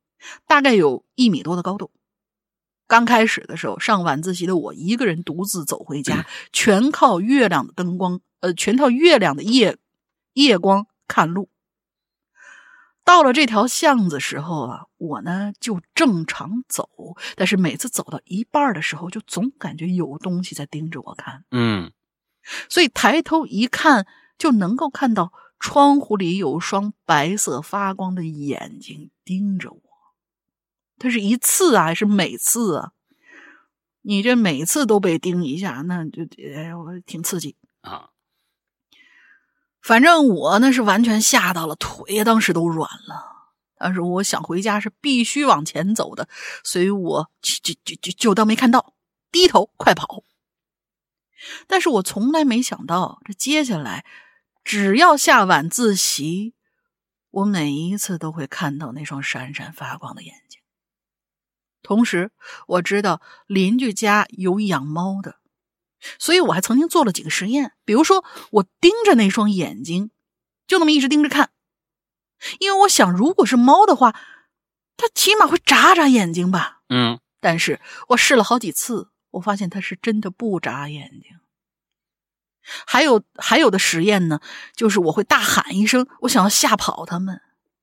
[0.47, 1.91] 大概有一米多的高度。
[2.87, 9.77] 刚开始的时候，上晚自习的我一个人独自走回家，全靠月亮的灯光，呃，全靠月亮的夜
[10.35, 11.49] 夜光看路。
[13.05, 16.89] 到了这条巷子时候啊，我呢就正常走，
[17.37, 21.45] 但是每次走到一半的时候，就总感觉有东西在盯着我看。
[21.51, 21.93] 嗯。
[22.69, 24.07] 所以抬头一看，
[24.39, 29.83] 就能够看到窗户里有双白色发光的眼睛盯着我。
[30.99, 32.93] 他是一次啊，还是每次啊？
[34.03, 36.23] 你这每次都被盯一下，那就
[36.55, 38.11] 哎，我挺刺激啊。
[39.83, 43.35] 反正我那是完全吓到了，腿当时都软了。
[43.79, 46.29] 但是我想回家是必须往前走的，
[46.65, 48.95] 所以我就就就就当没看到，
[49.31, 50.25] 低头快跑。
[51.67, 54.07] 但是我从来没想到，这接下来
[54.67, 56.53] 只要下晚自习，
[57.31, 60.61] 我每一次都会看到那双闪闪发光的眼睛。
[61.85, 62.33] 同时，
[62.67, 65.37] 我知道邻居家有养猫的，
[66.19, 70.11] 所以我还曾经做了几个实验，比如说我盯着那双眼睛，
[70.67, 71.53] 就那么一直盯着看。
[72.59, 74.21] 因为我想，如果是猫的话，
[74.97, 76.81] 它起码会眨眨眼睛吧。
[76.89, 81.39] 嗯，但是我试了好几次，我发现它是真的不眨眼睛。
[82.87, 84.41] 还有还有的实验呢，
[84.75, 87.41] 就是我会大喊一声，我想要吓跑他们，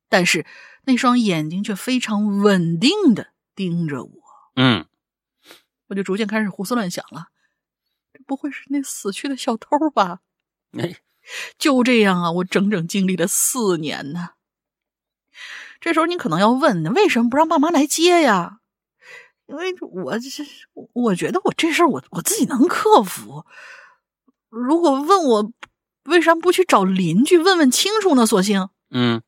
[0.08, 0.46] 但是
[0.84, 4.12] 那双眼睛却非常稳定的盯着我。
[4.56, 4.86] 嗯，
[5.88, 7.28] 我就逐渐开始胡思乱想了，
[8.12, 10.20] 这不会是那死去的小偷吧？
[10.78, 10.96] 哎，
[11.58, 14.30] 就这样啊，我整整经历了四年呢。
[15.80, 18.60] 这时候你可能要问，为什么不让爸妈来接呀？
[19.46, 20.28] 因为我这，
[20.94, 23.44] 我觉得我这事儿我我自己能克服。
[24.54, 25.52] 如果问我
[26.04, 28.24] 为啥不去找邻居问问清楚呢？
[28.24, 29.20] 索性，嗯，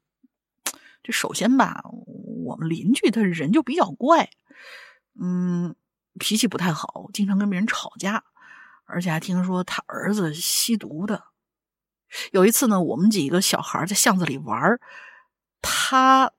[1.02, 1.82] 这首先吧，
[2.44, 4.30] 我们邻居他人就比较怪，
[5.20, 5.74] 嗯，
[6.18, 8.22] 脾气不太好，经常跟别人吵架，
[8.84, 11.24] 而且还听说他儿子吸毒的。
[12.30, 14.78] 有一次呢，我们几个小孩在巷子里玩，
[15.60, 16.32] 他。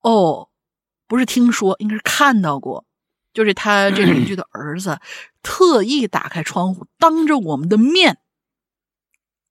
[0.00, 0.48] 哦，
[1.06, 2.86] 不是听说，应该是看到过，
[3.38, 5.00] 就是他这邻居的 儿子
[5.44, 8.18] 特意打开窗户，当着我们的面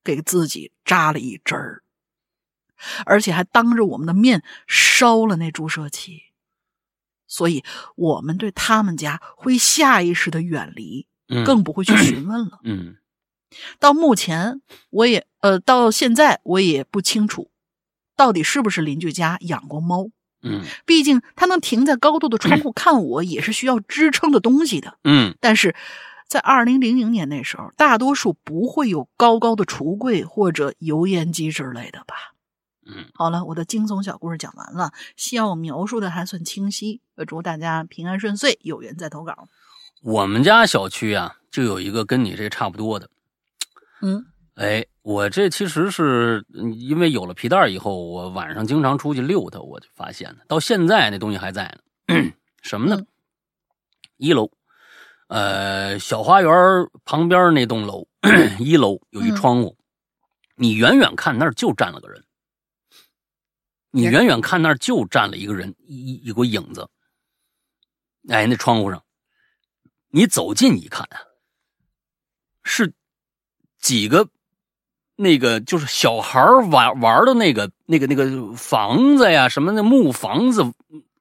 [0.04, 1.82] 给自己扎了一针儿，
[3.06, 6.20] 而且还当着我们的面烧了那注射器，
[7.26, 7.64] 所以
[7.96, 11.06] 我们对他们家会下意识的远离，
[11.46, 12.60] 更不会去询问了。
[12.64, 12.98] 嗯，
[13.80, 14.60] 到目前
[14.90, 17.50] 我也呃，到现在我也不清楚，
[18.14, 20.10] 到底是不是邻居家养过猫。
[20.42, 24.98] 嗯，毕竟它能停在高度的窗户 看我，也是需要支撑的东西的。
[25.04, 25.74] 嗯，但是
[26.28, 32.14] 在二零零零年那时候，大多数不会有高高的橱柜或者油烟机之类的吧？
[32.86, 37.00] 嗯，好了，我的惊悚小故事讲完了，希望我描述的还算清晰。
[37.26, 39.48] 祝大家平安顺遂，有缘再投稿。
[40.02, 43.10] 我们家小区啊，就有一个跟你这差不多的。
[44.00, 44.26] 嗯。
[44.58, 50.38] 哎，我这其实是因为有了皮带以后，我晚上经常出去溜它，我就发现了。
[50.48, 51.72] 到现在那东西还在
[52.08, 52.32] 呢。
[52.60, 53.00] 什么呢？
[54.16, 54.50] 一楼，
[55.28, 56.52] 呃，小花园
[57.04, 58.08] 旁边那栋楼，
[58.58, 59.78] 一楼有一窗户，
[60.56, 62.24] 你远远看那儿就站了个人。
[63.92, 66.90] 你远远看那儿就站了一个人，一一股影子。
[68.28, 69.04] 哎，那窗户上，
[70.08, 71.22] 你走近一看啊，
[72.64, 72.92] 是
[73.78, 74.28] 几个。
[75.20, 76.40] 那个就是小孩
[76.70, 80.62] 玩玩的那个、那个、那个房子呀，什么那木房子，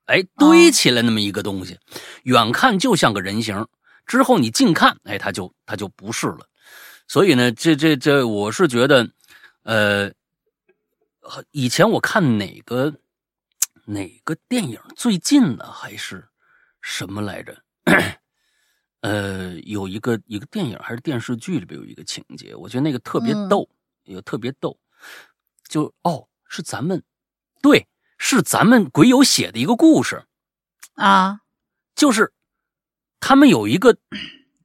[0.06, 1.80] 哎，堆起来那么一个东西，
[2.22, 3.66] 远看就像个人形，
[4.06, 6.48] 之后你近看，哎，它就它就不是了。
[7.08, 9.10] 所以呢，这这这，我是觉得，
[9.64, 10.12] 呃，
[11.50, 12.94] 以前我看哪个
[13.86, 16.24] 哪个电影最近的还是
[16.82, 17.58] 什么来着？
[19.02, 23.68] 呃，有一个一个电影还是电视剧里边有一个情节，我觉得那个特别逗。
[24.08, 24.78] 也特别逗，
[25.70, 27.04] 就哦，是咱们，
[27.62, 30.26] 对，是咱们鬼友写的一个故事，
[30.96, 31.42] 啊，
[31.96, 32.34] 就是
[33.20, 33.98] 他们有一个，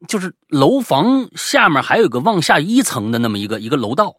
[0.09, 4.17] 就是楼房下面还有个往下一层的那么一个一个楼道，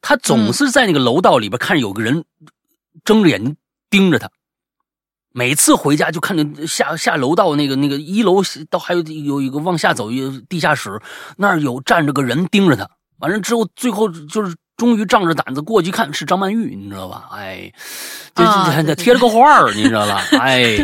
[0.00, 2.24] 他总是在那个楼道里边看着有个人
[3.04, 3.56] 睁着眼睛
[3.88, 4.30] 盯着他，
[5.30, 11.00] 每次回家就看见下下楼道那个那个一楼到还有有一个往下走一地下室
[11.36, 12.90] 那儿有站着个人盯着他。
[13.22, 17.28] 完了之后，最后就是终于仗着胆子过去看，是张曼玉，你知道吧？
[17.30, 17.72] 哎，
[18.34, 18.44] 这
[18.82, 20.20] 这贴了个画儿， 你知道吧？
[20.40, 20.76] 哎，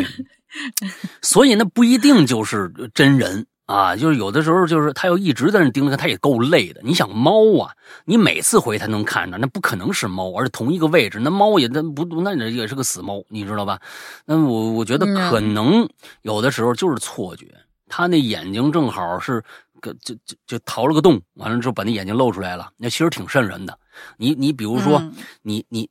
[1.21, 6.79] 所以那不一定就是真人啊，就是有的时候就是他要一直在那盯着，他也够累的。
[6.81, 7.73] 你想猫啊，
[8.05, 13.77] 你每次回他能看着，那不可能是猫，而且同一个位置，那猫也那不那也是个死猫，你知道吧？
[14.25, 15.85] 那我我觉得可能
[16.21, 17.45] 有的时候就是错觉，
[17.89, 19.43] 他那眼睛正好是。
[19.79, 23.77] 个就就就掏了个洞，完了之后把那眼睛露出来了，那其实挺瘆人的。
[24.17, 25.01] 你你比如说，
[25.41, 25.89] 你你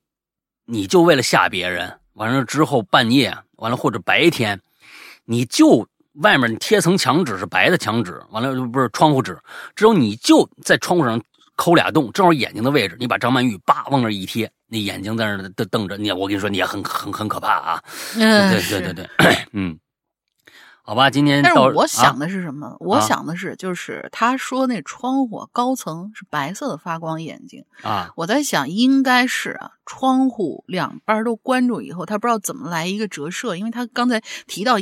[0.65, 4.61] 你就为了吓别人，完了之后半夜完了或者白天，
[5.25, 5.87] 你就
[6.23, 9.39] 外面你贴层墙纸是白的墙纸，完了不是窗户纸，
[9.75, 11.21] 之后你就在窗户上
[11.57, 17.83] 抠俩洞，正好眼睛的位置，你把张曼玉叭往那一贴，那眼睛在那瞪瞪着你，我跟你说你也很很很可怕啊！
[18.17, 19.79] 嗯对对对对， 嗯。
[20.89, 22.75] 好吧，今天但是我想的是什么？
[22.81, 28.11] 我想的是，就是他说那窗户高层是白色的发光眼睛啊。
[28.17, 34.77] 我在想，应该是啊，窗户两边都关住以后，他不知道怎么来一个折射，因为他刚才提到。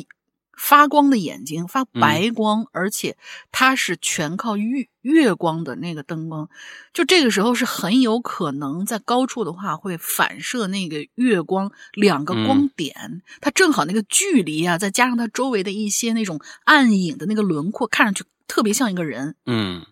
[0.57, 3.17] 发光的眼睛发白光，而且
[3.53, 6.49] 它是全靠月月光的那个灯光，
[6.95, 19.85] 就这个时候是很有可能在高处的话会反射那个月光两个光点，它正好那个距离啊，再加上它周围的一些那种暗影的那个轮廓，看上去特别像一个人，嗯，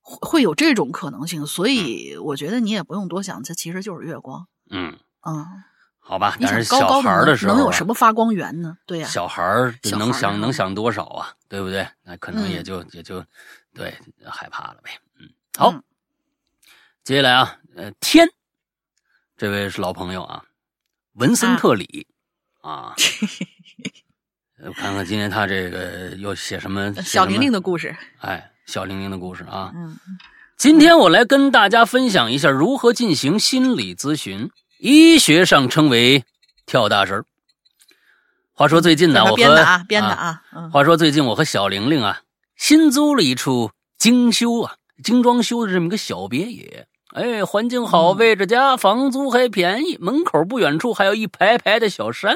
[0.00, 4.96] 会有这种可能性，所以我觉得你也不用多想，它其实就是月光，嗯。
[5.24, 5.46] 嗯。
[6.04, 8.76] 好吧，但是小孩的时候能有什么发光源呢？
[8.84, 9.42] 对呀，小孩
[9.92, 11.32] 能想能想多少啊？
[11.48, 11.86] 对不对？
[12.02, 13.24] 那可能也就也就
[13.72, 14.90] 对害怕了呗。
[15.20, 15.72] 嗯，好，
[17.04, 18.28] 接下来啊，呃，天，
[19.36, 20.42] 这位是老朋友啊，
[21.14, 22.06] 文森特里
[22.60, 22.94] 啊，
[24.64, 26.92] 我看看今天他这个又写什么？
[27.02, 27.96] 小玲玲的故事。
[28.18, 29.70] 哎，小玲玲的故事啊。
[29.74, 29.96] 嗯，
[30.56, 34.50] 今天我来跟大家分享一下如何进行心理咨询。
[34.82, 36.24] 医学上称为
[36.66, 37.24] 跳大神
[38.52, 40.42] 话说最近呢，我和编的啊编的啊。
[40.72, 42.22] 话说最近我和小玲玲啊，
[42.56, 46.88] 新租了一处精修啊、精装修的这么一个小别野。
[47.14, 49.96] 哎，环境好，位置佳，房租还便宜。
[50.00, 52.34] 门口不远处还有一排排的小山，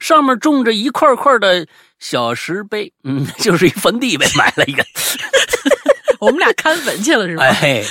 [0.00, 1.64] 上面种着一块块的
[2.00, 4.84] 小石碑，嗯， 就是一坟地呗，买了一个。
[6.18, 7.44] 我们俩看坟去了是吧？
[7.44, 7.84] 哎。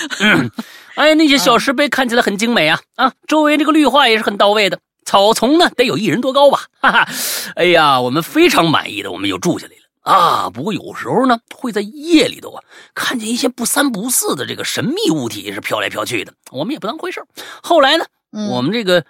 [0.95, 3.13] 哎，那些小石碑看起来很精美啊啊！
[3.27, 6.67] 周围这个绿化也是很到位的，草丛呢得有一人多高吧？
[6.79, 7.07] 哈哈！
[7.55, 10.49] 哎呀，我们非常满意的，我们就住下来了啊。
[10.51, 12.63] 不过有时候呢，会在夜里头啊，
[12.93, 17.25] 看见一些不三不四的这个神秘物体是飘来飘去的，我们也不当回事
[17.63, 18.05] 后来呢，
[18.51, 19.03] 我们这个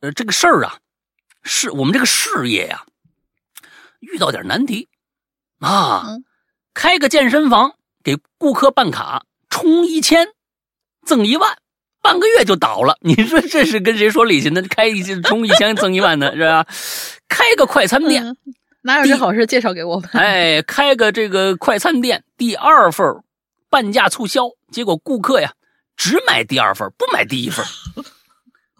[0.00, 0.78] 呃这个事儿啊，
[1.42, 2.84] 是我们这个事业呀
[3.98, 4.88] 遇到点难题
[5.58, 6.06] 啊，
[6.72, 7.74] 开个健身房
[8.04, 10.28] 给顾客办卡充一千。
[11.06, 11.56] 赠一万，
[12.02, 12.98] 半个月就倒了。
[13.00, 14.60] 你说这是跟谁说理去呢？
[14.68, 16.66] 开一充一千赠一万呢，是吧？
[17.28, 18.36] 开个快餐店，
[18.82, 19.46] 哪有这好事？
[19.46, 20.10] 介绍给我们。
[20.14, 23.06] 哎，开个这个快餐店，第二份
[23.70, 25.52] 半价促销，结果顾客呀
[25.96, 27.64] 只买第二份，不买第一份，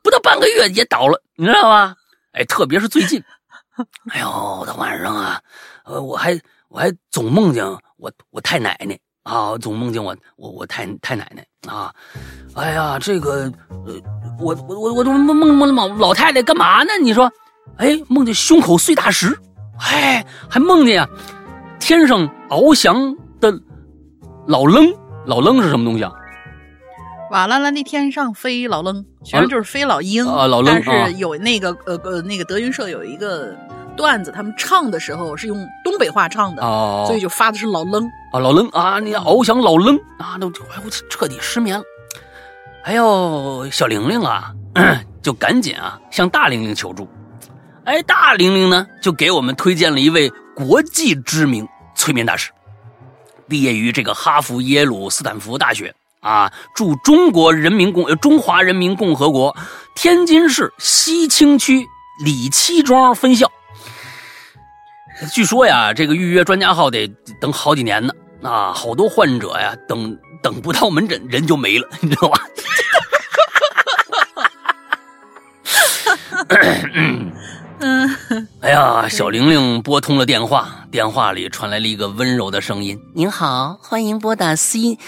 [0.03, 1.97] 不到半个月也倒了，你知道吗？
[2.33, 3.23] 哎，特别是最近，
[4.11, 5.41] 哎呦，到晚上啊，
[5.85, 6.39] 呃，我还
[6.69, 7.65] 我还总梦见
[7.97, 8.99] 我我太奶奶。
[9.27, 11.93] 啊，总梦见我，我我太太奶奶啊！
[12.55, 13.53] 哎呀，这个，
[13.85, 13.93] 呃，
[14.39, 16.91] 我我我我都梦梦梦老老太太干嘛呢？
[17.03, 17.29] 你说，
[17.77, 19.37] 哎，梦见胸口碎大石，
[19.81, 21.09] 哎，还梦见啊，
[21.81, 23.53] 天上翱翔的
[24.47, 24.95] 老楞，
[25.27, 26.13] 老楞是什么东西啊？
[27.33, 30.81] 瓦拉拉那天上飞老楞，其实就是飞老鹰啊，老楞。
[30.87, 33.57] 但是有那个呃呃，那个德云社有一个。
[33.97, 36.63] 段子他们唱的时候是用东北话唱的，
[37.07, 41.85] 所以就发的是老愣啊，老愣啊，你翱翔老愣啊，那哎我彻底失眠了。
[42.85, 44.53] 哎呦，小玲玲啊，
[45.21, 47.09] 就赶紧啊向大玲玲求助。
[47.85, 51.67] 哎，大玲玲呢就给我们推荐了一位国际知名
[51.97, 52.53] 催眠大师，
[53.49, 59.57] 毕业于这个哈佛、耶鲁、斯坦福大学啊，驻中国人民共中华人民共和国
[59.95, 61.87] 天津市西青区
[62.25, 63.51] 李七庄分校。
[65.33, 67.07] 据说呀，这个预约专家号得
[67.41, 68.13] 等好几年呢。
[68.43, 72.39] 啊，好多患者呀，等等不到门诊，人就没了，你知道吧？
[77.81, 84.99] 嗯，哎呀，小玲玲拨通了电话，电话里传来了一个温柔的声音：“您好，欢迎拨打 C，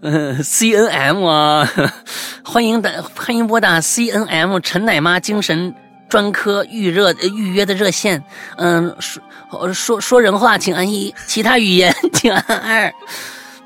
[0.00, 1.66] 嗯， C N M 啊，
[2.44, 5.74] 欢迎打，欢迎拨打 C N M 陈奶妈精神。”
[6.08, 8.22] 专科预热预约的热线，
[8.56, 12.92] 嗯，说说说人话请按一，其他语言 请按二。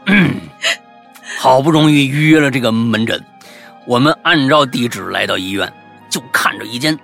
[1.38, 3.22] 好不容易预约了这个门诊，
[3.86, 5.72] 我们按照地址来到医院，
[6.10, 6.98] 就看着一间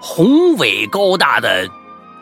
[0.00, 1.68] 宏伟高大的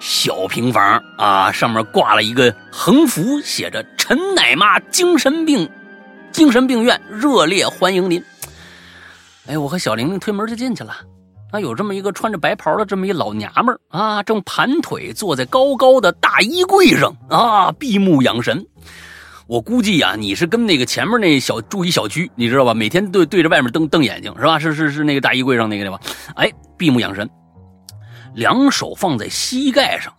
[0.01, 5.69] 小平房啊，上面挂了一个横幅，写着“陈奶妈精神病
[6.33, 8.25] 精神病院热烈欢迎您”。
[9.47, 10.97] 哎，我和小玲玲推门就进去了。
[11.51, 18.65] 啊，有这么一个穿着白袍的这么一老娘们儿啊，正盘腿坐在高高的大衣柜上啊，闭目养神。
[19.49, 22.73] 我估计呀，你是跟那个前面那小住一小区，你知道吧？
[22.73, 24.61] 每天对对着外面瞪瞪眼睛是吧？
[24.61, 26.01] 是是是那个大衣柜上那个对吧？
[26.37, 26.49] 哎，
[26.79, 27.29] 闭目养神，
[28.33, 30.13] 两手放在膝盖上，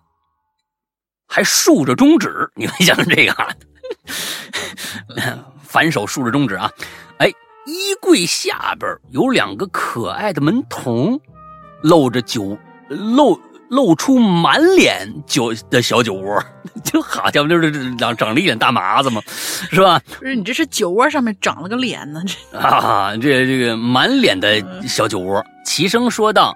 [1.28, 2.49] 还竖着中指。
[2.56, 3.34] 你想想这个，
[5.64, 6.70] 反手竖着中指啊，
[7.20, 7.32] 哎。
[7.65, 11.19] 衣柜下边有两个可爱的门童，
[11.81, 12.57] 露着酒
[12.89, 13.39] 露
[13.69, 16.43] 露出满脸酒的小酒窝，
[16.83, 19.21] 就好像就是长长了一脸大麻子嘛，
[19.71, 20.01] 是吧？
[20.19, 22.21] 不是你这是酒窝上面长了个脸呢？
[22.51, 26.55] 这啊，这这个满脸的小酒窝，齐声说道。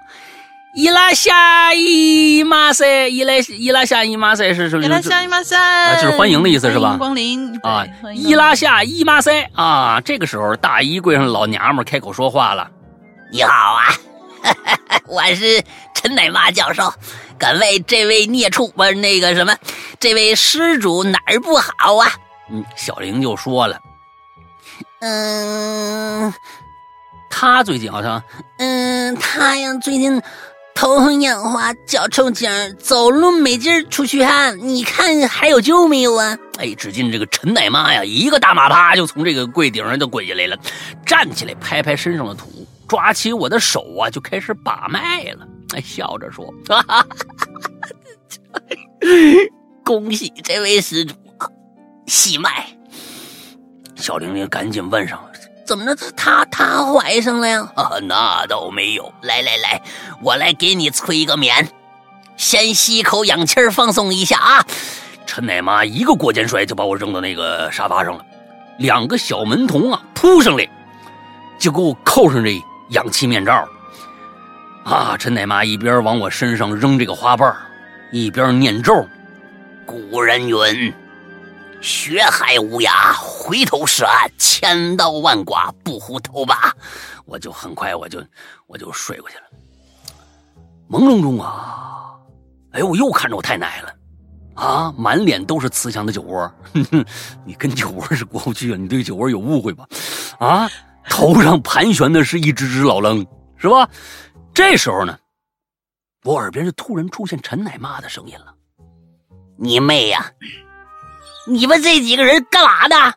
[0.75, 4.83] 伊拉夏伊马塞，伊拉伊拉夏伊马塞是什么？
[4.83, 5.55] 伊拉夏伊马塞，
[6.01, 6.97] 就是欢迎的意思是吧？
[6.97, 7.85] 光临啊！
[8.13, 10.01] 伊拉夏伊马塞啊！
[10.03, 12.69] 这个时候，大衣柜上老娘们开口说话了
[13.31, 13.87] ：“你好啊，
[15.07, 16.93] 我是陈奶妈教授，
[17.39, 19.55] 敢为这位孽畜不是那个什么，
[19.97, 22.11] 这位施主哪儿不好啊？”
[22.51, 23.79] 嗯，小玲就说了
[24.99, 26.33] ：“嗯，
[27.29, 28.21] 他最近好像，
[28.57, 30.21] 嗯，他呀最近。”
[30.75, 34.59] 头昏眼花，脚抽筋儿，走路没劲儿，出虚汗。
[34.59, 36.37] 你看还有救没有啊？
[36.59, 40.57] 哎，只见这个陈奶妈呀，一个大马趴就从这个柜顶上就滚下来了，
[41.05, 45.47] 站起来拍拍身上的土，抓起我的手啊，就开始把脉了。
[45.73, 47.07] 哎，笑着说：“哈哈，
[49.83, 51.15] 恭喜这位施主，
[52.05, 52.67] 喜脉。”
[53.95, 55.19] 小玲玲赶紧问上。
[55.65, 55.95] 怎么着？
[56.15, 57.67] 她她怀上了呀？
[57.75, 59.11] 啊那倒没有。
[59.21, 59.81] 来来来，
[60.21, 61.67] 我来给你催个眠，
[62.37, 64.65] 先吸一口氧气放松一下啊！
[65.25, 68.23] 陈奶妈一个过肩摔就把我扔到那个沙发上了，
[68.77, 70.69] 两个小门童啊扑上来
[71.57, 72.61] 就给我扣上这
[72.91, 73.67] 氧气面罩。
[74.83, 75.17] 啊！
[75.17, 77.55] 陈奶妈一边往我身上扔这个花瓣，
[78.11, 78.93] 一边念咒
[79.83, 80.93] ：“古人云。”
[81.85, 86.75] 学海无涯，回头是岸；千刀万剐，不糊头吧。
[87.25, 88.23] 我就很快，我就
[88.65, 89.43] 我就睡过去了。
[90.89, 92.15] 朦胧中啊，
[92.71, 93.93] 哎，我又看着我太奶了
[94.55, 96.51] 啊，满脸都是慈祥的酒窝。
[97.45, 99.87] 你跟酒窝是过不去啊，你对酒窝有误会吧？
[100.39, 100.67] 啊，
[101.07, 103.23] 头上盘旋的是一只只老愣，
[103.57, 103.87] 是吧？
[104.55, 105.15] 这时候呢，
[106.23, 108.55] 我耳边就突然出现陈奶妈的声音了
[109.55, 110.31] ：“你妹呀！”
[111.47, 113.13] 你们这几个人干嘛呢？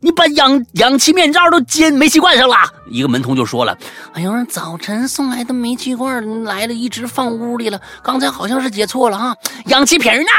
[0.00, 2.56] 你把氧氧气面罩都接煤气罐上了。
[2.88, 3.76] 一个门童就说了
[4.14, 7.80] ：“哎呦，早晨送来的煤气罐来了，一直放屋里了。
[8.00, 9.34] 刚才好像是接错了啊。
[9.66, 10.30] 氧气瓶呢？”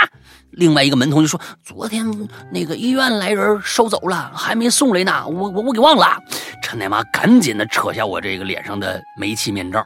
[0.51, 2.05] 另外一个门童就说：“昨天
[2.51, 5.27] 那个医院来人收走了，还没送来呢。
[5.27, 6.17] 我我我给忘了。”
[6.63, 9.85] 陈奶妈赶紧的扯下我这个脸上的煤气面罩。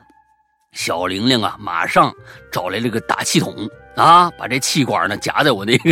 [0.72, 2.14] 小玲玲啊，马上
[2.52, 5.91] 找来了个打气筒啊，把这气管呢夹在我那个。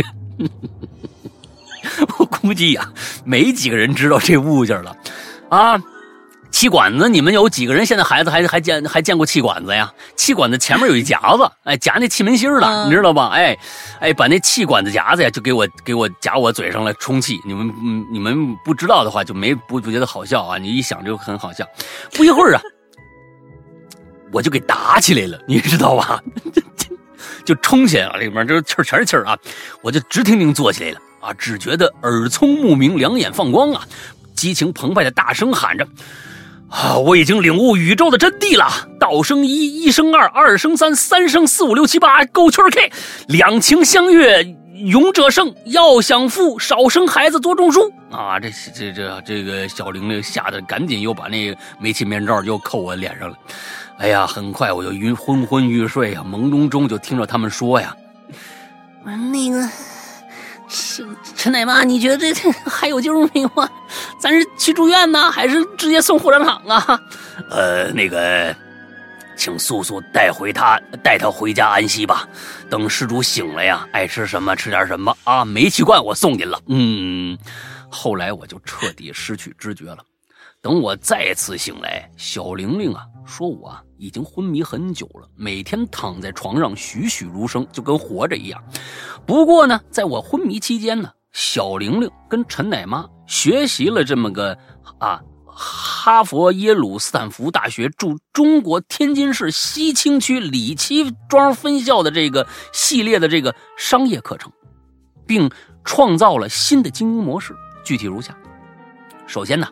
[2.18, 2.88] 我估计呀，
[3.24, 4.96] 没几个人知道这物件了，
[5.48, 5.80] 啊，
[6.50, 9.92] 气管子，你们有几个人现在孩子还还见还见过气管子呀？
[10.16, 13.28] 气管子前面有一夹子，哎，夹那气门芯的，你知道吧？
[13.32, 13.56] 哎，
[14.00, 17.40] 哎，把那气管子夹子呀，就给我给我夹我嘴上来充气。
[17.46, 17.72] 你们
[18.12, 20.58] 你们不知道的话，就没不不觉得好笑啊？
[20.58, 21.66] 你一想就很好笑。
[22.12, 22.62] 不一会儿啊，
[24.32, 26.20] 我就给打起来了，你知道吧？
[27.44, 29.36] 就冲起来了，里面就是气儿全是气儿啊！
[29.82, 31.00] 我就直挺挺坐起来了。
[31.22, 31.32] 啊！
[31.38, 33.86] 只觉得耳聪目明，两眼放光啊！
[34.34, 35.86] 激情澎湃的大声喊着
[36.68, 36.96] ：“啊！
[36.98, 38.68] 我已经领悟宇宙的真谛了！
[38.98, 42.92] 道生一，一生二，二生三，三生四五六七八，勾圈 K，
[43.28, 44.42] 两情相悦，
[44.74, 45.54] 勇者胜。
[45.66, 48.40] 要想富，少生孩子，多种树。”啊！
[48.40, 53.36] 这这这这个小玲玲吓得赶紧又把那煤气面罩又扣我脸上了。
[53.98, 56.26] 哎呀，很快我就晕昏昏欲睡啊！
[56.28, 57.94] 朦胧中就听着他们说呀
[59.06, 59.64] ：“那个。”
[61.36, 63.70] 陈奶妈，你觉得这还有救没有啊？
[64.18, 67.00] 咱是去住院呢，还是直接送火葬场啊？
[67.50, 68.54] 呃，那个，
[69.36, 72.26] 请速速带回他，带他回家安息吧。
[72.70, 75.44] 等施主醒了呀，爱吃什么吃点什么啊。
[75.44, 76.58] 煤气罐我送您了。
[76.68, 77.36] 嗯，
[77.90, 79.98] 后来我就彻底失去知觉了。
[80.62, 88.62] 等我再次醒来，小玲玲啊，说我已经昏迷很久了，每天躺在床上栩栩如生，就跟活着一样。
[89.26, 94.58] 不过呢，在我昏迷期间呢，小玲玲跟陈奶妈学习了这么个
[94.98, 104.50] 啊，哈佛、耶鲁、斯坦福大学驻中国天津市西青区李七庄分校的这个系列的这个商业课程，
[105.26, 105.50] 并
[105.84, 107.54] 创造了新的经营模式。
[107.84, 108.36] 具体如下：
[109.26, 109.68] 首先呢。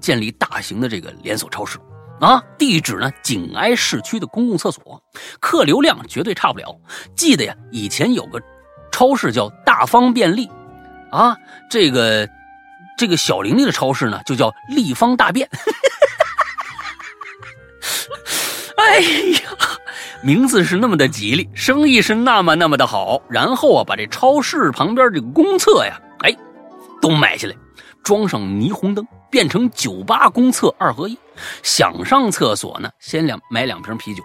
[0.00, 1.78] 建立大型的这个连锁超市，
[2.20, 5.02] 啊，地址呢紧挨市区的公共厕所，
[5.40, 6.74] 客流量绝对差不了。
[7.16, 8.40] 记得呀，以前有个
[8.92, 10.48] 超市叫大方便利，
[11.10, 11.36] 啊，
[11.68, 12.28] 这个
[12.96, 15.48] 这个小玲玲的超市呢就叫立方大便。
[18.76, 19.40] 哎呀，
[20.22, 23.20] 名字是那么的吉利，生意是那么那么的好。
[23.28, 26.34] 然后啊，把这超市旁边这个公厕呀，哎，
[27.02, 27.54] 都买下来。
[28.02, 31.18] 装上霓虹灯，变成酒吧公厕二合一。
[31.62, 34.22] 想上厕所呢，先两买两瓶啤酒，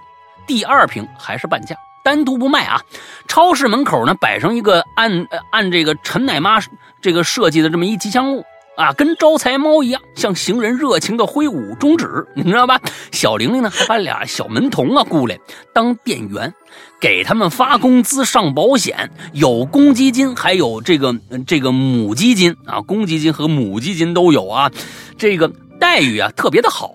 [0.47, 1.75] 第二瓶还是半价。
[2.03, 2.81] 单独不卖啊。
[3.27, 6.59] 超市门口呢摆上一个按按这个陈奶妈
[7.01, 8.43] 这个设计的这么一吉祥物。
[8.77, 12.79] 啊，跟招财猫一样，向行人热情的挥舞中指，你知道吧？
[13.11, 15.37] 小玲玲呢，还把俩小门童啊雇来
[15.73, 16.53] 当店员，
[16.97, 21.13] 给他们发工资、上保险，有公积金，还有这个
[21.45, 24.71] 这个母基金啊，公积金和母基金都有啊，
[25.17, 26.91] 这个待遇啊特别的好。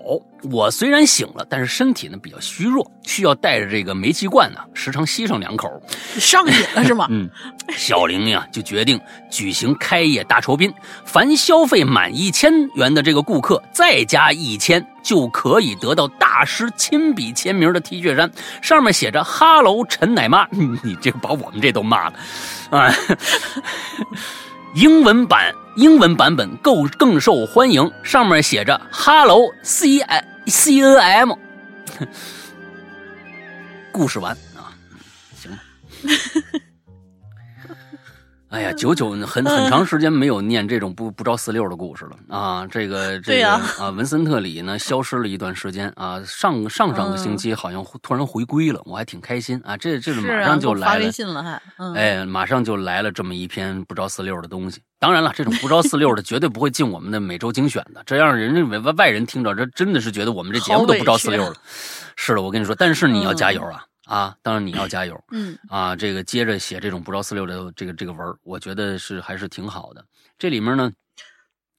[0.51, 5.81] 我虽然醒了，但是身体呢比较虚弱，需要带着这个煤气罐呢，时常吸上两口。
[6.19, 7.07] 上瘾了是吗？
[7.11, 7.27] 嗯，
[7.75, 9.01] 小玲玲啊就决定
[9.31, 10.71] 举行开业大酬宾，
[11.03, 18.31] 凡消费满一千元的这个顾客，再加一千就可以得到大师亲笔签名的 T 恤衫，
[18.61, 20.47] 上面写着 “Hello 陈奶妈”。
[20.83, 22.13] 你这个把我们这都骂了
[22.69, 22.93] 啊！
[24.75, 30.25] 英文版英文版本更更受欢迎，上面写着 “Hello C I”。
[30.47, 31.33] C N M，
[33.91, 34.69] 故事完啊，
[35.35, 35.57] 行吧。
[38.49, 42.65] 哎呀，久久很很长时间没有念这种不不着四六的故事了啊！
[42.67, 49.75] 这个这个啊，文森特里呢消失了一段时间啊，上上上个星期好像突然回归了，我还挺开心啊！
[49.75, 51.61] 这这马上就来了，发微信了还，
[51.95, 54.79] 哎，马上就来了这么一篇不着四六的东西。
[54.99, 61.55] 当然了，这种不着四六的绝对不会进我们的每周精选的，这样人家外外人听着，这真的是觉得我们这节目都不着四六了。
[62.15, 63.83] 是的，我跟你说，但是你要加油啊！
[64.05, 65.23] 啊，当然你要加油。
[65.31, 70.05] 嗯，啊，这个接着写这种不着四六的这个这个文我觉得是还是挺好的。
[70.37, 70.91] 这里面呢，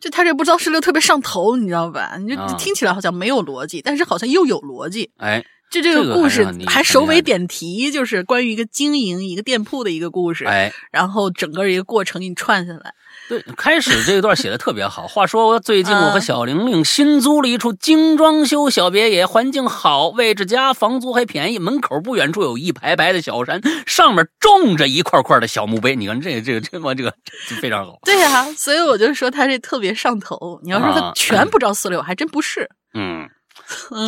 [0.01, 2.17] 就他这不着四六特别上头，你知道吧？
[2.19, 5.11] 你就听起来好像没有逻辑，但是好像又有逻辑。
[5.19, 10.45] 哎，就这个故事还首尾点题，就是关于一个经营一个店铺的一个故事。
[10.47, 12.95] 哎，然后整个一个过程给你串下来。
[13.29, 15.07] 对，开始这一段写的特别好。
[15.07, 21.59] 话说，最近我和小玲玲新租了一处精装修小别野，环境好，位置佳，房租还便宜。
[21.59, 25.97] 门口不远处有一排排的小山，上面种着一块块的小墓碑。
[25.97, 27.13] 你看，这个、这个、这么这个
[27.61, 27.99] 非常好。
[28.05, 30.61] 对呀，所以我就说他这特别上头。
[30.63, 32.69] 你要说他全不着四六，还真不是。
[32.95, 33.29] 嗯，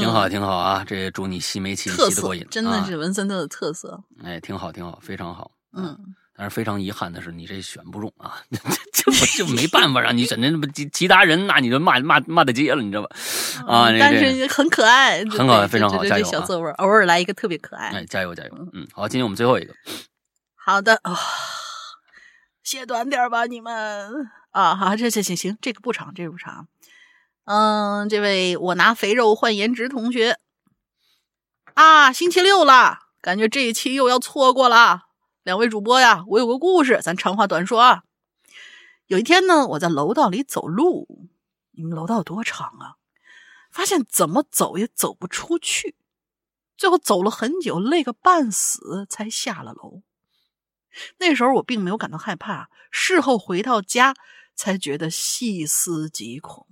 [0.01, 0.85] 挺好，挺好啊。
[0.86, 4.01] 这祝你吸煤气吸得过瘾，真的是文森特的特色。
[4.23, 5.51] 哎，挺好，挺好，非常好。
[5.77, 5.99] 嗯。
[6.39, 8.40] 但是非常遗憾的是，你这选不中啊！
[8.94, 13.10] 这不就没办法让你选，那不其其他人，那你就骂骂骂的街了，你知道吧？
[13.66, 16.24] 啊，但是很可爱，很可爱，非常好，加油！
[16.24, 18.52] 小作文偶尔来一个特别可爱，哎，加油加油！
[18.73, 19.74] 嗯，好，今天我们最后一个，
[20.55, 21.19] 好的啊，
[22.62, 26.69] 写短点吧，你们啊，好，这这行行，这个不长，这个不长。
[27.47, 30.39] 嗯，这位我拿肥肉换颜值同学
[31.74, 35.08] 啊，星期六了，感觉这一期又要错过了。
[35.49, 38.05] 两位主播呀，我有个故事，咱长话短说啊。
[39.07, 41.27] 有一天呢，我在楼道里走路，
[41.70, 42.97] 你们楼道多长啊？
[43.70, 45.97] 发现怎么走也走不出去，
[46.77, 50.03] 最后走了很久，累个半死才下了楼。
[51.16, 54.15] 那时候我并没有感到害怕，事后回到家
[54.55, 56.66] 才觉得细思极恐。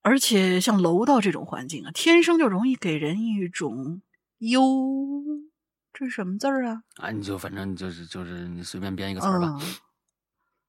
[0.00, 4.00] 而且像楼道这种环境啊，天生就容易给人一种
[4.38, 5.51] 幽。
[5.92, 6.82] 这是什么字儿啊？
[6.96, 9.58] 啊，你就反正就是就是你随便编一个词儿吧。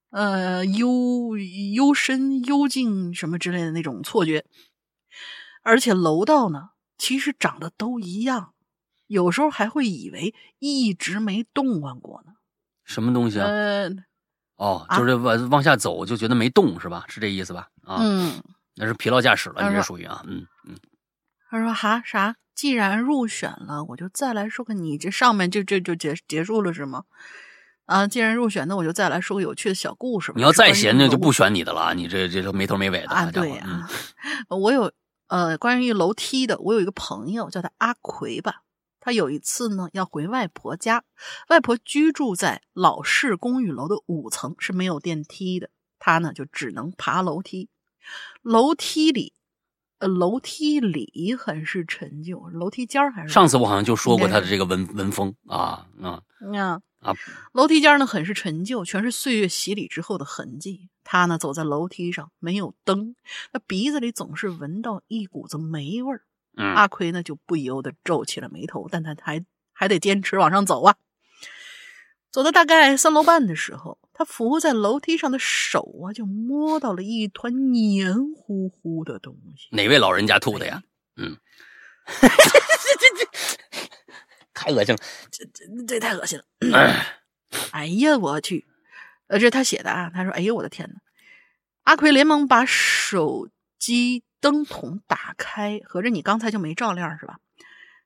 [0.09, 4.45] 呃，幽幽深、幽静什么之类的那种错觉。
[5.63, 8.53] 而且楼道呢，其实长得都一样，
[9.07, 12.33] 有时候还会以为一直没动换过呢。
[12.83, 13.47] 什么东西啊？
[13.47, 13.89] 呃，
[14.57, 17.05] 哦，就是往往下走就觉得没动是吧？
[17.07, 17.69] 是这意思吧？
[17.83, 18.43] 啊，嗯，
[18.75, 20.77] 那是疲劳驾驶了，你这属于啊，嗯嗯。
[21.49, 22.35] 他说：“哈啥？
[22.55, 27.03] 既然入选了，我就再来说个你这上面就这就结结束了是吗？
[27.85, 30.31] 啊，既然入选，那我就再来说个有趣的小故事。
[30.35, 31.93] 你要再闲那就不选你的了。
[31.93, 33.29] 你这这都没头没尾的啊！
[33.31, 33.89] 对呀，
[34.49, 34.93] 我有
[35.27, 38.61] 呃关于楼梯的，我有一个朋友叫他阿奎吧。
[39.01, 41.03] 他有一次呢要回外婆家，
[41.49, 45.69] 外婆居住在老式公寓楼的五层，是没有电梯的。
[45.99, 47.69] 他呢就只能爬楼梯，
[48.41, 49.33] 楼梯里。”
[50.07, 56.21] 楼梯里很是陈旧，楼梯间还是上次我好像就说过他的这个文文风啊啊
[56.53, 57.13] 啊啊！
[57.51, 60.89] 楼梯间呢很是陈旧，全是岁月洗礼之后的痕迹。
[61.03, 63.15] 他呢走在楼梯上，没有灯，
[63.51, 66.21] 那鼻子里总是闻到一股子霉味儿。
[66.55, 69.43] 阿奎呢就不由得皱起了眉头，但他还
[69.73, 70.95] 还得坚持往上走啊。
[72.33, 73.97] 走到大概三楼半的时候。
[74.15, 79.69] 他扶在楼梯上的手啊，就摸到了一团黏糊糊的东西。
[79.71, 80.83] 哪位老人家吐的呀？
[81.15, 81.35] 嗯，
[82.21, 83.25] 这这这
[84.53, 85.01] 太恶心了，
[85.31, 86.45] 这这这太恶心了。
[87.71, 88.67] 哎呀，我去！
[89.25, 90.11] 呃，这是他写的啊。
[90.13, 90.95] 他说：“哎呦，我的天呐。
[91.85, 93.49] 阿奎连忙把手
[93.79, 97.39] 机灯筒打开，合着你刚才就没照亮是吧？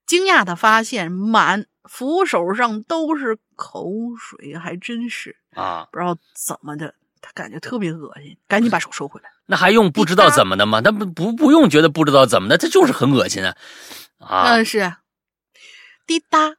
[0.05, 9.29] 惊讶的发现满扶手上都是口水，还真是啊，不知道怎么的，他感觉特别恶心，赶紧把手收回来。
[9.45, 10.81] 那还用不知道怎么的吗？
[10.83, 13.55] 那不不不用觉得不知道怎么的，他就是很恶心啊！
[14.19, 14.95] 啊，嗯，是。
[16.05, 16.55] 滴答，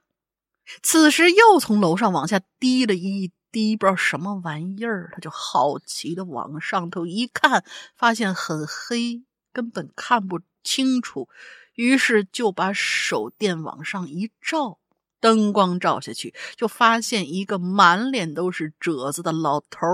[0.82, 7.64] 此时又从楼上往下滴了一滴，不知道什么玩意儿，他就好奇的往上头一看，
[7.96, 9.22] 发现很黑，
[9.52, 11.28] 根本看不清楚，
[11.74, 14.78] 于是就把手电往上一照，
[15.20, 19.86] 灯光照下去，就发现一个满脸都是褶子的老头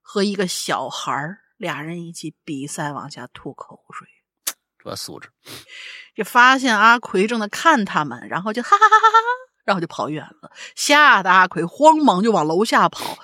[0.00, 1.38] 和一个小孩儿。
[1.56, 4.06] 俩人一起比赛往下吐口水，
[4.78, 5.30] 这素质。
[6.14, 9.26] 就发现阿奎正在看他们，然后就哈哈哈哈哈，
[9.64, 13.18] 然后就跑远了，吓得阿奎慌忙就往楼下跑，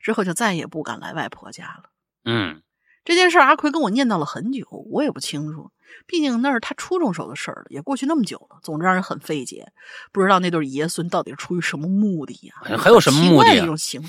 [0.00, 1.90] 之后就再也不敢来外婆家了。
[2.24, 2.62] 嗯，
[3.04, 5.70] 这件事阿奎跟我念叨了很久，我也不清楚，
[6.06, 9.66] 毕竟那是他初中时候的事儿了，也过去那么久了，总之让人很费解，
[10.12, 12.76] 不知道那对爷孙到底是出于什么目的呀？
[12.76, 13.56] 还有什么目的？
[13.56, 14.08] 一种行为。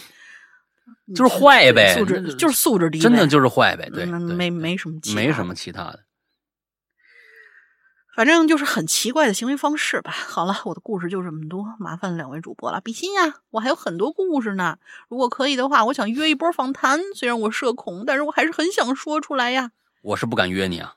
[1.15, 6.03] 就是坏呗，素质就是素质低，真的就是坏呗，对，没没什么，没什么其他的，
[8.15, 10.11] 反正就是很奇怪的行为方式吧。
[10.11, 14.77] 好了，我的故事就这么多，麻烦两位主播了，比心呀，我还有很多故事呢。
[15.09, 19.71] 如果可以的话，我想约一波访谈，虽然我社恐，但是我还是很想说出来呀。
[20.03, 20.95] 我是不敢约你啊，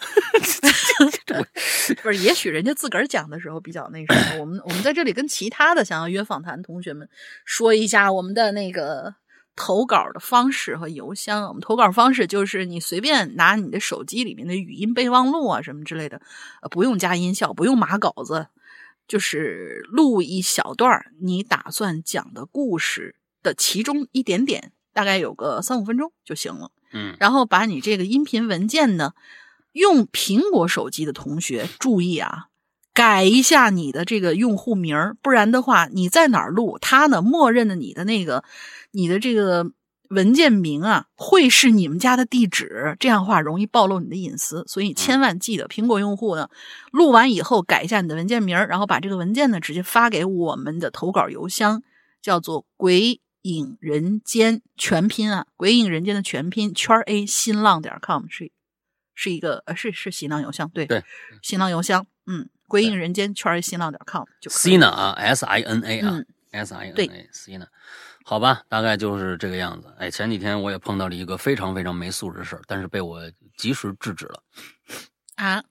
[2.02, 7.08] 不是，也许人家自个儿讲的时候比较那什么，我们我们在这里跟其他的想要约访谈同学们
[7.44, 9.14] 说一下我们的那个。
[9.56, 16.22] 投稿的方式和邮箱，我们投稿方式就是你随便拿你的手机里面的语音备忘录啊什么之类的，
[16.62, 18.46] 呃，不用加音效，不用码稿子，
[19.06, 26.70] 就是录一小段你打算讲的故事的其中一点点，大概有个三五分钟就行了。
[26.94, 29.12] 嗯，然后把你这个音频文件呢，
[29.72, 32.46] 用苹果手机的同学注意啊。
[32.92, 38.42] 改一下你的这个用户名不然的话，你在哪儿录，它呢，默认的你的那个，
[38.90, 39.70] 你的这个
[40.08, 46.50] 文件名啊，会是你们家的地址，这样话容易暴露你的隐私，所以千万记得，苹果用户呢，
[46.90, 51.82] 录完以后改一下你的文件名，然后把这个文件呢直接发给我们的投稿邮箱，
[52.20, 58.50] 叫做“鬼影人间”全拼啊，“鬼影人间”的全拼圈 A 新浪点 com 是
[59.20, 61.04] 是一个呃是是新浪邮箱对对
[61.42, 62.48] 新浪邮箱嗯。
[62.70, 66.22] 归应人间圈新浪点 com 就 Sina 啊，S I N A 啊
[66.52, 67.66] ，S I N A Sina，
[68.24, 69.92] 好吧，大概就是这个样子。
[69.98, 73.20] 哎，前几天我也碰到了一个非常非常没素质的事儿，但是被我
[73.56, 74.42] 及时制止了。
[75.34, 75.64] 啊，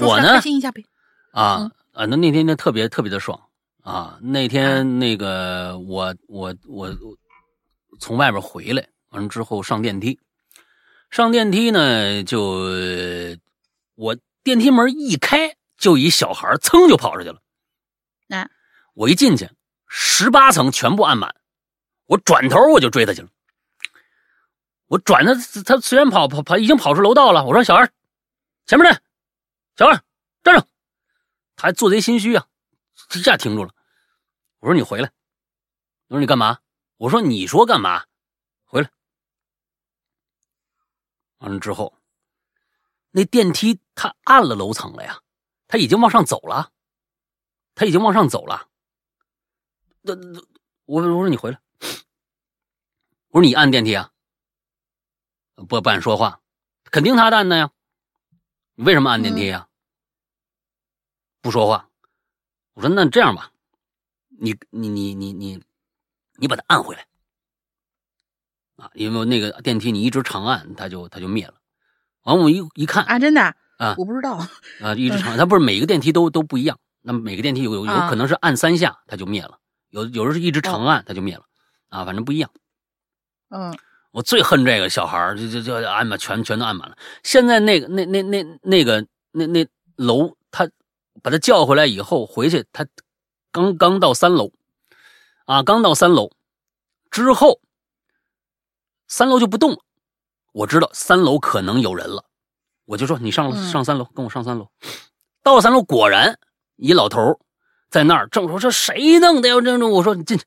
[0.00, 0.84] 我呢，开心一下呗。
[1.30, 3.40] 啊啊，那那天那特别特别的爽
[3.84, 4.18] 啊！
[4.20, 6.92] 那天那个我我我
[8.00, 10.18] 从外边回来，完了之后上电梯，
[11.16, 12.38] 上电梯呢就
[13.94, 15.56] 我电梯门一开。
[15.78, 17.42] 就一小孩噌就跑出去了，
[18.28, 18.48] 那
[18.94, 19.50] 我一进去，
[19.86, 21.36] 十八层全部按满，
[22.06, 23.28] 我转头我就追他去了。
[24.86, 27.92] 我转他，他虽然跑跑跑已经跑出楼道了，我说小孩，
[28.64, 29.02] 前面站，
[29.76, 30.02] 小孩
[30.42, 30.66] 站住，
[31.56, 32.46] 他还做贼心虚啊，
[33.14, 33.70] 一下停住了。
[34.60, 35.12] 我说你回来，
[36.08, 36.58] 我说你干嘛？
[36.96, 38.02] 我说你说干嘛？
[38.64, 38.90] 回来。
[41.46, 41.94] 完了之后，
[43.12, 45.22] 那电梯他按了楼层了呀。
[45.68, 46.72] 他已经往上走了，
[47.74, 48.68] 他已经往上走了。
[50.02, 50.40] 那那
[50.86, 51.60] 我我说你回来，
[53.28, 54.12] 我说你按电梯啊？
[55.54, 56.40] 不不敢说话，
[56.84, 57.70] 肯定他按的呀。
[58.74, 59.68] 你为什么按电梯呀？
[61.40, 61.88] 不说话。
[62.74, 63.52] 我说那这样吧，
[64.28, 65.62] 你你你你你
[66.34, 67.06] 你把它按回来
[68.76, 71.54] 啊，因为那个电梯你一直长按，它就它就灭了。
[72.22, 73.54] 完我一一看啊，真的。
[73.78, 74.36] 啊，我不知道
[74.80, 76.78] 啊，一直长按，它不是每个电梯都都不一样。
[77.02, 79.58] 那么每个电梯有有有可能是按三下它就灭了，
[79.90, 81.44] 有有时候是一直长按它就灭了，
[81.88, 82.50] 啊，反正不一样。
[83.50, 83.76] 嗯，
[84.12, 86.96] 我最恨这个小孩就就就按满全全都按满了。
[87.22, 89.66] 现在那个那那那那个那那
[89.96, 90.68] 楼，他
[91.22, 92.86] 把他叫回来以后回去，他
[93.52, 94.50] 刚刚到三楼，
[95.44, 96.32] 啊，刚到三楼
[97.10, 97.60] 之后，
[99.08, 99.78] 三楼就不动了。
[100.52, 102.24] 我知道三楼可能有人了。
[102.84, 104.70] 我就说你上上三楼，跟我上三楼。
[105.42, 106.38] 到了三楼，果然
[106.76, 107.40] 一老头
[107.90, 110.44] 在那儿正说：“这谁弄的呀？”这种我说：“你进去，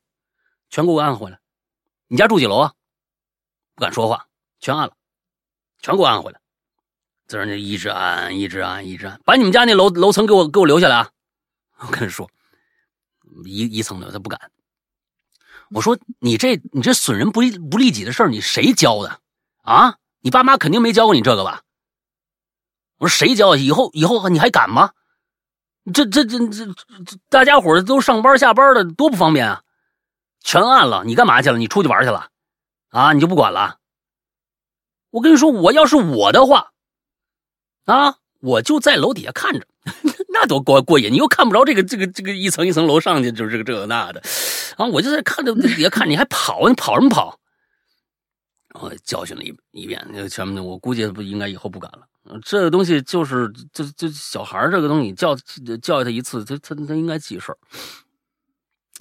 [0.70, 1.40] 全给我按回来。”
[2.08, 2.74] 你家住几楼啊？
[3.76, 4.28] 不敢说话，
[4.60, 4.94] 全按了，
[5.80, 6.40] 全给我按回来。
[7.28, 11.12] 在那一直按，一直按，一直按，把你们家那楼楼层给我给我留下来啊！
[11.80, 12.28] 我跟你说，
[13.46, 14.52] 一一层楼他不敢。
[15.72, 19.20] 我说你这你这损人不利不利己的事儿，你谁教的
[19.62, 19.98] 啊？
[20.22, 21.62] 你爸妈肯定没教过你这个吧？
[22.98, 23.56] 我说谁教？
[23.56, 24.92] 以后以后你还敢吗？
[25.94, 29.64] 这这这这这大家伙都上班下班的，多不方便啊！
[30.42, 31.58] 全按了，你干嘛去了？
[31.58, 32.30] 你出去玩去了？
[32.90, 33.78] 啊，你就不管了？
[35.12, 36.72] 我跟你说，我要是我的话，
[37.86, 39.66] 啊，我就在楼底下看着，
[40.34, 41.12] 那多过过瘾！
[41.12, 44.22] 你又看不着这个这个这个一层一层楼上去，就是这个这个那的，
[44.78, 46.68] 啊，我就在看着底下看，你还跑？
[46.68, 47.38] 你跑什么跑？
[48.82, 52.00] 我教训了一一遍，那全部我估计不应该以后不敢了。
[52.46, 55.36] 这个东西就是就就小孩这个东西，教
[55.82, 57.58] 教育他一次，他他他应该记事儿。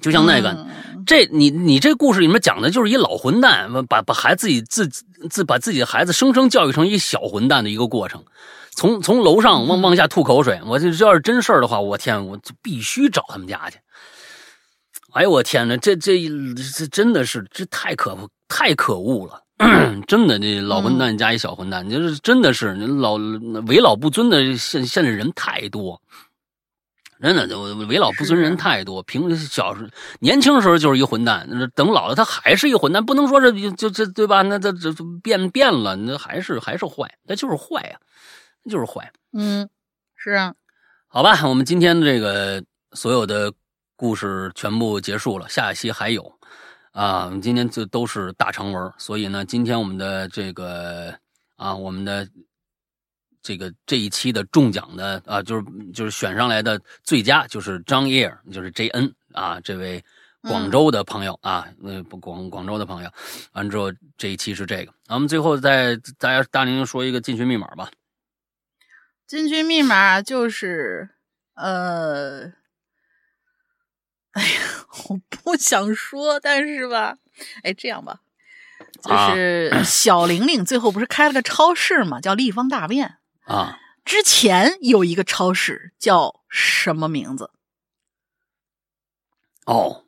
[0.01, 0.66] 就像那个，
[1.05, 4.89] 这你你这故事里面讲的就是一老混蛋，把把孩子自己自
[5.28, 8.24] 自把自己的孩子生生教育成一小混蛋的一个过程，
[8.78, 10.60] 从从楼上往往下吐口水。
[10.64, 13.78] 我这要是真事儿的话，我天，我就必须找他们家去。
[15.14, 16.16] 哎呦我天哪，这这
[16.78, 19.42] 这真的是这太可太可恶了。
[20.06, 23.14] 真的，这老混蛋加一小混蛋，就是真的是老
[23.66, 24.56] 为老不尊的。
[24.56, 26.00] 现现在人太多，
[27.20, 29.02] 真的，为老不尊人太多。
[29.02, 29.90] 平小时
[30.20, 33.05] 年轻时候就是一混蛋，等老了他还是一混蛋。
[33.05, 34.42] 不能说是就这对吧？
[34.42, 34.92] 那这这
[35.24, 37.98] 变变了，那还是还是坏，那就是坏呀，
[38.62, 39.12] 那就是坏。
[39.32, 39.68] 嗯，
[40.16, 40.55] 是啊。
[41.06, 42.62] 好吧，我们今天的这个
[42.93, 43.52] 所有的
[43.97, 46.39] 故事全部结束了，下一期还有。
[46.93, 51.16] 啊，我们今天就都是大长文，所以呢，今天我们的这个
[51.56, 52.28] 啊，我们的
[53.40, 55.64] 这个这一期的中奖的啊，就是
[55.94, 60.02] 就是选上来的最佳就是张叶，就是 J N 啊，这位
[60.43, 63.10] 广州的朋友啊，那广广州的朋友，
[63.52, 67.89] 完之后这一期是这个，咱们最后再大家大宁说一个进群密码吧。
[69.28, 71.10] 进去密码就是
[71.55, 72.52] 呃。
[74.32, 74.60] 哎呀，
[75.09, 77.16] 我不想说，但是吧，
[77.64, 78.20] 哎，这样吧，
[79.02, 83.80] 就是小玲玲最后不是开了个超市嘛，叫立方大便啊。
[84.05, 87.50] 之前有一个超市叫什么名字？
[89.64, 90.05] 哦，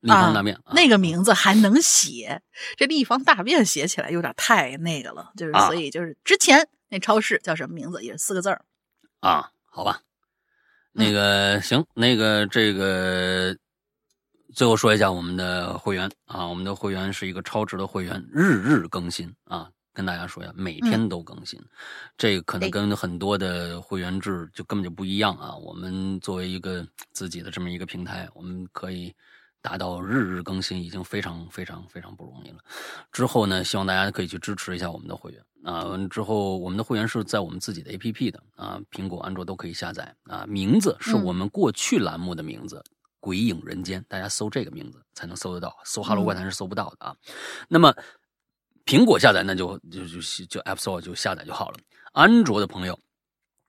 [0.00, 2.42] 立方大便，那个名字还能写，
[2.76, 8.64] 这立方大便写起来有点太那个了，就是所以就是之前那超市叫什么名字，也是四个字儿
[9.20, 9.50] 啊？
[9.64, 10.00] 好吧。
[10.92, 13.56] 那个行，那个这个
[14.52, 21.60] 最后说一下我们的会员啊，我们的会员是一个超值的会员，日日更新啊，跟大家说一下，每天都更新，
[22.16, 25.54] 这个可能跟很多的会员制就根本就不一样啊。
[25.54, 29.14] 我们作为一个自己的这么一个平台，我们可以
[29.60, 32.58] 达到日日更新，已经非常非常非常不容易了。
[33.12, 35.40] 之后呢，希望大家可以去支持一下我们的会员。
[35.64, 40.46] 啊，完之后我们的会员是在我们自己的 A P P 的啊，苹果、安卓都可以下载啊。
[40.46, 42.76] 名字是我们过去栏目的名字，
[43.20, 47.16] 《鬼影人间》，大家搜这个名字才能搜得到，搜《哈喽怪谈》是搜不到的啊。
[47.68, 47.92] 那么
[48.86, 51.78] 苹果下载那就就就就 App Store 就下载就好了。
[52.12, 52.98] 安卓的朋友，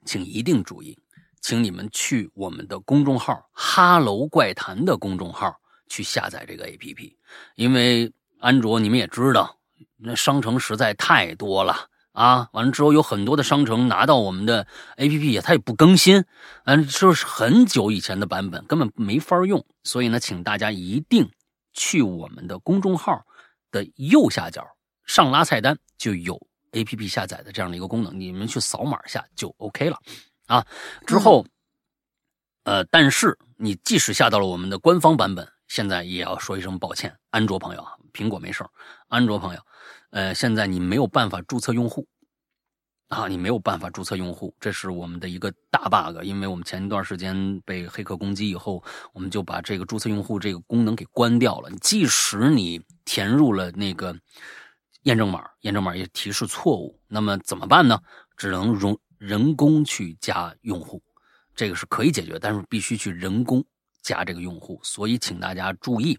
[0.06, 0.98] 请一定注意，
[1.42, 5.54] 请你们去我们的公众号“哈喽怪谈”的公众号
[5.88, 7.18] 去下载这个 A P P，
[7.56, 9.59] 因为安卓你们也知道。
[10.02, 12.50] 那商城实在太多了啊！
[12.54, 14.66] 完了之后有很多的商城拿到我们的
[14.98, 16.26] APP，也它也不更新，
[16.66, 19.66] 嗯，就是很久以前的版本，根本没法用。
[19.84, 21.30] 所以呢，请大家一定
[21.74, 23.26] 去我们的公众号
[23.72, 24.66] 的右下角
[25.06, 26.40] 上拉菜单，就有
[26.72, 29.98] APP 下载的这样的一个功能，你们去扫码下就 OK 了
[30.48, 30.66] 啊。
[31.06, 31.46] 之后，
[32.64, 38.66] 呃，但是你即使下到了我们的官方版本，现在也要说一声抱歉，安卓朋友啊，苹果没事
[39.08, 39.62] 安卓朋友。
[40.12, 42.08] 呃，现在你没有办法注册用户
[43.10, 46.24] 啊，你没有办法注册用户，这是我们的一个大 bug。
[46.24, 48.84] 因为我们前一段时间被黑客攻击以后，
[49.14, 51.70] 我们就把这个注册用户这个功能给关掉了。
[51.82, 54.16] 即使你填入了那个
[55.04, 58.00] 验证码，验证码也提示错误，那么怎么办呢？
[58.38, 61.02] 只能容人工去加用户，
[61.56, 63.64] 这个是可以解决，但是必须去人工
[64.02, 64.80] 加这个用户。
[64.84, 66.18] 所以请大家注意，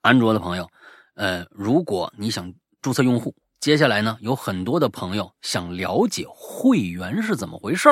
[0.00, 0.70] 安卓的朋友，
[1.14, 2.52] 呃，如果你想。
[2.84, 7.88] 注册用户，接下来呢，有很多的朋友想了解会员是怎么回事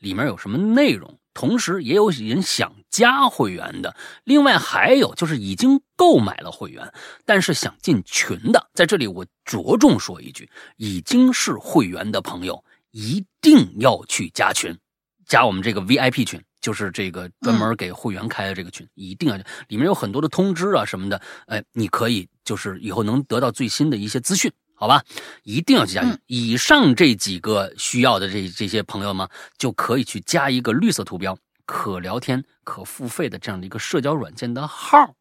[0.00, 3.94] 里面有什么内容，同时也有人想加会员的。
[4.24, 6.92] 另外还有就是已经购买了会员，
[7.24, 14.76] 但是想进群的，在这里我着重说一句：已经是会员的朋友一定要去加群，
[15.24, 19.36] 加我们这个 VIP 群，就是这个专门给会员开的这个群，一定要
[19.68, 22.26] 里面有很多的通知啊什么的，哎，你可以。
[22.44, 25.04] 就是以后能得到最新的一些资讯，好吧？
[25.44, 26.18] 一定要去加群。
[26.26, 35.14] 以上这几个需要的这这些朋友们，就可以去加一个绿色图标、可聊天、可付费的这样的一个社交软件的号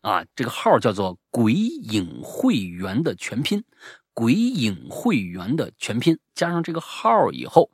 [0.00, 0.24] 啊。
[0.34, 3.62] 这个号叫做“鬼影会员”的全拼
[4.12, 7.70] ，“鬼影会员”的全拼加上这个号以后，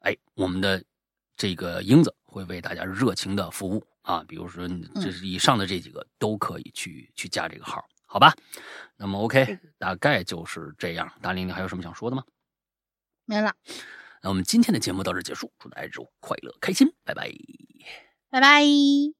[0.00, 0.84] 哎，我们的
[1.38, 4.22] 这个英子会为大家热情的服务啊。
[4.28, 8.34] 比如说，这是以上的这几个都可以去去加这个号，好吧？
[8.96, 11.10] 那么 OK，大概就是这样。
[11.22, 12.22] 大林，你还有什么想说的吗？
[13.24, 13.54] 没了。
[14.20, 17.30] 那我们今天的节目到这结束，祝大家周快乐开心，拜拜，
[18.30, 19.17] 拜拜。